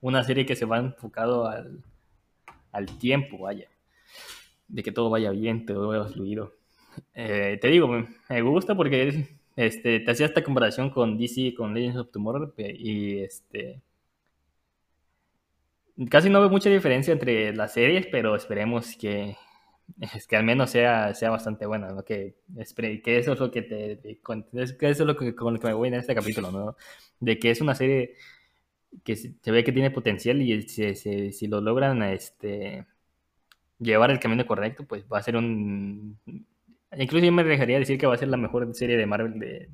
una 0.00 0.24
serie 0.24 0.46
que 0.46 0.56
se 0.56 0.64
va 0.64 0.78
enfocado 0.78 1.46
al, 1.46 1.82
al 2.72 2.98
tiempo, 2.98 3.38
vaya, 3.38 3.68
de 4.68 4.82
que 4.82 4.92
todo 4.92 5.10
vaya 5.10 5.30
bien, 5.30 5.66
todo 5.66 5.88
vaya 5.88 6.04
fluido. 6.04 6.54
Eh, 7.14 7.58
te 7.60 7.68
digo, 7.68 7.88
me, 7.88 8.42
gusta 8.42 8.74
porque 8.74 9.28
este, 9.56 10.00
te 10.00 10.10
hacía 10.10 10.26
esta 10.26 10.42
comparación 10.44 10.90
con 10.90 11.18
DC, 11.18 11.54
con 11.54 11.74
Legends 11.74 11.98
of 11.98 12.10
Tomorrow, 12.10 12.52
y 12.56 13.18
este... 13.18 13.80
Casi 16.10 16.30
no 16.30 16.38
veo 16.40 16.48
mucha 16.48 16.70
diferencia 16.70 17.12
entre 17.12 17.52
las 17.54 17.72
series, 17.72 18.06
pero 18.06 18.36
esperemos 18.36 18.94
que, 18.96 19.36
es 20.00 20.28
que 20.28 20.36
al 20.36 20.44
menos 20.44 20.70
sea, 20.70 21.12
sea 21.14 21.30
bastante 21.30 21.66
buena, 21.66 21.88
¿no? 21.88 22.04
Que, 22.04 22.36
que 23.02 23.18
eso 23.18 23.32
es 23.32 23.40
lo 23.40 23.50
que 23.50 23.62
te, 23.62 24.00
que 24.00 24.88
eso 24.90 25.02
es 25.02 25.06
lo 25.06 25.16
que, 25.16 25.34
con 25.34 25.54
lo 25.54 25.60
que 25.60 25.66
me 25.66 25.72
voy 25.72 25.88
en 25.88 25.94
este 25.94 26.14
capítulo, 26.14 26.52
¿no? 26.52 26.76
De 27.18 27.40
que 27.40 27.50
es 27.50 27.60
una 27.60 27.74
serie 27.74 28.14
que 29.04 29.16
se 29.16 29.50
ve 29.50 29.64
que 29.64 29.72
tiene 29.72 29.90
potencial 29.90 30.40
y 30.42 30.62
si, 30.62 30.94
si 31.32 31.46
lo 31.46 31.60
logran 31.60 32.02
este, 32.02 32.86
llevar 33.78 34.10
el 34.10 34.20
camino 34.20 34.46
correcto, 34.46 34.84
pues 34.86 35.04
va 35.12 35.18
a 35.18 35.22
ser 35.22 35.36
un... 35.36 36.18
Incluso 36.96 37.24
yo 37.24 37.32
me 37.32 37.44
dejaría 37.44 37.78
decir 37.78 37.98
que 37.98 38.06
va 38.06 38.14
a 38.14 38.18
ser 38.18 38.28
la 38.28 38.36
mejor 38.36 38.74
serie 38.74 38.96
de 38.96 39.06
Marvel 39.06 39.38
de, 39.38 39.68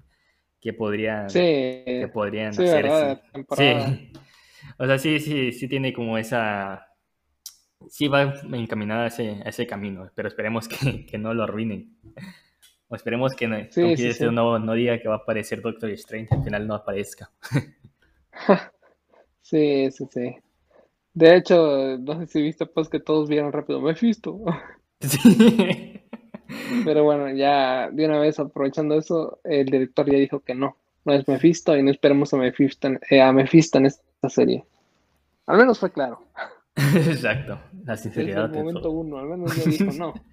que, 0.60 0.72
podría, 0.72 1.26
que 1.32 2.10
podrían 2.12 2.48
hacer. 2.48 3.20
Sí. 3.56 4.12
O 4.78 4.86
sea, 4.86 4.98
sí, 4.98 5.20
sí, 5.20 5.52
sí 5.52 5.68
tiene 5.68 5.92
como 5.92 6.18
esa... 6.18 6.88
Sí 7.88 8.08
va 8.08 8.34
encaminada 8.52 9.04
a 9.04 9.06
ese, 9.08 9.42
ese 9.44 9.66
camino, 9.66 10.10
pero 10.14 10.26
esperemos 10.26 10.66
que, 10.68 11.04
que, 11.06 11.18
no 11.18 11.34
lo 11.34 11.42
arruinen. 11.44 11.98
O 12.88 12.96
esperemos 12.96 13.34
que 13.34 13.46
no, 13.46 13.58
no, 14.32 14.58
no 14.58 14.72
diga 14.72 14.98
que 14.98 15.08
va 15.08 15.16
a 15.16 15.18
aparecer 15.18 15.60
Doctor 15.60 15.90
Strange, 15.90 16.34
al 16.34 16.42
final 16.42 16.66
no 16.66 16.74
aparezca. 16.74 17.30
Sí, 19.44 19.90
sí, 19.90 20.06
sí. 20.10 20.36
De 21.12 21.36
hecho, 21.36 21.98
no 21.98 22.18
sé 22.18 22.26
si 22.26 22.42
viste 22.42 22.64
pues 22.66 22.88
que 22.88 22.98
todos 22.98 23.28
vieron 23.28 23.52
rápido 23.52 23.80
Mephisto. 23.80 24.40
Sí. 25.00 26.00
Pero 26.84 27.04
bueno, 27.04 27.28
ya 27.30 27.90
de 27.90 28.06
una 28.06 28.18
vez 28.18 28.38
aprovechando 28.38 28.96
eso, 28.96 29.38
el 29.44 29.66
director 29.66 30.10
ya 30.10 30.16
dijo 30.16 30.40
que 30.40 30.54
no, 30.54 30.78
no 31.04 31.12
es 31.12 31.28
Mephisto 31.28 31.76
y 31.76 31.82
no 31.82 31.90
esperemos 31.90 32.32
a 32.32 32.38
Mephisto, 32.38 32.88
eh, 33.10 33.20
a 33.20 33.30
Mephisto 33.32 33.76
en 33.76 33.86
esta 33.86 34.30
serie. 34.30 34.64
Al 35.46 35.58
menos 35.58 35.78
fue 35.78 35.92
claro. 35.92 36.26
Exacto, 36.76 37.60
la 37.84 37.98
sinceridad. 37.98 38.48
Desde 38.48 38.60
el 38.60 38.64
momento 38.64 38.90
uno, 38.92 39.18
al 39.18 39.26
menos 39.26 39.54
ya 39.56 39.70
dijo 39.70 39.92
no. 39.92 40.14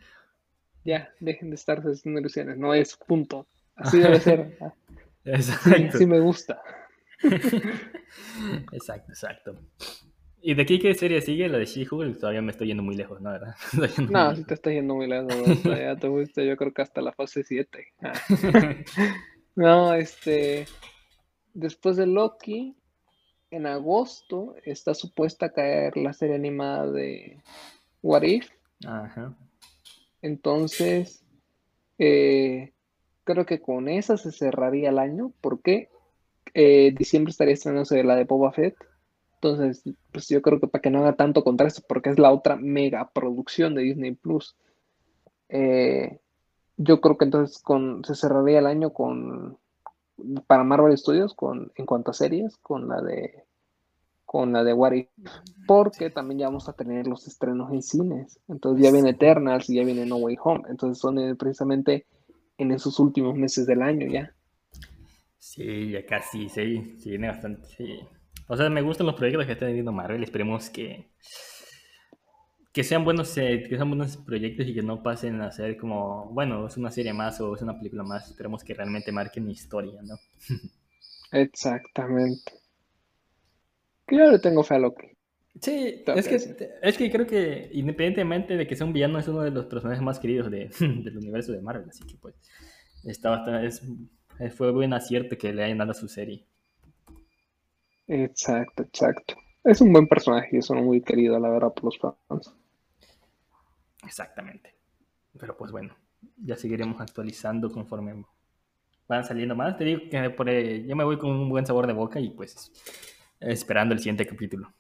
Ya, 0.86 1.10
dejen 1.20 1.50
de 1.50 1.56
estar 1.56 1.80
haciendo 1.80 2.22
ilusiones, 2.22 2.58
no 2.58 2.74
es 2.74 2.96
punto. 2.96 3.46
Así 3.76 4.00
debe 4.00 4.22
ser. 4.22 4.58
Exacto. 5.26 5.98
sí 5.98 6.06
me 6.06 6.20
gusta. 6.20 6.62
exacto, 8.72 9.12
exacto. 9.12 9.56
¿Y 10.44 10.56
de 10.56 10.64
aquí 10.64 10.80
qué 10.80 10.96
serie 10.96 11.22
sigue? 11.22 11.48
La 11.48 11.60
de 11.60 11.66
She-Hulk. 11.66 12.20
Todavía 12.20 12.42
me 12.42 12.52
estoy 12.52 12.68
yendo 12.68 12.82
muy 12.82 12.96
lejos, 12.96 13.22
¿no? 13.22 13.30
¿verdad? 13.30 13.56
No, 14.10 14.36
si 14.36 14.44
te 14.44 14.56
estás 14.56 14.74
yendo 14.74 14.96
muy 14.96 15.08
lejos. 15.08 15.34
Ya 15.64 15.96
te 15.96 16.08
gusta, 16.08 16.42
yo 16.44 16.58
creo 16.58 16.74
que 16.74 16.82
hasta 16.82 17.02
la 17.02 17.12
fase 17.12 17.44
7. 17.44 17.88
Ah. 18.02 18.14
no, 19.56 19.94
este. 19.94 20.66
Después 21.54 21.98
de 21.98 22.08
Loki, 22.08 22.76
en 23.52 23.68
agosto 23.68 24.56
está 24.64 24.96
supuesta 24.96 25.48
a 25.48 25.52
caer 25.52 25.96
la 25.98 26.14
serie 26.14 26.36
animada 26.36 26.90
de 26.92 27.38
What 28.02 28.24
If. 28.24 28.50
Ajá. 28.88 29.36
Entonces, 30.24 31.24
eh, 32.00 32.72
creo 33.26 33.46
que 33.46 33.62
con 33.62 33.90
esa 33.90 34.18
se 34.18 34.32
cerraría 34.32 34.90
el 34.90 34.98
año. 34.98 35.34
¿Por 35.42 35.62
qué? 35.62 35.90
Eh, 36.54 36.94
diciembre 36.98 37.32
estaría 37.32 37.54
estrenándose 37.54 38.04
la 38.04 38.16
de 38.16 38.26
Boba 38.26 38.52
Fett. 38.52 38.76
Entonces, 39.36 39.84
pues 40.12 40.28
yo 40.30 40.42
creo 40.42 40.60
que 40.60 40.68
para 40.68 40.82
que 40.82 40.90
no 40.92 41.00
haga 41.00 41.16
tanto 41.16 41.44
contraste, 41.44 41.82
porque 41.88 42.10
es 42.10 42.20
la 42.20 42.32
otra 42.32 42.56
mega 42.56 43.10
producción 43.12 43.74
de 43.74 43.84
Disney 43.84 44.12
Plus. 44.14 44.56
Eh, 45.50 46.20
yo 46.78 47.02
creo 47.02 47.18
que 47.18 47.26
entonces 47.26 47.60
con, 47.60 48.04
se 48.06 48.16
cerraría 48.16 48.60
el 48.60 48.68
año 48.68 48.94
con 48.94 49.58
para 50.46 50.64
Marvel 50.64 50.96
Studios 50.98 51.34
con 51.34 51.72
en 51.76 51.86
cuanto 51.86 52.12
a 52.12 52.14
series 52.14 52.58
con 52.58 52.88
la 52.88 53.02
de 53.02 53.44
con 54.26 54.54
la 54.54 54.64
de 54.64 55.08
porque 55.68 56.10
también 56.10 56.40
ya 56.40 56.46
vamos 56.46 56.70
a 56.70 56.74
tener 56.74 57.06
los 57.06 57.28
estrenos 57.28 57.70
en 57.74 57.82
cines. 57.82 58.40
Entonces 58.48 58.82
ya 58.82 58.92
viene 58.92 59.10
Eternals 59.10 59.70
y 59.70 59.76
ya 59.76 59.84
viene 59.84 60.06
No 60.06 60.16
Way 60.18 60.38
Home. 60.42 60.64
Entonces 60.70 61.00
son 61.00 61.36
precisamente 61.36 62.06
en 62.58 62.72
esos 62.72 62.98
últimos 63.00 63.36
meses 63.36 63.68
del 63.68 63.82
año 63.82 64.08
ya. 64.08 64.34
Sí, 65.42 65.90
ya 65.90 66.06
casi, 66.06 66.50
sí, 66.50 66.96
sí, 67.00 67.10
viene 67.10 67.28
bastante, 67.28 67.68
sí. 67.76 68.00
O 68.48 68.56
sea, 68.56 68.70
me 68.70 68.84
gustan 68.84 69.08
los 69.08 69.16
proyectos 69.16 69.48
que 69.48 69.54
está 69.54 69.66
teniendo 69.66 69.92
Marvel, 69.92 70.22
esperemos 70.22 70.70
que, 70.70 71.10
que 72.72 72.84
sean 72.84 73.04
buenos, 73.04 73.36
eh, 73.40 73.64
que 73.68 73.76
sean 73.76 73.90
buenos 73.90 74.18
proyectos 74.18 74.68
y 74.68 74.76
que 74.76 74.84
no 74.84 75.02
pasen 75.02 75.42
a 75.42 75.52
ser 75.52 75.78
como, 75.78 76.30
bueno, 76.32 76.68
es 76.68 76.78
una 76.78 76.92
serie 76.92 77.12
más 77.14 77.42
o 77.42 77.56
es 77.56 77.64
una 77.64 77.76
película 77.76 78.04
más, 78.04 78.30
esperemos 78.30 78.64
que 78.64 78.76
realmente 78.76 79.12
marquen 79.12 79.50
historia, 79.50 80.00
¿no? 80.04 80.14
Exactamente. 81.32 82.54
Claro, 84.06 84.40
tengo 84.40 84.64
fe 84.64 84.76
a 84.76 84.80
Loki. 84.80 85.08
Sí, 85.60 86.04
es 86.06 86.28
que, 86.28 86.70
es 86.84 86.98
que 86.98 87.12
creo 87.12 87.26
que 87.26 87.72
independientemente 87.74 88.58
de 88.58 88.68
que 88.68 88.76
sea 88.76 88.86
un 88.86 88.94
villano, 88.94 89.18
es 89.18 89.28
uno 89.28 89.42
de 89.42 89.50
los 89.50 89.66
personajes 89.66 90.04
más 90.04 90.20
queridos 90.20 90.52
de, 90.52 90.70
del 90.80 91.18
universo 91.18 91.52
de 91.52 91.62
Marvel, 91.64 91.90
así 91.90 92.06
que 92.06 92.16
pues 92.18 92.36
está 93.06 93.32
bastante, 93.32 93.66
es 93.66 93.82
fue 94.50 94.72
buen 94.72 94.94
acierto 94.94 95.38
que 95.38 95.54
le 95.54 95.64
hayan 95.64 95.78
dado 95.78 95.92
a 95.92 95.96
su 95.96 96.08
serie. 96.08 96.44
Exacto, 98.08 98.84
exacto. 98.84 99.36
Es 99.64 99.80
un 99.82 99.94
buen 99.94 100.08
personaje 100.08 100.50
y 100.54 100.58
es 100.58 100.70
uno 100.70 100.82
muy 100.82 101.02
querido, 101.02 101.40
la 101.40 101.50
verdad, 101.50 101.74
por 101.74 101.86
los 101.86 102.00
fans. 102.00 102.54
Exactamente. 104.04 104.74
Pero 105.38 105.56
pues 105.56 105.72
bueno, 105.72 105.96
ya 106.44 106.56
seguiremos 106.56 107.00
actualizando 107.00 107.72
conforme 107.72 108.26
van 109.08 109.24
saliendo 109.24 109.56
más. 109.56 109.78
Te 109.78 109.84
digo 109.84 110.02
que 110.10 110.30
por, 110.32 110.50
yo 110.50 110.96
me 110.96 111.04
voy 111.04 111.18
con 111.18 111.30
un 111.32 111.50
buen 111.50 111.66
sabor 111.66 111.86
de 111.86 111.94
boca 111.94 112.20
y 112.20 112.30
pues 112.30 112.72
esperando 113.40 113.94
el 113.94 114.00
siguiente 114.00 114.26
capítulo. 114.26 114.72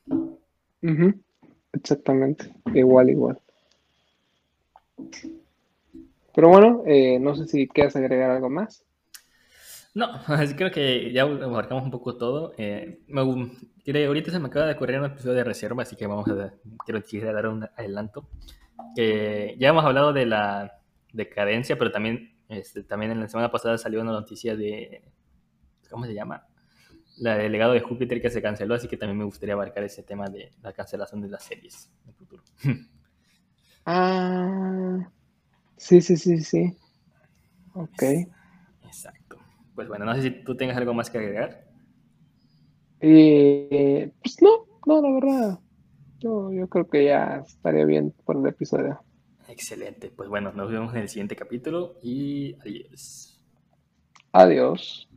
Exactamente, 1.73 2.51
igual, 2.73 3.09
igual. 3.09 3.39
Pero 6.33 6.49
bueno, 6.49 6.83
eh, 6.85 7.19
no 7.19 7.35
sé 7.35 7.45
si 7.47 7.67
quieres 7.67 7.95
agregar 7.95 8.31
algo 8.31 8.49
más. 8.49 8.85
No, 9.93 10.07
creo 10.57 10.71
que 10.71 11.11
ya 11.11 11.23
abarcamos 11.23 11.83
un 11.83 11.91
poco 11.91 12.17
todo. 12.17 12.53
Eh, 12.57 13.01
me, 13.07 13.21
ahorita 13.21 14.31
se 14.31 14.39
me 14.39 14.47
acaba 14.47 14.67
de 14.67 14.73
ocurrir 14.73 14.99
un 14.99 15.05
episodio 15.05 15.35
de 15.35 15.43
reserva, 15.43 15.83
así 15.83 15.95
que 15.95 16.07
vamos 16.07 16.27
a 16.29 16.53
quiero 16.85 17.33
dar 17.33 17.47
un 17.47 17.63
adelanto. 17.63 18.29
ya 18.95 19.69
hemos 19.69 19.83
hablado 19.83 20.13
de 20.13 20.25
la 20.25 20.79
decadencia, 21.11 21.77
pero 21.77 21.91
también, 21.91 22.37
este, 22.47 22.83
también 22.83 23.11
en 23.11 23.19
la 23.19 23.27
semana 23.27 23.51
pasada 23.51 23.77
salió 23.77 24.01
una 24.01 24.11
noticia 24.11 24.55
de, 24.55 25.03
¿cómo 25.89 26.05
se 26.05 26.13
llama? 26.13 26.47
La 27.17 27.37
delegado 27.37 27.73
de 27.73 27.81
Júpiter 27.81 28.21
que 28.21 28.29
se 28.29 28.41
canceló, 28.41 28.75
así 28.75 28.87
que 28.87 28.97
también 28.97 29.17
me 29.17 29.25
gustaría 29.25 29.53
abarcar 29.53 29.83
ese 29.83 30.03
tema 30.03 30.27
de 30.29 30.51
la 30.61 30.71
cancelación 30.71 31.21
de 31.21 31.29
las 31.29 31.43
series 31.43 31.91
en 32.03 32.09
el 32.09 32.15
futuro. 32.15 32.43
Ah, 33.83 35.09
sí, 35.75 36.01
sí, 36.01 36.15
sí, 36.15 36.39
sí. 36.41 36.77
Ok. 37.73 38.03
Exacto. 38.03 38.40
Pues 39.81 39.89
bueno, 39.89 40.05
no 40.05 40.13
sé 40.13 40.21
si 40.21 40.29
tú 40.43 40.55
tengas 40.55 40.77
algo 40.77 40.93
más 40.93 41.09
que 41.09 41.17
agregar. 41.17 41.65
Eh, 42.99 44.11
pues 44.21 44.39
no, 44.39 44.67
no, 44.85 45.01
la 45.01 45.11
verdad. 45.11 45.59
Yo, 46.19 46.53
yo 46.53 46.67
creo 46.67 46.87
que 46.87 47.05
ya 47.05 47.41
estaría 47.43 47.83
bien 47.83 48.13
por 48.23 48.37
el 48.37 48.45
episodio. 48.45 49.01
Excelente. 49.47 50.11
Pues 50.15 50.29
bueno, 50.29 50.51
nos 50.51 50.69
vemos 50.69 50.93
en 50.93 51.01
el 51.01 51.09
siguiente 51.09 51.35
capítulo 51.35 51.95
y 52.03 52.53
adiós. 52.61 53.41
Adiós. 54.31 55.09